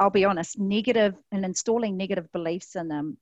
i'll 0.00 0.10
be 0.10 0.24
honest 0.24 0.58
negative 0.58 1.14
and 1.32 1.44
installing 1.44 1.96
negative 1.96 2.30
beliefs 2.32 2.76
in 2.76 2.88
them. 2.88 3.18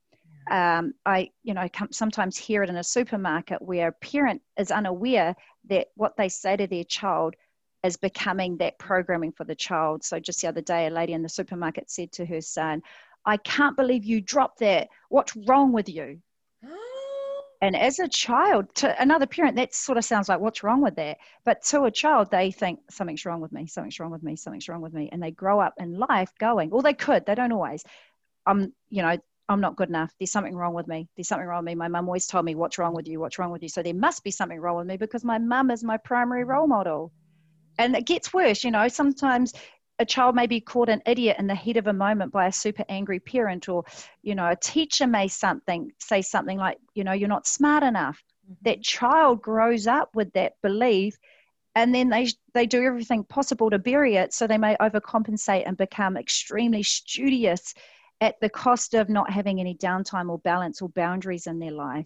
Um, 0.49 0.93
i 1.05 1.29
you 1.43 1.53
know 1.53 1.67
sometimes 1.91 2.37
hear 2.37 2.63
it 2.63 2.69
in 2.69 2.77
a 2.77 2.83
supermarket 2.83 3.61
where 3.61 3.89
a 3.89 4.05
parent 4.05 4.41
is 4.57 4.71
unaware 4.71 5.35
that 5.69 5.87
what 5.95 6.17
they 6.17 6.29
say 6.29 6.57
to 6.57 6.67
their 6.67 6.83
child 6.83 7.35
is 7.83 7.97
becoming 7.97 8.57
that 8.57 8.79
programming 8.79 9.31
for 9.31 9.43
the 9.43 9.55
child. 9.55 10.03
So 10.03 10.19
just 10.19 10.41
the 10.41 10.47
other 10.47 10.61
day, 10.61 10.87
a 10.87 10.89
lady 10.89 11.13
in 11.13 11.21
the 11.21 11.29
supermarket 11.29 11.89
said 11.89 12.11
to 12.13 12.25
her 12.25 12.41
son, 12.41 12.81
I 13.25 13.37
can't 13.37 13.75
believe 13.75 14.05
you 14.05 14.21
dropped 14.21 14.59
that. 14.59 14.89
What's 15.09 15.35
wrong 15.35 15.73
with 15.73 15.89
you? 15.89 16.19
and 17.61 17.75
as 17.75 17.99
a 17.99 18.07
child, 18.07 18.73
to 18.75 19.01
another 19.01 19.25
parent, 19.25 19.57
that 19.57 19.73
sort 19.73 19.97
of 19.97 20.05
sounds 20.05 20.29
like, 20.29 20.39
what's 20.39 20.63
wrong 20.63 20.81
with 20.81 20.95
that? 20.95 21.17
But 21.45 21.63
to 21.65 21.83
a 21.83 21.91
child, 21.91 22.29
they 22.31 22.51
think, 22.51 22.79
something's 22.89 23.25
wrong 23.25 23.41
with 23.41 23.51
me, 23.51 23.67
something's 23.67 23.99
wrong 23.99 24.11
with 24.11 24.23
me, 24.23 24.35
something's 24.35 24.69
wrong 24.69 24.81
with 24.81 24.93
me. 24.93 25.09
And 25.11 25.21
they 25.21 25.31
grow 25.31 25.59
up 25.59 25.73
in 25.77 25.97
life 25.97 26.31
going, 26.39 26.69
well, 26.69 26.81
they 26.81 26.93
could, 26.93 27.25
they 27.25 27.35
don't 27.35 27.51
always. 27.51 27.83
I'm, 28.45 28.73
you 28.89 29.01
know, 29.01 29.17
I'm 29.49 29.61
not 29.61 29.75
good 29.75 29.89
enough. 29.89 30.13
There's 30.19 30.31
something 30.31 30.55
wrong 30.55 30.73
with 30.73 30.87
me. 30.87 31.07
There's 31.15 31.27
something 31.27 31.47
wrong 31.47 31.63
with 31.63 31.71
me. 31.71 31.75
My 31.75 31.87
mum 31.87 32.07
always 32.07 32.27
told 32.27 32.45
me, 32.45 32.55
what's 32.55 32.77
wrong 32.77 32.93
with 32.93 33.07
you? 33.07 33.19
What's 33.19 33.39
wrong 33.39 33.51
with 33.51 33.63
you? 33.63 33.69
So 33.69 33.81
there 33.81 33.93
must 33.93 34.23
be 34.23 34.31
something 34.31 34.59
wrong 34.59 34.77
with 34.77 34.87
me 34.87 34.97
because 34.97 35.23
my 35.23 35.37
mum 35.37 35.71
is 35.71 35.83
my 35.83 35.97
primary 35.97 36.43
role 36.43 36.67
model 36.67 37.11
and 37.77 37.95
it 37.95 38.05
gets 38.05 38.33
worse 38.33 38.63
you 38.63 38.71
know 38.71 38.87
sometimes 38.87 39.53
a 39.99 40.05
child 40.05 40.35
may 40.35 40.45
be 40.45 40.61
called 40.61 40.89
an 40.89 41.01
idiot 41.07 41.37
in 41.39 41.47
the 41.47 41.55
heat 41.55 41.77
of 41.77 41.87
a 41.87 41.93
moment 41.93 42.31
by 42.31 42.47
a 42.47 42.51
super 42.51 42.85
angry 42.89 43.19
parent 43.19 43.67
or 43.67 43.83
you 44.21 44.35
know 44.35 44.49
a 44.49 44.55
teacher 44.55 45.07
may 45.07 45.27
something 45.27 45.91
say 45.99 46.21
something 46.21 46.57
like 46.57 46.77
you 46.93 47.03
know 47.03 47.13
you're 47.13 47.29
not 47.29 47.47
smart 47.47 47.83
enough 47.83 48.21
mm-hmm. 48.45 48.53
that 48.63 48.83
child 48.83 49.41
grows 49.41 49.87
up 49.87 50.09
with 50.15 50.31
that 50.33 50.53
belief 50.61 51.17
and 51.75 51.93
then 51.93 52.09
they 52.09 52.27
they 52.53 52.65
do 52.65 52.83
everything 52.83 53.23
possible 53.23 53.69
to 53.69 53.79
bury 53.79 54.15
it 54.15 54.33
so 54.33 54.45
they 54.47 54.57
may 54.57 54.75
overcompensate 54.77 55.63
and 55.65 55.77
become 55.77 56.17
extremely 56.17 56.83
studious 56.83 57.73
at 58.21 58.39
the 58.41 58.49
cost 58.49 58.93
of 58.93 59.09
not 59.09 59.29
having 59.29 59.59
any 59.59 59.75
downtime 59.75 60.29
or 60.29 60.39
balance 60.39 60.81
or 60.81 60.89
boundaries 60.89 61.47
in 61.47 61.59
their 61.59 61.71
life 61.71 62.05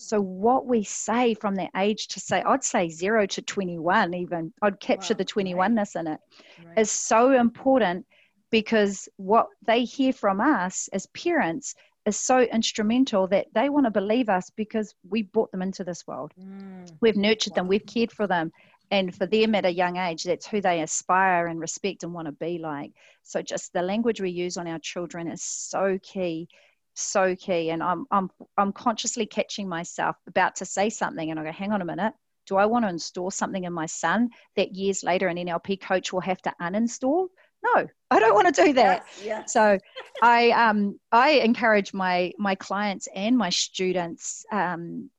so 0.00 0.18
what 0.18 0.64
we 0.64 0.82
say 0.82 1.34
from 1.34 1.56
that 1.56 1.70
age 1.76 2.08
to 2.08 2.20
say, 2.20 2.42
I'd 2.42 2.64
say 2.64 2.88
zero 2.88 3.26
to 3.26 3.42
21, 3.42 4.14
even 4.14 4.50
I'd 4.62 4.80
capture 4.80 5.12
wow, 5.12 5.18
the 5.18 5.24
21ness 5.26 5.94
right. 5.94 5.96
in 5.96 6.06
it, 6.06 6.20
right. 6.64 6.78
is 6.78 6.90
so 6.90 7.32
important 7.38 8.06
because 8.50 9.10
what 9.16 9.48
they 9.66 9.84
hear 9.84 10.14
from 10.14 10.40
us 10.40 10.88
as 10.94 11.06
parents 11.08 11.74
is 12.06 12.18
so 12.18 12.40
instrumental 12.40 13.26
that 13.26 13.48
they 13.54 13.68
want 13.68 13.84
to 13.84 13.90
believe 13.90 14.30
us 14.30 14.48
because 14.56 14.94
we 15.08 15.22
brought 15.22 15.52
them 15.52 15.60
into 15.60 15.84
this 15.84 16.06
world. 16.06 16.32
Mm. 16.40 16.90
We've 17.02 17.16
nurtured 17.16 17.52
wow. 17.52 17.56
them, 17.56 17.68
we've 17.68 17.84
cared 17.84 18.10
for 18.10 18.26
them. 18.26 18.52
And 18.90 19.14
for 19.14 19.26
them 19.26 19.54
at 19.54 19.64
a 19.64 19.72
young 19.72 19.96
age, 19.96 20.24
that's 20.24 20.46
who 20.46 20.60
they 20.60 20.82
aspire 20.82 21.46
and 21.46 21.60
respect 21.60 22.02
and 22.02 22.12
want 22.12 22.26
to 22.26 22.32
be 22.32 22.58
like. 22.58 22.92
So, 23.22 23.40
just 23.40 23.72
the 23.72 23.82
language 23.82 24.20
we 24.20 24.30
use 24.30 24.56
on 24.56 24.66
our 24.66 24.80
children 24.80 25.28
is 25.28 25.42
so 25.42 25.98
key 26.02 26.48
so 26.94 27.34
key. 27.36 27.70
And 27.70 27.82
I'm, 27.82 28.06
I'm, 28.10 28.30
I'm 28.56 28.72
consciously 28.72 29.26
catching 29.26 29.68
myself 29.68 30.16
about 30.26 30.56
to 30.56 30.64
say 30.64 30.90
something, 30.90 31.30
and 31.30 31.38
I 31.38 31.44
go, 31.44 31.52
hang 31.52 31.72
on 31.72 31.82
a 31.82 31.84
minute. 31.84 32.14
Do 32.46 32.56
I 32.56 32.66
want 32.66 32.84
to 32.84 32.88
install 32.88 33.30
something 33.30 33.64
in 33.64 33.72
my 33.72 33.86
son 33.86 34.30
that 34.56 34.74
years 34.74 35.04
later 35.04 35.28
an 35.28 35.36
NLP 35.36 35.80
coach 35.80 36.12
will 36.12 36.20
have 36.20 36.42
to 36.42 36.54
uninstall? 36.60 37.28
No, 37.62 37.86
I 38.10 38.18
don't 38.18 38.34
want 38.34 38.52
to 38.54 38.64
do 38.64 38.72
that. 38.72 39.04
Yes, 39.18 39.24
yes. 39.24 39.52
So 39.52 39.78
I, 40.22 40.50
um, 40.50 40.98
I 41.12 41.30
encourage 41.30 41.92
my, 41.92 42.32
my 42.38 42.54
clients 42.54 43.06
and 43.14 43.36
my 43.36 43.50
students, 43.50 44.44
um, 44.50 45.10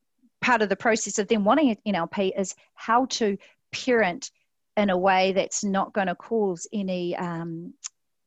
part 0.42 0.64
of 0.64 0.70
the 0.70 0.76
process 0.76 1.20
of 1.20 1.28
them 1.28 1.46
wanting 1.46 1.78
NLP 1.88 2.32
is 2.36 2.56
how 2.74 3.06
to 3.06 3.38
parent 3.72 4.32
in 4.78 4.90
a 4.90 4.98
way 4.98 5.34
that's 5.34 5.64
not 5.64 5.94
going 5.94 6.08
to 6.08 6.16
cause 6.16 6.68
any 6.72 7.16
um, 7.16 7.74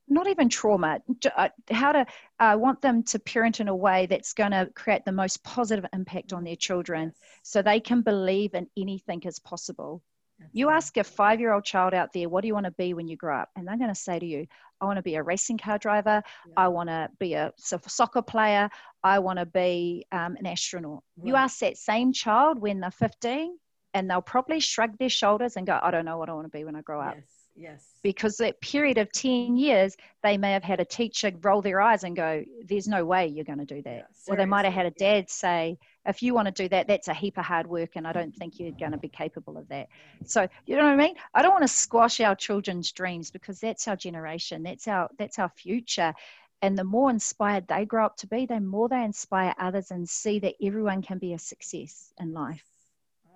not 0.07 0.27
even 0.27 0.49
trauma, 0.49 0.99
uh, 1.35 1.49
how 1.71 1.91
to 1.91 2.05
uh, 2.39 2.55
want 2.59 2.81
them 2.81 3.03
to 3.03 3.19
parent 3.19 3.59
in 3.59 3.67
a 3.67 3.75
way 3.75 4.05
that's 4.05 4.33
going 4.33 4.51
to 4.51 4.69
create 4.75 5.03
the 5.05 5.11
most 5.11 5.43
positive 5.43 5.85
impact 5.93 6.31
on 6.33 6.43
their 6.43 6.55
children 6.55 7.11
so 7.43 7.61
they 7.61 7.79
can 7.79 8.01
believe 8.01 8.53
in 8.53 8.67
anything 8.77 9.21
is 9.23 9.39
possible. 9.39 10.03
That's 10.37 10.51
you 10.53 10.67
right. 10.67 10.75
ask 10.75 10.97
a 10.97 11.03
five 11.03 11.39
year 11.39 11.53
old 11.53 11.63
child 11.63 11.93
out 11.93 12.11
there, 12.13 12.29
what 12.29 12.41
do 12.41 12.47
you 12.47 12.53
want 12.53 12.65
to 12.65 12.71
be 12.71 12.93
when 12.93 13.07
you 13.07 13.15
grow 13.15 13.37
up? 13.37 13.49
And 13.55 13.67
they're 13.67 13.77
going 13.77 13.89
to 13.89 13.95
say 13.95 14.19
to 14.19 14.25
you, 14.25 14.45
I 14.81 14.85
want 14.85 14.97
to 14.97 15.03
be 15.03 15.15
a 15.15 15.23
racing 15.23 15.57
car 15.57 15.77
driver. 15.77 16.21
Yeah. 16.47 16.53
I 16.57 16.67
want 16.67 16.89
to 16.89 17.09
be 17.19 17.33
a 17.33 17.53
soccer 17.57 18.21
player. 18.21 18.69
I 19.01 19.19
want 19.19 19.39
to 19.39 19.45
be 19.45 20.05
um, 20.11 20.35
an 20.35 20.45
astronaut. 20.45 21.03
Right. 21.17 21.27
You 21.27 21.35
ask 21.35 21.59
that 21.59 21.77
same 21.77 22.11
child 22.11 22.59
when 22.59 22.81
they're 22.81 22.91
15, 22.91 23.57
and 23.95 24.09
they'll 24.09 24.21
probably 24.21 24.59
shrug 24.59 24.97
their 24.99 25.09
shoulders 25.09 25.55
and 25.55 25.65
go, 25.65 25.79
I 25.81 25.89
don't 25.89 26.05
know 26.05 26.17
what 26.17 26.29
I 26.29 26.33
want 26.33 26.45
to 26.45 26.55
be 26.55 26.65
when 26.65 26.75
I 26.75 26.81
grow 26.81 26.99
up. 26.99 27.15
Yes. 27.15 27.25
Yes. 27.57 27.85
Because 28.03 28.35
that 28.37 28.59
period 28.59 28.97
of 28.97 29.09
10 29.13 29.55
years, 29.55 29.95
they 30.21 30.37
may 30.37 30.51
have 30.51 30.63
had 30.63 30.81
a 30.81 30.85
teacher 30.85 31.31
roll 31.41 31.61
their 31.61 31.79
eyes 31.79 32.03
and 32.03 32.13
go, 32.13 32.43
There's 32.65 32.85
no 32.85 33.05
way 33.05 33.27
you're 33.27 33.45
going 33.45 33.59
to 33.59 33.65
do 33.65 33.81
that. 33.83 33.95
Yeah, 33.95 34.33
or 34.33 34.35
they 34.35 34.45
might 34.45 34.65
have 34.65 34.73
had 34.73 34.85
a 34.85 34.91
dad 34.91 35.29
say, 35.29 35.77
If 36.05 36.21
you 36.21 36.33
want 36.33 36.47
to 36.47 36.51
do 36.51 36.67
that, 36.67 36.87
that's 36.87 37.07
a 37.07 37.13
heap 37.13 37.37
of 37.37 37.45
hard 37.45 37.65
work, 37.65 37.91
and 37.95 38.05
I 38.05 38.11
don't 38.11 38.35
think 38.35 38.59
you're 38.59 38.73
going 38.73 38.91
to 38.91 38.97
be 38.97 39.07
capable 39.07 39.57
of 39.57 39.69
that. 39.69 39.87
So, 40.25 40.49
you 40.65 40.75
know 40.75 40.83
what 40.83 40.91
I 40.91 40.97
mean? 40.97 41.15
I 41.33 41.41
don't 41.41 41.53
want 41.53 41.63
to 41.63 41.69
squash 41.69 42.19
our 42.19 42.35
children's 42.35 42.91
dreams 42.91 43.31
because 43.31 43.61
that's 43.61 43.87
our 43.87 43.95
generation, 43.95 44.61
that's 44.61 44.89
our, 44.89 45.09
that's 45.17 45.39
our 45.39 45.49
future. 45.55 46.13
And 46.61 46.77
the 46.77 46.83
more 46.83 47.09
inspired 47.09 47.69
they 47.69 47.85
grow 47.85 48.05
up 48.05 48.17
to 48.17 48.27
be, 48.27 48.45
the 48.45 48.59
more 48.59 48.89
they 48.89 49.05
inspire 49.05 49.55
others 49.57 49.91
and 49.91 50.09
see 50.09 50.39
that 50.39 50.55
everyone 50.61 51.01
can 51.01 51.19
be 51.19 51.31
a 51.31 51.39
success 51.39 52.11
in 52.19 52.33
life. 52.33 52.65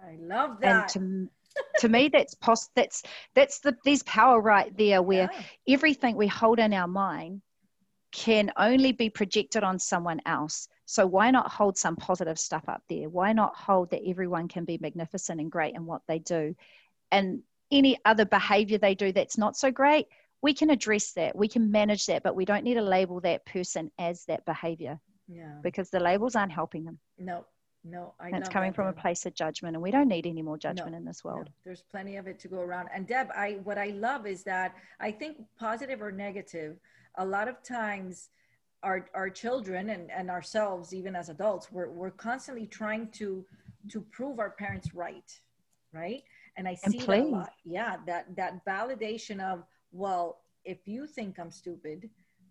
I 0.04 0.18
love 0.20 0.60
that. 0.62 0.96
And 0.96 1.30
to, 1.56 1.64
to 1.82 1.90
me 1.90 2.10
that's 2.10 2.36
pos- 2.36 2.70
that's 2.76 3.04
that's 3.36 3.60
the 3.60 3.76
there's 3.84 4.04
power 4.04 4.40
right 4.42 4.76
there 4.78 5.02
where 5.02 5.30
yeah. 5.32 5.74
everything 5.74 6.16
we 6.16 6.28
hold 6.28 6.60
in 6.60 6.74
our 6.74 6.88
mind 6.88 7.42
can 8.12 8.52
only 8.58 8.92
be 8.92 9.10
projected 9.10 9.64
on 9.64 9.78
someone 9.78 10.20
else. 10.26 10.68
So 10.86 11.06
why 11.06 11.30
not 11.30 11.52
hold 11.52 11.78
some 11.78 11.96
positive 11.96 12.40
stuff 12.40 12.64
up 12.68 12.82
there? 12.90 13.08
Why 13.08 13.34
not 13.34 13.56
hold 13.56 13.92
that 13.92 14.02
everyone 14.06 14.48
can 14.48 14.66
be 14.66 14.80
magnificent 14.82 15.40
and 15.40 15.52
great 15.52 15.76
in 15.76 15.86
what 15.86 16.02
they 16.08 16.18
do? 16.18 16.56
And 17.12 17.42
any 17.72 18.00
other 18.06 18.26
behavior 18.26 18.80
they 18.80 18.96
do 18.96 19.12
that's 19.12 19.38
not 19.38 19.56
so 19.56 19.72
great 19.72 20.08
we 20.42 20.54
can 20.54 20.70
address 20.70 21.12
that. 21.14 21.36
We 21.36 21.48
can 21.48 21.72
manage 21.72 22.06
that 22.08 22.24
but 22.24 22.36
we 22.36 22.46
don't 22.46 22.64
need 22.64 22.76
to 22.76 22.82
label 22.82 23.20
that 23.22 23.46
person 23.46 23.92
as 24.00 24.26
that 24.26 24.46
behavior 24.46 25.00
yeah. 25.28 25.56
because 25.62 25.90
the 25.90 26.00
labels 26.00 26.36
aren't 26.36 26.52
helping 26.52 26.86
them. 26.86 27.00
No 27.18 27.46
no, 27.84 28.14
I. 28.20 28.30
it's 28.30 28.50
coming 28.50 28.74
from 28.74 28.88
a 28.88 28.94
place 28.94 29.26
of 29.26 29.34
judgment, 29.34 29.76
and 29.76 29.82
we 29.82 29.92
don't 29.92 30.08
need 30.08 30.28
any 30.28 30.42
more 30.42 30.58
judgment 30.58 30.92
no, 30.92 30.98
in 30.98 31.06
this 31.06 31.24
world. 31.24 31.46
No, 31.46 31.52
there's 31.64 31.84
plenty 31.84 32.18
of 32.18 32.28
it 32.28 32.40
to 32.40 32.48
go 32.48 32.60
around. 32.60 32.90
And 32.94 33.08
Deb, 33.08 33.30
I 33.36 33.60
what 33.64 33.78
I 33.78 33.88
love 33.88 34.28
is 34.28 34.44
that 34.44 34.76
I 35.00 35.12
think 35.12 35.38
positive 35.58 36.02
or 36.02 36.12
negative, 36.12 36.78
a 37.16 37.26
lot 37.26 37.48
of 37.48 37.64
times 37.64 38.30
our 38.84 39.10
our 39.14 39.30
children 39.30 39.90
and, 39.90 40.10
and 40.12 40.30
ourselves 40.30 40.94
even 40.94 41.16
as 41.16 41.30
adults 41.30 41.72
we're, 41.72 41.90
we're 41.90 42.12
constantly 42.12 42.66
trying 42.66 43.10
to 43.10 43.46
to 43.90 44.02
prove 44.12 44.40
our 44.40 44.52
parents 44.52 44.94
right 44.94 45.40
right 45.94 46.24
and 46.58 46.68
i 46.68 46.74
see 46.74 47.00
that 47.00 47.20
a 47.20 47.24
lot 47.24 47.54
yeah 47.66 47.98
that 48.06 48.26
that 48.36 48.64
validation 48.66 49.42
of 49.42 49.64
well 49.92 50.42
if 50.64 50.88
you 50.88 51.06
think 51.06 51.38
i'm 51.40 51.52
stupid 51.52 52.10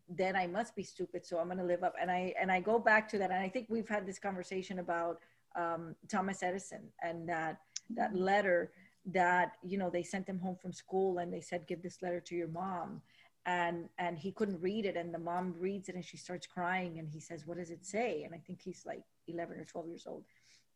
then 0.08 0.34
i 0.36 0.46
must 0.46 0.74
be 0.74 0.82
stupid 0.82 1.26
so 1.26 1.38
i'm 1.38 1.46
going 1.46 1.58
to 1.58 1.64
live 1.64 1.82
up. 1.82 1.94
And 2.00 2.10
i 2.10 2.32
and 2.40 2.50
i 2.50 2.60
go 2.60 2.78
back 2.78 3.08
to 3.10 3.18
that 3.18 3.30
and 3.30 3.40
i 3.40 3.48
think 3.48 3.66
we've 3.68 3.88
had 3.88 4.06
this 4.06 4.18
conversation 4.18 4.78
about 4.78 5.18
um, 5.56 5.94
thomas 6.08 6.42
edison 6.42 6.82
and 7.02 7.28
that 7.28 7.60
that 7.90 8.14
letter 8.14 8.70
that 9.12 9.52
you 9.62 9.78
know 9.78 9.90
they 9.90 10.02
sent 10.02 10.28
him 10.28 10.38
home 10.38 10.56
from 10.60 10.72
school 10.72 11.18
and 11.18 11.32
they 11.32 11.40
said 11.40 11.66
give 11.66 11.82
this 11.82 12.02
letter 12.02 12.20
to 12.20 12.34
your 12.34 12.48
mom. 12.48 13.00
And 13.46 13.88
and 13.98 14.18
he 14.18 14.30
couldn't 14.32 14.60
read 14.60 14.84
it 14.84 14.96
and 14.96 15.12
the 15.12 15.18
mom 15.18 15.54
reads 15.58 15.88
it 15.88 15.94
and 15.94 16.04
she 16.04 16.18
starts 16.18 16.46
crying 16.46 16.98
and 16.98 17.08
he 17.08 17.20
says 17.20 17.46
what 17.46 17.56
does 17.56 17.70
it 17.70 17.84
say? 17.84 18.24
And 18.24 18.34
i 18.34 18.38
think 18.38 18.60
he's 18.60 18.84
like 18.84 19.02
11 19.26 19.58
or 19.58 19.64
12 19.64 19.88
years 19.88 20.04
old. 20.06 20.24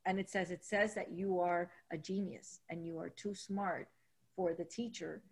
And 0.07 0.18
it 0.18 0.30
says 0.30 0.51
it 0.51 0.64
says 0.64 0.95
that 0.95 1.12
you 1.12 1.41
are 1.41 1.70
a 1.91 1.99
genius 1.99 2.61
and 2.70 2.87
you 2.87 2.99
are 2.99 3.11
too 3.11 3.35
smart 3.35 3.89
for 4.35 4.55
the 4.55 4.64
teacher 4.64 5.22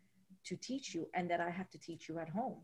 to 0.44 0.56
teach 0.56 0.94
you 0.94 1.08
and 1.14 1.30
that 1.30 1.40
i 1.40 1.50
have 1.50 1.70
to 1.70 1.78
teach 1.78 2.08
you 2.08 2.18
at 2.18 2.28
home 2.28 2.56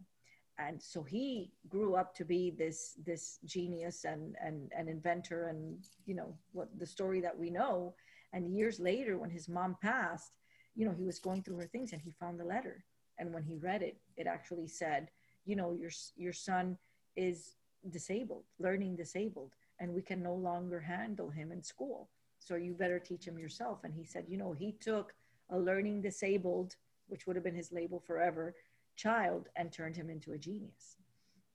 and 0.58 0.82
so 0.82 1.02
he 1.02 1.50
grew 1.68 1.96
up 1.96 2.14
to 2.14 2.24
be 2.24 2.50
this 2.50 2.94
this 3.04 3.38
genius 3.44 4.04
and 4.04 4.34
and 4.42 4.70
an 4.76 4.88
inventor 4.88 5.48
and 5.48 5.84
you 6.06 6.14
know 6.14 6.34
what 6.52 6.68
the 6.78 6.86
story 6.86 7.20
that 7.20 7.36
we 7.36 7.50
know. 7.50 7.94
And 8.32 8.56
years 8.56 8.80
later 8.80 9.18
when 9.18 9.30
his 9.30 9.48
mom 9.48 9.76
passed 9.82 10.32
you 10.74 10.86
know 10.86 10.92
he 10.92 11.04
was 11.04 11.18
going 11.18 11.42
through 11.42 11.56
her 11.56 11.66
things 11.66 11.92
and 11.92 12.00
he 12.00 12.12
found 12.18 12.40
the 12.40 12.44
letter. 12.44 12.84
And 13.18 13.32
when 13.32 13.42
he 13.42 13.56
read 13.56 13.82
it 13.82 13.98
it 14.16 14.26
actually 14.26 14.68
said 14.68 15.10
you 15.44 15.56
know 15.56 15.72
your 15.72 15.90
your 16.16 16.32
son 16.32 16.78
is 17.16 17.56
disabled 17.90 18.44
learning 18.58 18.96
disabled 18.96 19.52
and 19.78 19.92
we 19.92 20.02
can 20.02 20.22
no 20.22 20.34
longer 20.34 20.80
handle 20.80 21.30
him 21.30 21.52
in 21.52 21.62
school. 21.62 22.08
So 22.38 22.56
you 22.56 22.72
better 22.74 22.98
teach 22.98 23.26
him 23.26 23.38
yourself. 23.38 23.80
And 23.84 23.92
he 23.92 24.04
said 24.04 24.24
you 24.26 24.38
know 24.38 24.52
he 24.52 24.72
took 24.72 25.12
a 25.50 25.58
learning 25.58 26.00
disabled 26.00 26.76
which 27.08 27.26
would 27.26 27.36
have 27.36 27.44
been 27.44 27.54
his 27.54 27.72
label 27.72 28.00
forever 28.00 28.54
child 28.96 29.48
and 29.56 29.72
turned 29.72 29.96
him 29.96 30.10
into 30.10 30.32
a 30.32 30.38
genius. 30.38 30.96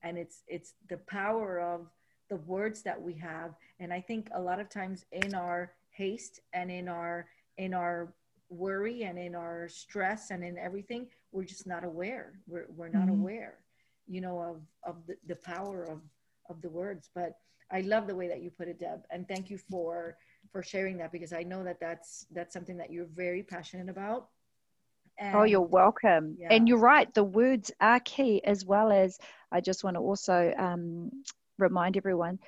And 0.03 0.17
it's 0.17 0.43
it's 0.47 0.73
the 0.89 0.97
power 0.97 1.59
of 1.59 1.87
the 2.29 2.37
words 2.37 2.81
that 2.83 3.01
we 3.01 3.13
have. 3.15 3.55
And 3.79 3.91
i 3.91 3.99
think 3.99 4.29
a 4.33 4.41
lot 4.41 4.59
of 4.59 4.69
times 4.69 5.05
in 5.11 5.35
our 5.35 5.73
haste 5.89 6.39
and 6.53 6.71
in 6.71 6.87
our 6.87 7.27
in 7.57 7.73
our 7.73 8.13
worry 8.49 9.03
and 9.03 9.17
in 9.17 9.35
our 9.35 9.67
stress 9.69 10.31
and 10.31 10.43
in 10.43 10.57
everything 10.57 11.07
we're 11.31 11.43
just 11.43 11.65
not 11.65 11.85
aware. 11.85 12.33
We're, 12.47 12.67
we're 12.75 12.89
not 12.89 13.07
mm-hmm. 13.07 13.21
aware 13.21 13.57
you 14.07 14.21
know 14.21 14.39
of 14.39 14.57
of 14.83 14.95
the, 15.07 15.15
the 15.27 15.35
power 15.35 15.85
of 15.85 16.01
of 16.49 16.61
the 16.61 16.69
words. 16.69 17.09
But 17.13 17.37
i 17.71 17.81
love 17.81 18.07
the 18.07 18.15
way 18.15 18.27
that 18.27 18.41
you 18.41 18.49
put 18.49 18.67
it 18.67 18.79
deb. 18.79 19.03
And 19.11 19.27
thank 19.27 19.49
you 19.49 19.57
for 19.57 20.17
for 20.51 20.63
sharing 20.63 20.97
that 20.97 21.11
because 21.11 21.33
i 21.33 21.43
know 21.43 21.63
that 21.63 21.79
that's 21.79 22.25
that's 22.31 22.53
something 22.53 22.77
that 22.77 22.91
you're 22.91 23.05
very 23.05 23.43
passionate 23.43 23.89
about 23.89 24.29
and, 25.17 25.35
oh 25.35 25.43
you're 25.43 25.61
welcome 25.61 26.37
yeah. 26.39 26.47
and 26.51 26.67
you're 26.67 26.77
right 26.77 27.13
the 27.13 27.23
words 27.23 27.71
are 27.79 27.99
key 27.99 28.43
as 28.43 28.65
well 28.65 28.91
as 28.91 29.17
i 29.51 29.61
just 29.61 29.83
want 29.83 29.95
to 29.95 30.01
also 30.01 30.53
um, 30.57 31.11
remind 31.57 31.97
everyone 31.97 32.39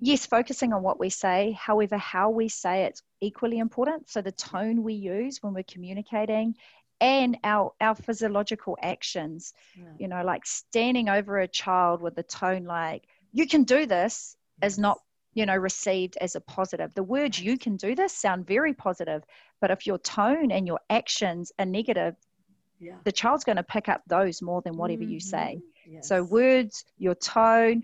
yes, 0.00 0.26
focusing 0.26 0.72
on 0.74 0.82
what 0.82 1.00
we 1.00 1.08
say. 1.08 1.56
However, 1.58 1.96
how 1.96 2.28
we 2.28 2.48
say 2.48 2.84
it's 2.84 3.02
equally 3.22 3.58
important. 3.58 4.10
So 4.10 4.20
the 4.20 4.32
tone 4.32 4.82
we 4.82 4.94
use 4.94 5.38
when 5.40 5.54
we're 5.54 5.62
communicating 5.62 6.56
and 7.00 7.36
our 7.42 7.72
our 7.80 7.94
physiological 7.94 8.78
actions 8.80 9.52
yeah. 9.76 9.84
you 9.98 10.08
know 10.08 10.22
like 10.24 10.46
standing 10.46 11.08
over 11.08 11.38
a 11.38 11.48
child 11.48 12.00
with 12.00 12.16
a 12.18 12.22
tone 12.22 12.64
like 12.64 13.04
you 13.32 13.46
can 13.46 13.64
do 13.64 13.84
this 13.84 14.36
yes. 14.62 14.72
is 14.72 14.78
not 14.78 14.98
you 15.34 15.46
know 15.46 15.56
received 15.56 16.16
as 16.20 16.34
a 16.34 16.40
positive 16.40 16.94
the 16.94 17.02
words 17.02 17.38
you 17.38 17.58
can 17.58 17.76
do 17.76 17.94
this 17.94 18.12
sound 18.12 18.46
very 18.46 18.72
positive 18.72 19.22
but 19.60 19.70
if 19.70 19.86
your 19.86 19.98
tone 19.98 20.50
and 20.50 20.66
your 20.66 20.80
actions 20.88 21.52
are 21.58 21.66
negative 21.66 22.14
yeah. 22.80 22.96
the 23.04 23.12
child's 23.12 23.44
going 23.44 23.56
to 23.56 23.62
pick 23.62 23.88
up 23.88 24.02
those 24.06 24.42
more 24.42 24.62
than 24.62 24.76
whatever 24.76 25.02
mm-hmm. 25.02 25.12
you 25.12 25.20
say 25.20 25.60
yes. 25.86 26.08
so 26.08 26.22
words 26.22 26.84
your 26.98 27.14
tone 27.14 27.82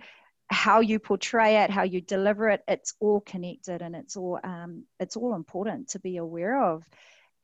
how 0.51 0.81
you 0.81 0.99
portray 0.99 1.63
it, 1.63 1.71
how 1.71 1.85
you 1.85 2.01
deliver 2.01 2.49
it, 2.51 2.63
it's 2.67 2.95
all 2.99 3.21
connected 3.21 3.83
and 3.83 3.95
it's 3.95 4.17
all 4.17 4.39
um, 4.43 4.85
it's 4.99 5.17
all 5.17 5.35
important 5.35 5.89
to 5.91 6.01
be 6.01 6.17
aware 6.17 6.61
of. 6.61 6.85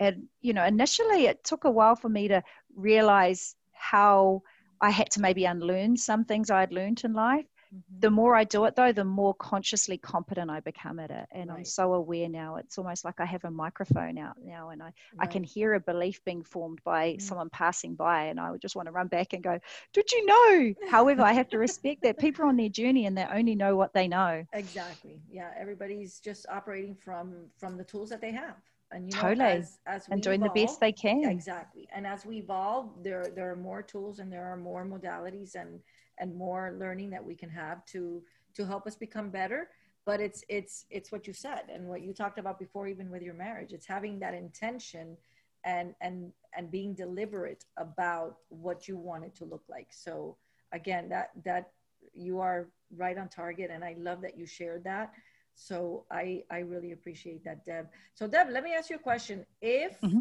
And 0.00 0.24
you 0.40 0.52
know, 0.52 0.64
initially 0.64 1.26
it 1.26 1.44
took 1.44 1.64
a 1.64 1.70
while 1.70 1.96
for 1.96 2.08
me 2.08 2.28
to 2.28 2.42
realize 2.74 3.54
how 3.72 4.42
I 4.80 4.90
had 4.90 5.10
to 5.12 5.20
maybe 5.20 5.44
unlearn 5.44 5.96
some 5.96 6.24
things 6.24 6.50
I 6.50 6.60
had 6.60 6.72
learned 6.72 7.02
in 7.04 7.14
life. 7.14 7.46
Mm-hmm. 7.74 8.00
The 8.00 8.10
more 8.10 8.34
I 8.34 8.44
do 8.44 8.64
it, 8.64 8.76
though, 8.76 8.92
the 8.92 9.04
more 9.04 9.34
consciously 9.34 9.98
competent 9.98 10.50
I 10.50 10.60
become 10.60 10.98
at 10.98 11.10
it. 11.10 11.26
And 11.32 11.50
right. 11.50 11.58
I'm 11.58 11.64
so 11.64 11.94
aware 11.94 12.28
now. 12.28 12.56
It's 12.56 12.78
almost 12.78 13.04
like 13.04 13.20
I 13.20 13.24
have 13.24 13.44
a 13.44 13.50
microphone 13.50 14.18
out 14.18 14.36
now, 14.42 14.70
and 14.70 14.82
I, 14.82 14.86
right. 14.86 14.94
I 15.20 15.26
can 15.26 15.44
hear 15.44 15.74
a 15.74 15.80
belief 15.80 16.24
being 16.24 16.44
formed 16.44 16.80
by 16.84 17.12
mm-hmm. 17.12 17.20
someone 17.20 17.50
passing 17.50 17.94
by, 17.94 18.24
and 18.24 18.40
I 18.40 18.50
would 18.50 18.60
just 18.60 18.76
want 18.76 18.86
to 18.86 18.92
run 18.92 19.08
back 19.08 19.32
and 19.32 19.42
go, 19.42 19.58
Did 19.92 20.10
you 20.12 20.26
know? 20.26 20.74
However, 20.88 21.22
I 21.22 21.32
have 21.32 21.48
to 21.50 21.58
respect 21.58 22.02
that 22.02 22.18
people 22.18 22.44
are 22.44 22.48
on 22.48 22.56
their 22.56 22.68
journey 22.68 23.06
and 23.06 23.16
they 23.16 23.24
only 23.24 23.54
know 23.54 23.76
what 23.76 23.92
they 23.92 24.08
know. 24.08 24.44
Exactly. 24.52 25.20
Yeah. 25.30 25.50
Everybody's 25.58 26.20
just 26.20 26.46
operating 26.48 26.94
from 26.94 27.46
from 27.58 27.76
the 27.76 27.84
tools 27.84 28.10
that 28.10 28.20
they 28.20 28.32
have 28.32 28.56
and 28.92 29.10
you 29.10 29.16
know, 29.16 29.22
totally 29.22 29.44
as, 29.44 29.78
as 29.86 30.06
and 30.10 30.22
doing 30.22 30.40
evolve, 30.40 30.54
the 30.54 30.64
best 30.64 30.80
they 30.80 30.92
can 30.92 31.24
exactly 31.24 31.88
and 31.94 32.06
as 32.06 32.24
we 32.24 32.38
evolve 32.38 32.90
there 33.02 33.26
there 33.34 33.50
are 33.50 33.56
more 33.56 33.82
tools 33.82 34.18
and 34.18 34.32
there 34.32 34.46
are 34.46 34.56
more 34.56 34.84
modalities 34.84 35.54
and 35.54 35.80
and 36.18 36.34
more 36.34 36.76
learning 36.78 37.10
that 37.10 37.24
we 37.24 37.34
can 37.34 37.50
have 37.50 37.84
to 37.86 38.22
to 38.54 38.66
help 38.66 38.86
us 38.86 38.96
become 38.96 39.30
better. 39.30 39.68
But 40.04 40.20
it's 40.20 40.44
it's 40.48 40.86
it's 40.90 41.10
what 41.10 41.26
you 41.26 41.32
said 41.32 41.62
and 41.72 41.88
what 41.88 42.02
you 42.02 42.12
talked 42.12 42.38
about 42.38 42.58
before 42.58 42.86
even 42.86 43.10
with 43.10 43.22
your 43.22 43.34
marriage. 43.34 43.72
It's 43.72 43.86
having 43.86 44.18
that 44.20 44.34
intention 44.34 45.16
and 45.64 45.94
and 46.00 46.32
and 46.56 46.70
being 46.70 46.94
deliberate 46.94 47.64
about 47.76 48.38
what 48.48 48.88
you 48.88 48.96
want 48.96 49.24
it 49.24 49.34
to 49.36 49.44
look 49.44 49.64
like. 49.68 49.88
So 49.90 50.36
again 50.72 51.08
that 51.08 51.30
that 51.44 51.72
you 52.14 52.40
are 52.40 52.68
right 52.96 53.18
on 53.18 53.28
target 53.28 53.70
and 53.72 53.84
i 53.84 53.96
love 53.98 54.20
that 54.22 54.38
you 54.38 54.46
shared 54.46 54.84
that. 54.84 55.12
So 55.56 56.04
i 56.10 56.44
i 56.50 56.58
really 56.58 56.92
appreciate 56.92 57.44
that 57.44 57.66
deb. 57.66 57.88
So 58.14 58.28
deb 58.28 58.48
let 58.50 58.62
me 58.62 58.74
ask 58.74 58.90
you 58.90 58.96
a 58.96 59.00
question. 59.00 59.44
If 59.60 60.00
mm-hmm. 60.00 60.20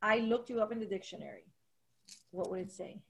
i 0.00 0.18
looked 0.20 0.48
you 0.48 0.60
up 0.62 0.72
in 0.72 0.80
the 0.80 0.86
dictionary 0.86 1.44
what 2.30 2.50
would 2.50 2.60
it 2.60 2.72
say 2.72 3.00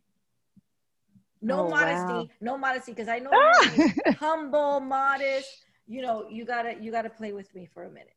no 1.43 1.67
oh, 1.67 1.69
modesty 1.69 2.13
wow. 2.13 2.29
no 2.41 2.57
modesty 2.57 2.93
because 2.93 3.09
i 3.09 3.19
know 3.19 3.31
you're 3.77 4.13
humble 4.21 4.81
modest 4.81 5.65
you 5.87 6.01
know 6.01 6.27
you 6.31 6.45
gotta 6.45 6.75
you 6.81 6.91
gotta 6.91 7.11
play 7.11 7.33
with 7.33 7.53
me 7.55 7.69
for 7.75 7.85
a 7.85 7.91
minute. 7.91 8.15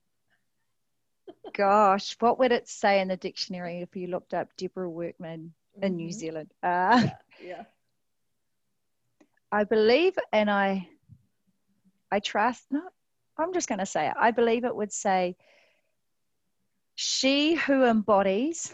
Gosh 1.53 2.15
what 2.19 2.37
would 2.39 2.51
it 2.51 2.67
say 2.69 3.01
in 3.01 3.07
the 3.07 3.17
dictionary 3.17 3.81
if 3.81 3.95
you 3.95 4.07
looked 4.07 4.33
up 4.33 4.49
deborah 4.57 4.89
workman 4.89 5.53
in 5.81 5.89
mm-hmm. 5.89 5.95
new 5.97 6.11
zealand? 6.11 6.51
Uh, 6.61 7.01
yeah, 7.03 7.09
yeah. 7.43 7.63
I 9.51 9.63
believe 9.63 10.13
and 10.31 10.49
i 10.49 10.87
i 12.11 12.19
trust 12.19 12.65
no 12.69 12.81
i'm 13.37 13.53
just 13.53 13.67
going 13.67 13.79
to 13.79 13.85
say 13.85 14.07
it 14.07 14.13
i 14.19 14.31
believe 14.31 14.63
it 14.63 14.75
would 14.75 14.91
say 14.93 15.35
she 16.95 17.55
who 17.55 17.83
embodies 17.83 18.71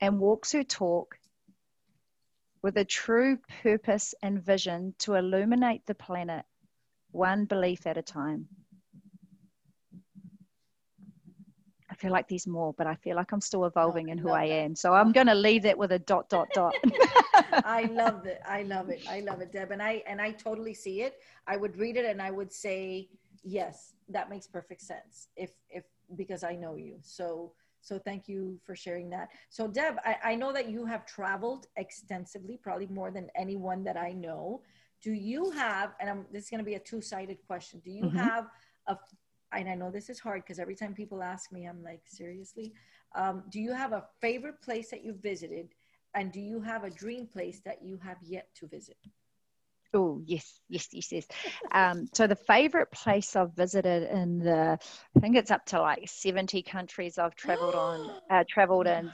and 0.00 0.18
walks 0.18 0.52
her 0.52 0.64
talk 0.64 1.18
with 2.66 2.78
a 2.78 2.84
true 2.84 3.38
purpose 3.62 4.12
and 4.24 4.42
vision 4.42 4.92
to 4.98 5.14
illuminate 5.14 5.86
the 5.86 5.94
planet 5.94 6.44
one 7.12 7.44
belief 7.44 7.86
at 7.86 7.96
a 7.96 8.02
time. 8.02 8.48
I 11.88 11.94
feel 11.94 12.10
like 12.10 12.26
there's 12.26 12.48
more, 12.48 12.74
but 12.76 12.88
I 12.88 12.96
feel 12.96 13.14
like 13.14 13.30
I'm 13.30 13.40
still 13.40 13.66
evolving 13.66 14.08
in 14.08 14.18
who 14.18 14.30
I 14.30 14.46
am. 14.46 14.74
So 14.74 14.92
I'm 14.92 15.12
going 15.12 15.28
to 15.28 15.34
leave 15.36 15.62
that 15.62 15.78
with 15.78 15.92
a 15.92 16.00
dot, 16.00 16.28
dot, 16.28 16.48
dot. 16.54 16.74
I 17.52 17.84
love 17.84 18.26
it. 18.26 18.40
I 18.44 18.64
love 18.64 18.88
it. 18.88 19.00
I 19.08 19.20
love 19.20 19.40
it, 19.40 19.52
Deb. 19.52 19.70
And 19.70 19.80
I, 19.80 20.02
and 20.04 20.20
I 20.20 20.32
totally 20.32 20.74
see 20.74 21.02
it. 21.02 21.20
I 21.46 21.56
would 21.56 21.76
read 21.76 21.96
it 21.96 22.04
and 22.04 22.20
I 22.20 22.32
would 22.32 22.52
say, 22.52 23.08
yes, 23.44 23.92
that 24.08 24.28
makes 24.28 24.48
perfect 24.48 24.82
sense. 24.82 25.28
If, 25.36 25.52
if, 25.70 25.84
because 26.16 26.42
I 26.42 26.56
know 26.56 26.74
you. 26.74 26.96
So, 27.00 27.52
so 27.86 28.00
thank 28.00 28.26
you 28.26 28.58
for 28.64 28.74
sharing 28.74 29.08
that. 29.10 29.28
So 29.48 29.68
Deb, 29.68 29.94
I, 30.04 30.16
I 30.24 30.34
know 30.34 30.52
that 30.52 30.68
you 30.68 30.84
have 30.86 31.06
traveled 31.06 31.68
extensively, 31.76 32.58
probably 32.60 32.88
more 32.88 33.12
than 33.12 33.30
anyone 33.36 33.84
that 33.84 33.96
I 33.96 34.10
know. 34.10 34.62
Do 35.00 35.12
you 35.12 35.52
have, 35.52 35.94
and 36.00 36.10
I'm, 36.10 36.26
this 36.32 36.44
is 36.44 36.50
going 36.50 36.58
to 36.58 36.64
be 36.64 36.74
a 36.74 36.80
two-sided 36.80 37.38
question. 37.46 37.80
Do 37.84 37.92
you 37.92 38.06
mm-hmm. 38.06 38.18
have 38.18 38.46
a, 38.88 38.96
and 39.52 39.68
I 39.68 39.76
know 39.76 39.92
this 39.92 40.10
is 40.10 40.18
hard 40.18 40.42
because 40.42 40.58
every 40.58 40.74
time 40.74 40.94
people 40.94 41.22
ask 41.22 41.52
me, 41.52 41.66
I'm 41.66 41.80
like, 41.84 42.00
seriously, 42.06 42.72
um, 43.14 43.44
do 43.50 43.60
you 43.60 43.72
have 43.72 43.92
a 43.92 44.06
favorite 44.20 44.60
place 44.60 44.90
that 44.90 45.04
you've 45.04 45.22
visited? 45.22 45.68
And 46.14 46.32
do 46.32 46.40
you 46.40 46.60
have 46.62 46.82
a 46.82 46.90
dream 46.90 47.28
place 47.28 47.60
that 47.64 47.84
you 47.84 48.00
have 48.02 48.16
yet 48.20 48.48
to 48.56 48.66
visit? 48.66 48.96
Oh 49.96 50.20
yes, 50.26 50.60
yes, 50.68 50.88
yes, 50.92 51.10
yes. 51.12 51.26
Um, 51.72 52.06
so 52.12 52.26
the 52.26 52.36
favorite 52.36 52.90
place 52.90 53.34
I've 53.34 53.54
visited 53.54 54.02
in 54.10 54.38
the, 54.40 54.78
I 55.16 55.20
think 55.20 55.36
it's 55.36 55.50
up 55.50 55.64
to 55.66 55.80
like 55.80 56.02
seventy 56.06 56.62
countries 56.62 57.18
I've 57.18 57.34
travelled 57.34 57.74
on, 57.74 58.10
uh, 58.30 58.44
travelled 58.48 58.86
in 58.86 59.10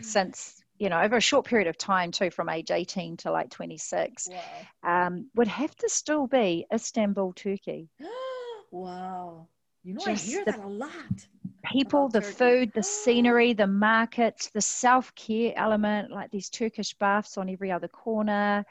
since 0.00 0.62
you 0.78 0.90
know, 0.90 1.00
over 1.00 1.16
a 1.16 1.20
short 1.20 1.46
period 1.46 1.68
of 1.68 1.78
time 1.78 2.10
too, 2.10 2.30
from 2.30 2.50
age 2.50 2.70
18 2.70 3.16
to 3.18 3.30
like 3.30 3.50
26, 3.50 4.28
wow. 4.28 5.06
um, 5.06 5.30
would 5.34 5.48
have 5.48 5.74
to 5.76 5.88
still 5.88 6.26
be 6.26 6.66
Istanbul, 6.72 7.32
Turkey. 7.32 7.88
wow. 8.70 9.46
You 9.84 9.94
know, 9.94 10.02
Just 10.04 10.26
I 10.26 10.30
hear 10.30 10.44
the 10.44 10.52
that 10.52 10.64
a 10.64 10.68
lot. 10.68 11.26
People, 11.72 12.08
the 12.08 12.20
Turkey. 12.20 12.34
food, 12.34 12.72
the 12.74 12.82
scenery, 12.82 13.52
the 13.54 13.66
markets, 13.66 14.50
the 14.50 14.60
self 14.60 15.14
care 15.14 15.52
element, 15.56 16.10
like 16.12 16.30
these 16.30 16.50
Turkish 16.50 16.92
baths 16.94 17.38
on 17.38 17.48
every 17.48 17.72
other 17.72 17.88
corner. 17.88 18.64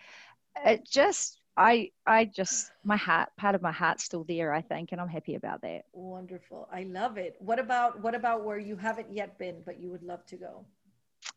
It 0.66 0.88
just, 0.88 1.42
I, 1.58 1.92
I 2.06 2.26
just, 2.26 2.72
my 2.84 2.98
heart, 2.98 3.30
part 3.38 3.56
of 3.56 3.62
my 3.62 3.72
heart's 3.72 4.04
still 4.04 4.26
there, 4.26 4.54
I 4.54 4.62
think, 4.62 4.92
and 4.92 5.00
I'm 5.00 5.08
happy 5.08 5.36
about 5.36 5.62
that. 5.62 5.86
Wonderful. 5.94 6.68
I 6.72 6.84
love 6.84 7.18
it. 7.18 7.36
What 7.40 7.60
about, 7.60 8.02
what 8.02 8.14
about 8.14 8.44
where 8.44 8.60
you 8.60 8.76
haven't 8.76 9.12
yet 9.12 9.38
been, 9.38 9.62
but 9.66 9.80
you 9.80 9.90
would 9.90 10.04
love 10.04 10.26
to 10.28 10.36
go? 10.36 10.66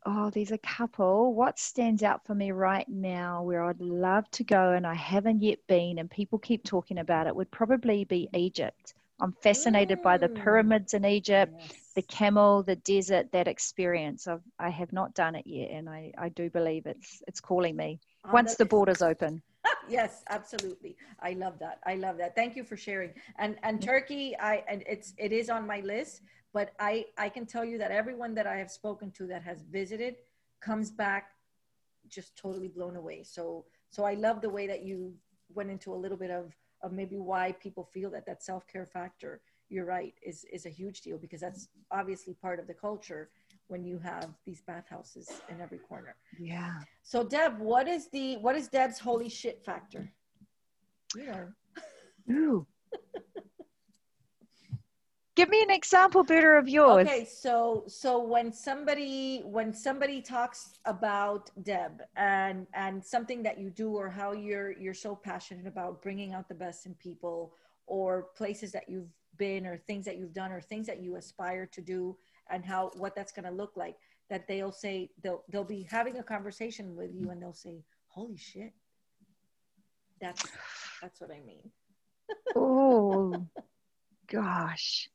Oh, 0.05 0.31
there's 0.31 0.51
a 0.51 0.59
couple. 0.59 1.35
What 1.35 1.59
stands 1.59 2.03
out 2.03 2.27
for 2.27 2.35
me 2.35 2.51
right 2.53 2.89
now 2.89 3.43
where 3.43 3.65
I'd 3.65 3.81
love 3.81 4.31
to 4.33 4.45
go 4.45 4.73
and 4.73 4.87
I 4.87 4.95
haven't 4.95 5.43
yet 5.43 5.59
been, 5.69 5.99
and 5.99 6.11
people 6.11 6.39
keep 6.39 6.65
talking 6.65 6.99
about 6.99 7.27
it, 7.27 7.35
would 7.35 7.51
probably 7.51 8.05
be 8.05 8.29
Egypt. 8.35 8.95
I'm 9.21 9.33
fascinated 9.43 9.99
mm. 9.99 10.03
by 10.03 10.17
the 10.17 10.29
mm. 10.29 10.43
pyramids 10.43 10.95
in 10.95 11.05
Egypt, 11.05 11.53
yes. 11.59 11.73
the 11.95 12.03
camel, 12.03 12.63
the 12.63 12.77
desert, 12.77 13.33
that 13.33 13.49
experience. 13.49 14.29
I've, 14.29 14.43
I 14.59 14.71
have 14.71 14.93
not 14.93 15.15
done 15.15 15.35
it 15.35 15.47
yet, 15.47 15.71
and 15.71 15.89
I, 15.89 16.13
I 16.17 16.29
do 16.29 16.51
believe 16.51 16.87
it's 16.87 17.23
it's 17.27 17.41
calling 17.41 17.75
me 17.75 17.99
oh, 18.25 18.33
once 18.33 18.55
the 18.55 18.65
borders 18.65 19.03
open. 19.03 19.43
Yes, 19.91 20.23
absolutely. 20.31 20.97
I 21.21 21.33
love 21.33 21.59
that. 21.59 21.81
I 21.87 21.95
love 21.95 22.17
that. 22.19 22.35
Thank 22.35 22.57
you 22.57 22.65
for 22.65 22.77
sharing. 22.77 23.13
And 23.39 23.57
and 23.63 23.79
mm-hmm. 23.79 23.89
Turkey, 23.89 24.37
I 24.39 24.65
and 24.69 24.83
it's 24.87 25.15
it 25.19 25.33
is 25.33 25.51
on 25.51 25.67
my 25.67 25.81
list 25.81 26.23
but 26.53 26.73
I, 26.79 27.07
I 27.17 27.29
can 27.29 27.47
tell 27.47 27.65
you 27.65 27.79
that 27.79 27.91
everyone 27.91 28.35
that 28.35 28.47
I 28.47 28.57
have 28.57 28.71
spoken 28.71 29.11
to 29.13 29.27
that 29.27 29.43
has 29.43 29.63
visited 29.63 30.17
comes 30.61 30.91
back 30.91 31.31
just 32.09 32.37
totally 32.37 32.69
blown 32.69 32.97
away. 32.97 33.23
So, 33.23 33.67
so 33.91 34.05
I 34.05 34.15
love 34.15 34.41
the 34.41 34.51
way 34.51 34.67
that 34.67 34.83
you 34.83 35.15
went 35.55 35.71
into 35.71 35.93
a 35.93 35.97
little 35.97 36.17
bit 36.17 36.31
of, 36.31 36.55
of 36.83 36.93
maybe 36.93 37.17
why 37.17 37.53
people 37.53 37.85
feel 37.85 38.11
that 38.11 38.27
that 38.27 38.43
self-care 38.43 38.87
factor, 38.87 39.41
you're 39.69 39.85
right, 39.85 40.15
is, 40.23 40.47
is 40.51 40.65
a 40.65 40.71
huge 40.71 41.03
deal 41.03 41.19
because 41.19 41.41
that's 41.41 41.69
obviously 41.91 42.35
part 42.35 42.59
of 42.59 42.67
the 42.67 42.75
culture 42.75 43.29
when 43.69 43.85
you 43.85 43.99
have 43.99 44.31
these 44.45 44.63
bathhouses 44.63 45.31
in 45.49 45.61
every 45.61 45.79
corner. 45.79 46.17
Yeah. 46.39 46.81
So 47.03 47.23
Deb, 47.23 47.59
what 47.59 47.87
is 47.87 48.09
the, 48.11 48.37
what 48.39 48.57
is 48.57 48.69
Deb's 48.69 48.99
holy 48.99 49.29
shit 49.29 49.65
factor? 49.65 50.11
You 51.15 51.27
know. 51.27 51.49
Ooh. 52.31 52.67
give 55.39 55.49
me 55.49 55.63
an 55.63 55.71
example 55.71 56.25
Berta 56.25 56.59
of 56.59 56.69
yours 56.69 57.07
okay 57.07 57.25
so 57.25 57.85
so 57.87 58.21
when 58.21 58.53
somebody 58.53 59.41
when 59.45 59.73
somebody 59.73 60.21
talks 60.21 60.73
about 60.85 61.51
deb 61.63 62.03
and 62.17 62.67
and 62.75 63.03
something 63.03 63.41
that 63.45 63.57
you 63.57 63.71
do 63.71 63.91
or 63.93 64.11
how 64.11 64.33
you're 64.33 64.73
you're 64.79 65.01
so 65.07 65.15
passionate 65.15 65.67
about 65.67 66.03
bringing 66.03 66.35
out 66.35 66.49
the 66.49 66.55
best 66.55 66.87
in 66.87 66.95
people 66.95 67.55
or 67.87 68.27
places 68.37 68.73
that 68.73 68.89
you've 68.89 69.13
been 69.37 69.65
or 69.65 69.77
things 69.77 70.05
that 70.05 70.17
you've 70.19 70.35
done 70.35 70.51
or 70.51 70.61
things 70.61 70.87
that 70.87 71.01
you 71.01 71.15
aspire 71.15 71.67
to 71.67 71.81
do 71.81 72.17
and 72.51 72.65
how 72.65 72.91
what 72.97 73.15
that's 73.15 73.33
going 73.33 73.45
to 73.45 73.51
look 73.51 73.73
like 73.77 73.97
that 74.31 74.47
they'll 74.47 74.73
say 74.73 75.11
they'll 75.23 75.43
they'll 75.51 75.65
be 75.65 75.87
having 75.91 76.19
a 76.19 76.23
conversation 76.23 76.97
with 76.97 77.11
you 77.15 77.31
and 77.31 77.43
they'll 77.43 77.53
say 77.53 77.83
holy 78.09 78.37
shit 78.37 78.73
that's 80.21 80.45
that's 81.01 81.21
what 81.21 81.31
i 81.31 81.41
mean 81.41 81.71
oh 82.57 83.47
gosh 84.27 85.09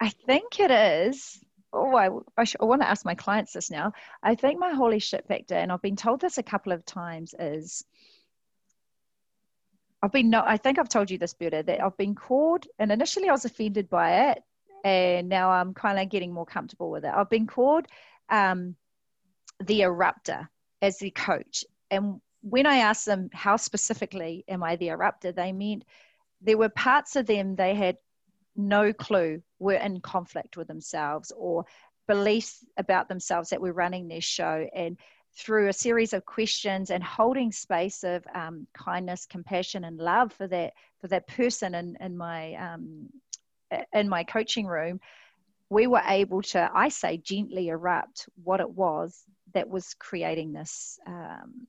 I 0.00 0.10
think 0.10 0.60
it 0.60 0.70
is. 0.70 1.42
Oh, 1.72 1.94
I, 1.94 2.10
I, 2.36 2.44
sh- 2.44 2.56
I 2.60 2.64
want 2.64 2.82
to 2.82 2.88
ask 2.88 3.04
my 3.04 3.14
clients 3.14 3.52
this 3.52 3.70
now. 3.70 3.92
I 4.22 4.34
think 4.34 4.58
my 4.58 4.72
holy 4.72 4.98
shit 4.98 5.26
factor, 5.26 5.54
and 5.54 5.72
I've 5.72 5.82
been 5.82 5.96
told 5.96 6.20
this 6.20 6.38
a 6.38 6.42
couple 6.42 6.72
of 6.72 6.84
times, 6.84 7.34
is 7.38 7.84
I've 10.02 10.12
been 10.12 10.30
no, 10.30 10.42
I 10.44 10.56
think 10.56 10.78
I've 10.78 10.88
told 10.88 11.10
you 11.10 11.18
this 11.18 11.34
Berta 11.34 11.62
that 11.66 11.82
I've 11.82 11.96
been 11.96 12.14
called, 12.14 12.66
and 12.78 12.92
initially 12.92 13.28
I 13.28 13.32
was 13.32 13.44
offended 13.44 13.88
by 13.90 14.30
it, 14.30 14.42
and 14.86 15.28
now 15.28 15.50
I'm 15.50 15.74
kind 15.74 15.98
of 15.98 16.08
getting 16.08 16.32
more 16.32 16.46
comfortable 16.46 16.90
with 16.90 17.04
it. 17.04 17.12
I've 17.12 17.30
been 17.30 17.46
called 17.46 17.86
um, 18.28 18.76
the 19.64 19.80
erupter 19.80 20.48
as 20.80 20.98
the 20.98 21.10
coach, 21.10 21.64
and 21.90 22.20
when 22.42 22.66
I 22.66 22.78
asked 22.78 23.06
them 23.06 23.28
how 23.32 23.56
specifically 23.56 24.44
am 24.46 24.62
I 24.62 24.76
the 24.76 24.88
erupter, 24.88 25.34
they 25.34 25.52
meant 25.52 25.84
there 26.40 26.58
were 26.58 26.68
parts 26.68 27.16
of 27.16 27.26
them 27.26 27.56
they 27.56 27.74
had 27.74 27.96
no 28.54 28.92
clue 28.92 29.42
were 29.58 29.74
in 29.74 30.00
conflict 30.00 30.56
with 30.56 30.68
themselves 30.68 31.32
or 31.36 31.64
beliefs 32.06 32.64
about 32.76 33.08
themselves 33.08 33.50
that 33.50 33.60
were 33.60 33.72
running 33.72 34.06
their 34.06 34.20
show 34.20 34.68
and 34.74 34.96
through 35.36 35.68
a 35.68 35.72
series 35.72 36.12
of 36.12 36.24
questions 36.24 36.90
and 36.90 37.02
holding 37.02 37.52
space 37.52 38.04
of 38.04 38.24
um, 38.34 38.66
kindness 38.72 39.26
compassion 39.26 39.84
and 39.84 39.98
love 39.98 40.32
for 40.32 40.46
that 40.46 40.72
for 41.00 41.08
that 41.08 41.26
person 41.26 41.74
in, 41.74 41.96
in 42.00 42.16
my 42.16 42.54
um, 42.54 43.08
in 43.92 44.08
my 44.08 44.24
coaching 44.24 44.66
room 44.66 45.00
we 45.68 45.86
were 45.86 46.02
able 46.06 46.42
to 46.42 46.70
i 46.74 46.88
say 46.88 47.16
gently 47.16 47.68
erupt 47.68 48.28
what 48.44 48.60
it 48.60 48.70
was 48.70 49.24
that 49.54 49.68
was 49.68 49.94
creating 49.94 50.52
this 50.52 50.98
um, 51.06 51.66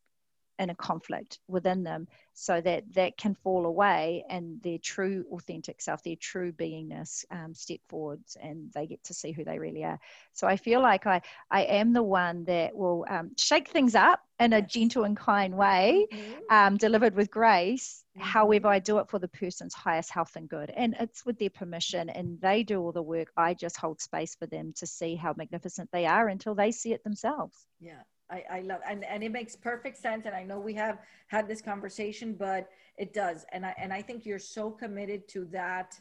in 0.59 0.69
a 0.69 0.75
conflict 0.75 1.39
within 1.47 1.83
them 1.83 2.07
so 2.33 2.61
that 2.61 2.83
that 2.93 3.17
can 3.17 3.33
fall 3.33 3.65
away 3.65 4.23
and 4.29 4.61
their 4.61 4.77
true 4.77 5.25
authentic 5.31 5.81
self 5.81 6.03
their 6.03 6.15
true 6.19 6.51
beingness 6.51 7.25
um, 7.31 7.53
step 7.53 7.79
forwards 7.87 8.37
and 8.41 8.71
they 8.73 8.85
get 8.85 9.03
to 9.03 9.13
see 9.13 9.31
who 9.31 9.43
they 9.43 9.59
really 9.59 9.83
are. 9.83 9.99
So 10.33 10.47
i 10.47 10.55
feel 10.55 10.81
like 10.81 11.05
i 11.05 11.21
i 11.51 11.63
am 11.63 11.93
the 11.93 12.03
one 12.03 12.43
that 12.45 12.75
will 12.75 13.05
um, 13.09 13.31
shake 13.37 13.69
things 13.69 13.95
up 13.95 14.21
in 14.39 14.53
a 14.53 14.61
gentle 14.61 15.03
and 15.03 15.17
kind 15.17 15.55
way 15.55 16.05
mm-hmm. 16.11 16.33
um, 16.49 16.77
delivered 16.77 17.15
with 17.15 17.31
grace. 17.31 18.03
Mm-hmm. 18.17 18.27
however 18.29 18.67
i 18.67 18.79
do 18.79 18.97
it 18.97 19.09
for 19.09 19.19
the 19.19 19.27
person's 19.27 19.75
highest 19.75 20.09
health 20.11 20.35
and 20.35 20.49
good 20.49 20.71
and 20.71 20.95
it's 20.99 21.25
with 21.25 21.37
their 21.37 21.51
permission 21.51 22.09
and 22.09 22.39
they 22.41 22.63
do 22.63 22.81
all 22.81 22.91
the 22.91 23.01
work. 23.01 23.31
I 23.37 23.53
just 23.53 23.77
hold 23.77 24.01
space 24.01 24.35
for 24.35 24.47
them 24.47 24.73
to 24.77 24.87
see 24.87 25.15
how 25.15 25.33
magnificent 25.37 25.89
they 25.91 26.05
are 26.05 26.27
until 26.27 26.55
they 26.55 26.71
see 26.71 26.93
it 26.93 27.03
themselves. 27.03 27.67
Yeah 27.79 28.01
I, 28.29 28.43
I 28.51 28.61
love 28.61 28.81
and, 28.87 29.05
and 29.05 29.23
it 29.23 29.31
makes 29.31 29.55
perfect 29.55 29.97
sense 29.97 30.25
and 30.25 30.35
I 30.35 30.43
know 30.43 30.59
we 30.59 30.73
have 30.73 30.99
had 31.27 31.47
this 31.47 31.61
conversation 31.61 32.33
but 32.33 32.69
it 32.97 33.13
does 33.13 33.45
and 33.51 33.65
I 33.65 33.73
and 33.77 33.93
I 33.93 34.01
think 34.01 34.25
you're 34.25 34.39
so 34.39 34.69
committed 34.69 35.27
to 35.29 35.45
that 35.45 35.99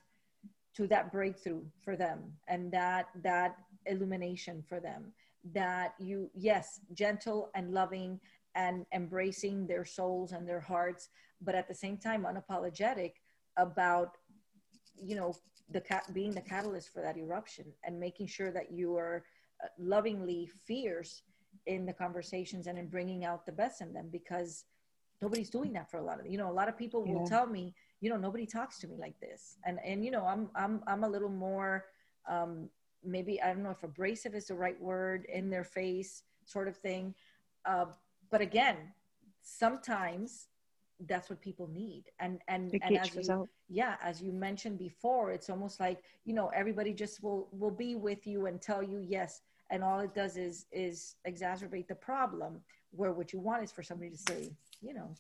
to 0.77 0.87
that 0.89 1.13
breakthrough 1.13 1.63
for 1.83 1.97
them 1.97 2.33
and 2.49 2.71
that 2.73 3.07
that 3.23 3.57
illumination 3.87 4.63
for 4.69 4.81
them 4.81 5.13
that 5.53 5.95
you 5.99 6.31
yes 6.35 6.81
gentle 6.95 7.51
and 7.55 7.73
loving 7.73 8.21
and 8.55 8.85
embracing 8.93 9.67
their 9.67 9.85
souls 9.85 10.33
and 10.33 10.49
their 10.49 10.61
hearts 10.61 11.09
but 11.41 11.55
at 11.55 11.69
the 11.69 11.75
same 11.75 11.97
time 11.97 12.25
unapologetic 12.25 13.13
about 13.57 14.17
you 15.01 15.15
know 15.15 15.35
the 15.71 15.81
cat 15.81 16.05
being 16.13 16.33
the 16.33 16.41
catalyst 16.41 16.93
for 16.93 17.03
that 17.03 17.17
eruption 17.17 17.67
and 17.85 17.99
making 17.99 18.27
sure 18.27 18.51
that 18.51 18.71
you 18.73 18.97
are 18.97 19.25
uh, 19.63 19.69
lovingly 19.79 20.49
fierce 20.67 21.23
in 21.67 21.85
the 21.87 21.93
conversations 21.93 22.67
and 22.67 22.79
in 22.79 22.87
bringing 22.87 23.25
out 23.25 23.45
the 23.45 23.53
best 23.53 23.81
in 23.81 23.93
them 23.93 24.09
because 24.11 24.65
nobody's 25.21 25.51
doing 25.51 25.73
that 25.73 25.91
for 25.91 25.99
a 25.99 26.03
lot 26.03 26.21
of 26.21 26.27
you 26.27 26.39
know 26.39 26.51
a 26.51 26.53
lot 26.53 26.69
of 26.69 26.77
people 26.77 27.05
will 27.05 27.27
tell 27.27 27.47
me 27.47 27.75
you 28.01 28.11
know 28.11 28.17
nobody 28.17 28.47
talks 28.47 28.79
to 28.79 28.87
me 28.87 28.97
like 28.99 29.19
this. 29.21 29.57
And 29.65 29.79
and 29.85 30.05
you 30.05 30.11
know 30.11 30.25
i'm 30.25 30.49
i'm 30.55 30.83
i'm 30.87 31.05
a 31.05 31.09
little 31.09 31.29
more 31.29 31.87
um 32.29 32.69
maybe 33.05 33.41
i 33.43 33.49
don't 33.49 33.63
know 33.63 33.71
if 33.71 33.83
abrasive 33.83 34.35
is 34.35 34.47
the 34.47 34.55
right 34.55 34.81
word 34.81 35.27
in 35.33 35.51
their 35.51 35.65
face 35.65 36.23
sort 36.45 36.69
of 36.69 36.77
thing. 36.77 37.15
Uh, 37.65 37.87
but 38.31 38.41
again 38.41 38.77
sometimes 39.43 40.49
that's 41.07 41.29
what 41.29 41.41
people 41.41 41.69
need. 41.69 42.05
And 42.21 42.41
and, 42.49 42.73
and 42.83 42.99
as 42.99 43.15
you, 43.15 43.49
yeah 43.69 43.97
as 44.03 44.23
you 44.23 44.33
mentioned 44.33 44.79
before 44.79 45.31
it's 45.31 45.51
almost 45.51 45.81
like 45.81 45.99
you 46.25 46.35
know 46.35 46.49
everybody 46.55 46.93
just 46.93 47.23
will 47.23 47.49
will 47.53 47.71
be 47.71 47.95
with 47.95 48.27
you 48.27 48.47
and 48.47 48.61
tell 48.61 48.83
you 48.83 48.99
yes 48.99 49.43
and 49.71 49.83
all 49.83 50.01
it 50.01 50.15
does 50.15 50.37
is 50.37 50.67
is 50.73 51.17
exacerbate 51.27 51.89
the 51.89 51.95
problem 51.95 52.61
where 52.93 53.13
what 53.13 53.33
you 53.33 53.39
want 53.39 53.63
is 53.63 53.73
for 53.73 53.83
somebody 53.83 54.11
to 54.11 54.17
say 54.17 54.51
you 54.81 54.95
know 54.95 55.15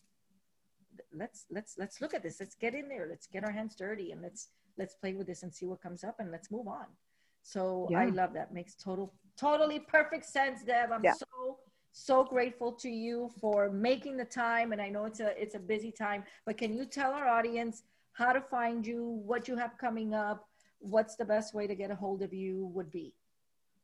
let's 1.13 1.47
let's 1.51 1.77
let's 1.79 2.01
look 2.01 2.15
at 2.15 2.23
this. 2.23 2.37
Let's 2.41 2.55
get 2.55 2.75
in 2.75 2.89
there. 2.89 3.07
Let's 3.09 3.27
get 3.27 3.45
our 3.45 3.51
hands 3.51 3.75
dirty 3.75 4.13
and 4.13 4.23
let's 4.23 4.49
let's 4.79 4.95
play 4.95 5.15
with 5.15 5.27
this 5.27 5.43
and 5.43 5.53
see 5.53 5.67
what 5.67 5.83
comes 5.83 6.05
up 6.05 6.17
and 6.21 6.31
let's 6.31 6.51
move 6.51 6.69
on. 6.69 6.87
So 7.43 7.89
yeah. 7.91 8.01
i 8.01 8.07
love 8.07 8.33
that. 8.35 8.53
Makes 8.53 8.75
total 8.75 9.13
totally 9.37 9.81
perfect 9.81 10.25
sense 10.25 10.63
deb. 10.65 10.91
I'm 10.93 11.05
yeah. 11.05 11.13
so 11.13 11.59
so 11.93 12.25
grateful 12.25 12.73
to 12.73 12.91
you 12.91 13.31
for 13.41 13.71
making 13.71 14.17
the 14.17 14.25
time. 14.25 14.73
And 14.73 14.81
i 14.81 14.89
know 14.89 15.05
it's 15.05 15.21
a 15.21 15.41
it's 15.41 15.55
a 15.55 15.59
busy 15.61 15.91
time 15.91 16.25
but 16.45 16.57
can 16.59 16.75
you 16.75 16.85
tell 16.85 17.13
our 17.13 17.29
audience 17.29 17.83
how 18.13 18.33
to 18.33 18.41
find 18.41 18.87
you 18.87 19.21
what 19.25 19.47
you 19.49 19.57
have 19.57 19.77
coming 19.79 20.15
up 20.15 20.49
what's 20.79 21.17
the 21.17 21.25
best 21.25 21.55
way 21.55 21.67
to 21.67 21.75
get 21.75 21.91
a 21.91 21.95
hold 21.95 22.23
of 22.23 22.33
you 22.33 22.71
would 22.75 22.91
be 22.91 23.15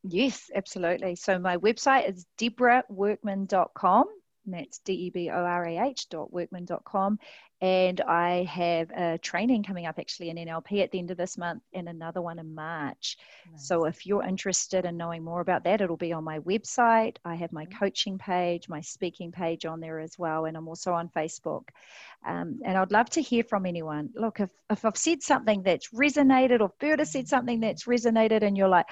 Yes, 0.03 0.51
absolutely. 0.55 1.15
So 1.15 1.39
my 1.39 1.57
website 1.57 2.09
is 2.09 2.27
deborahworkman.com 2.39 4.07
and 4.45 4.55
that's 4.55 4.79
D-E-B-O-R-A-H 4.79 6.09
dot 6.09 6.33
workman.com. 6.33 7.19
And 7.61 8.01
I 8.01 8.43
have 8.43 8.91
a 8.91 9.19
training 9.19 9.63
coming 9.63 9.87
up 9.87 10.01
actually 10.01 10.31
in 10.31 10.37
NLP 10.37 10.83
at 10.83 10.91
the 10.91 10.99
end 10.99 11.13
of 11.13 11.17
this 11.17 11.39
month 11.39 11.63
and 11.73 11.89
another 11.89 12.21
one 12.21 12.41
in 12.41 12.53
March. 12.53 13.17
Nice. 13.49 13.69
So 13.69 13.85
if 13.85 14.05
you're 14.05 14.25
interested 14.25 14.85
in 14.85 14.97
knowing 14.97 15.23
more 15.23 15.41
about 15.41 15.63
that, 15.63 15.81
it'll 15.81 15.97
be 15.97 16.13
on 16.13 16.25
my 16.25 16.41
website. 16.41 17.19
I 17.25 17.37
have 17.37 17.53
my 17.53 17.67
coaching 17.67 18.19
page, 18.19 18.69
my 18.69 18.81
speaking 18.81 19.31
page 19.31 19.65
on 19.65 19.79
there 19.79 20.01
as 20.01 20.19
well. 20.19 20.47
And 20.47 20.57
I'm 20.57 20.67
also 20.67 20.93
on 20.93 21.09
Facebook. 21.11 21.69
Um, 22.27 22.59
and 22.65 22.77
I'd 22.77 22.91
love 22.91 23.11
to 23.11 23.23
hear 23.23 23.45
from 23.45 23.65
anyone. 23.65 24.11
Look, 24.17 24.41
if, 24.41 24.51
if 24.69 24.85
I've 24.85 24.97
said 24.97 25.23
something 25.23 25.63
that's 25.63 25.91
resonated 25.91 26.61
or 26.61 26.73
Berta 26.81 27.07
said 27.07 27.29
something 27.29 27.61
that's 27.61 27.85
resonated 27.85 28.43
and 28.43 28.57
you're 28.57 28.67
like, 28.67 28.87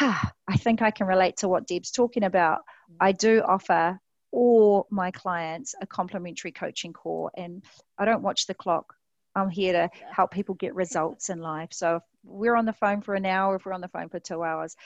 ah, 0.00 0.32
I 0.48 0.56
think 0.56 0.82
I 0.82 0.90
can 0.90 1.06
relate 1.06 1.38
to 1.38 1.48
what 1.48 1.66
Deb's 1.66 1.90
talking 1.90 2.24
about. 2.24 2.62
I 3.00 3.12
do 3.12 3.42
offer 3.42 3.98
all 4.34 4.86
my 4.90 5.12
clients 5.12 5.74
a 5.80 5.86
complimentary 5.86 6.50
coaching 6.50 6.92
call. 6.92 7.30
And 7.36 7.62
I 7.96 8.04
don't 8.04 8.22
watch 8.22 8.46
the 8.46 8.54
clock. 8.54 8.94
I'm 9.36 9.48
here 9.48 9.72
to 9.72 9.90
help 10.10 10.32
people 10.32 10.54
get 10.56 10.74
results 10.74 11.30
in 11.30 11.40
life. 11.40 11.70
So 11.72 11.96
if 11.96 12.02
we're 12.24 12.56
on 12.56 12.66
the 12.66 12.72
phone 12.72 13.00
for 13.00 13.14
an 13.14 13.26
hour, 13.26 13.56
if 13.56 13.64
we're 13.64 13.72
on 13.72 13.80
the 13.80 13.88
phone 13.88 14.08
for 14.08 14.20
two 14.20 14.42
hours, 14.42 14.76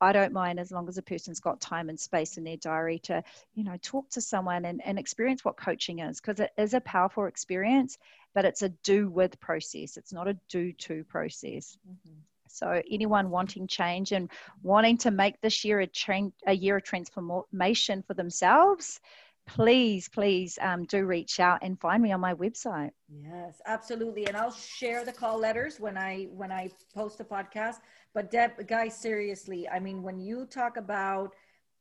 I 0.00 0.12
don't 0.12 0.32
mind 0.32 0.58
as 0.58 0.70
long 0.70 0.88
as 0.88 0.98
a 0.98 1.02
person's 1.02 1.40
got 1.40 1.60
time 1.60 1.88
and 1.88 1.98
space 1.98 2.36
in 2.36 2.44
their 2.44 2.56
diary 2.56 2.98
to, 3.04 3.22
you 3.54 3.64
know, 3.64 3.76
talk 3.80 4.10
to 4.10 4.20
someone 4.20 4.64
and, 4.64 4.82
and 4.84 4.98
experience 4.98 5.44
what 5.44 5.56
coaching 5.56 6.00
is 6.00 6.20
because 6.20 6.40
it 6.40 6.50
is 6.58 6.74
a 6.74 6.80
powerful 6.80 7.26
experience, 7.26 7.96
but 8.34 8.44
it's 8.44 8.62
a 8.62 8.68
do 8.68 9.08
with 9.08 9.38
process. 9.40 9.96
It's 9.96 10.12
not 10.12 10.28
a 10.28 10.36
do 10.48 10.72
to 10.72 11.04
process. 11.04 11.78
Mm-hmm. 11.88 12.18
So 12.54 12.80
anyone 12.90 13.30
wanting 13.30 13.66
change 13.66 14.12
and 14.12 14.30
wanting 14.62 14.96
to 14.98 15.10
make 15.10 15.40
this 15.40 15.64
year 15.64 15.80
a, 15.80 15.86
tra- 15.86 16.32
a 16.46 16.52
year 16.52 16.76
of 16.76 16.84
transformation 16.84 18.02
for 18.06 18.14
themselves, 18.14 19.00
please, 19.46 20.08
please 20.08 20.58
um, 20.60 20.84
do 20.84 21.04
reach 21.04 21.40
out 21.40 21.58
and 21.62 21.78
find 21.80 22.02
me 22.02 22.12
on 22.12 22.20
my 22.20 22.34
website. 22.34 22.90
Yes, 23.08 23.60
absolutely. 23.66 24.26
And 24.26 24.36
I'll 24.36 24.52
share 24.52 25.04
the 25.04 25.12
call 25.12 25.38
letters 25.38 25.80
when 25.80 25.98
I 25.98 26.28
when 26.30 26.50
I 26.50 26.70
post 26.94 27.18
the 27.18 27.24
podcast. 27.24 27.76
But 28.14 28.30
Deb, 28.30 28.66
guys, 28.66 28.96
seriously, 28.96 29.68
I 29.68 29.80
mean, 29.80 30.02
when 30.02 30.20
you 30.20 30.46
talk 30.46 30.76
about 30.76 31.34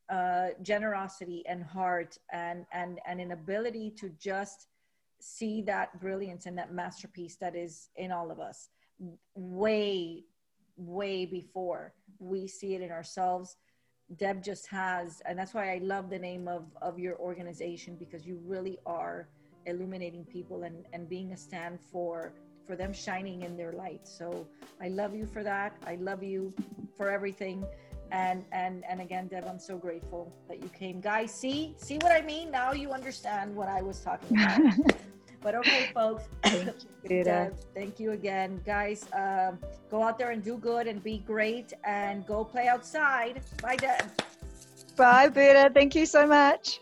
uh, 0.09 0.49
generosity 0.61 1.43
and 1.47 1.63
heart 1.63 2.17
and 2.31 2.65
and 2.73 2.99
and 3.05 3.21
an 3.21 3.31
ability 3.31 3.91
to 3.99 4.09
just 4.19 4.67
see 5.19 5.61
that 5.61 5.99
brilliance 6.01 6.45
and 6.45 6.57
that 6.57 6.73
masterpiece 6.73 7.37
that 7.37 7.55
is 7.55 7.89
in 7.95 8.11
all 8.11 8.29
of 8.29 8.39
us 8.39 8.69
way 9.35 10.23
way 10.77 11.25
before 11.25 11.93
we 12.19 12.47
see 12.47 12.75
it 12.75 12.81
in 12.81 12.91
ourselves. 12.91 13.57
Deb 14.17 14.43
just 14.43 14.67
has 14.67 15.21
and 15.25 15.39
that's 15.39 15.53
why 15.53 15.73
i 15.73 15.77
love 15.79 16.09
the 16.09 16.19
name 16.19 16.47
of 16.47 16.65
of 16.81 16.99
your 16.99 17.17
organization 17.17 17.95
because 17.95 18.27
you 18.27 18.39
really 18.45 18.77
are 18.85 19.29
illuminating 19.65 20.25
people 20.25 20.63
and 20.63 20.85
and 20.93 21.07
being 21.09 21.31
a 21.31 21.37
stand 21.37 21.79
for 21.91 22.33
for 22.67 22.75
them 22.75 22.93
shining 22.93 23.41
in 23.41 23.57
their 23.57 23.71
light. 23.73 24.07
So 24.07 24.47
i 24.81 24.87
love 24.89 25.15
you 25.15 25.25
for 25.25 25.43
that. 25.43 25.75
I 25.85 25.95
love 25.95 26.21
you 26.23 26.53
for 26.97 27.09
everything. 27.09 27.65
And 28.11 28.45
and 28.51 28.83
and 28.87 29.01
again 29.01 29.27
deb 29.27 29.45
i'm 29.47 29.57
so 29.57 29.77
grateful 29.77 30.31
that 30.47 30.61
you 30.61 30.69
came. 30.69 30.99
Guys 30.99 31.33
see 31.33 31.73
see 31.77 31.97
what 31.97 32.11
i 32.11 32.21
mean? 32.21 32.51
Now 32.51 32.73
you 32.73 32.91
understand 32.91 33.55
what 33.55 33.69
i 33.69 33.81
was 33.81 34.01
talking 34.01 34.37
about 34.37 34.95
But 35.43 35.55
okay, 35.55 35.91
folks. 35.93 36.23
Thank 36.43 36.75
you, 37.09 37.23
Deb, 37.25 37.53
thank 37.75 37.99
you 37.99 38.11
again. 38.11 38.61
Guys, 38.65 39.05
um, 39.13 39.59
go 39.91 40.01
out 40.03 40.17
there 40.17 40.31
and 40.31 40.41
do 40.41 40.57
good 40.57 40.87
and 40.87 41.03
be 41.03 41.17
great 41.17 41.73
and 41.83 42.25
go 42.25 42.45
play 42.45 42.69
outside. 42.69 43.41
Bye, 43.61 43.75
Deb. 43.75 44.05
Bye, 44.95 45.27
Berta. 45.27 45.69
Thank 45.73 45.95
you 45.95 46.05
so 46.05 46.25
much. 46.25 46.79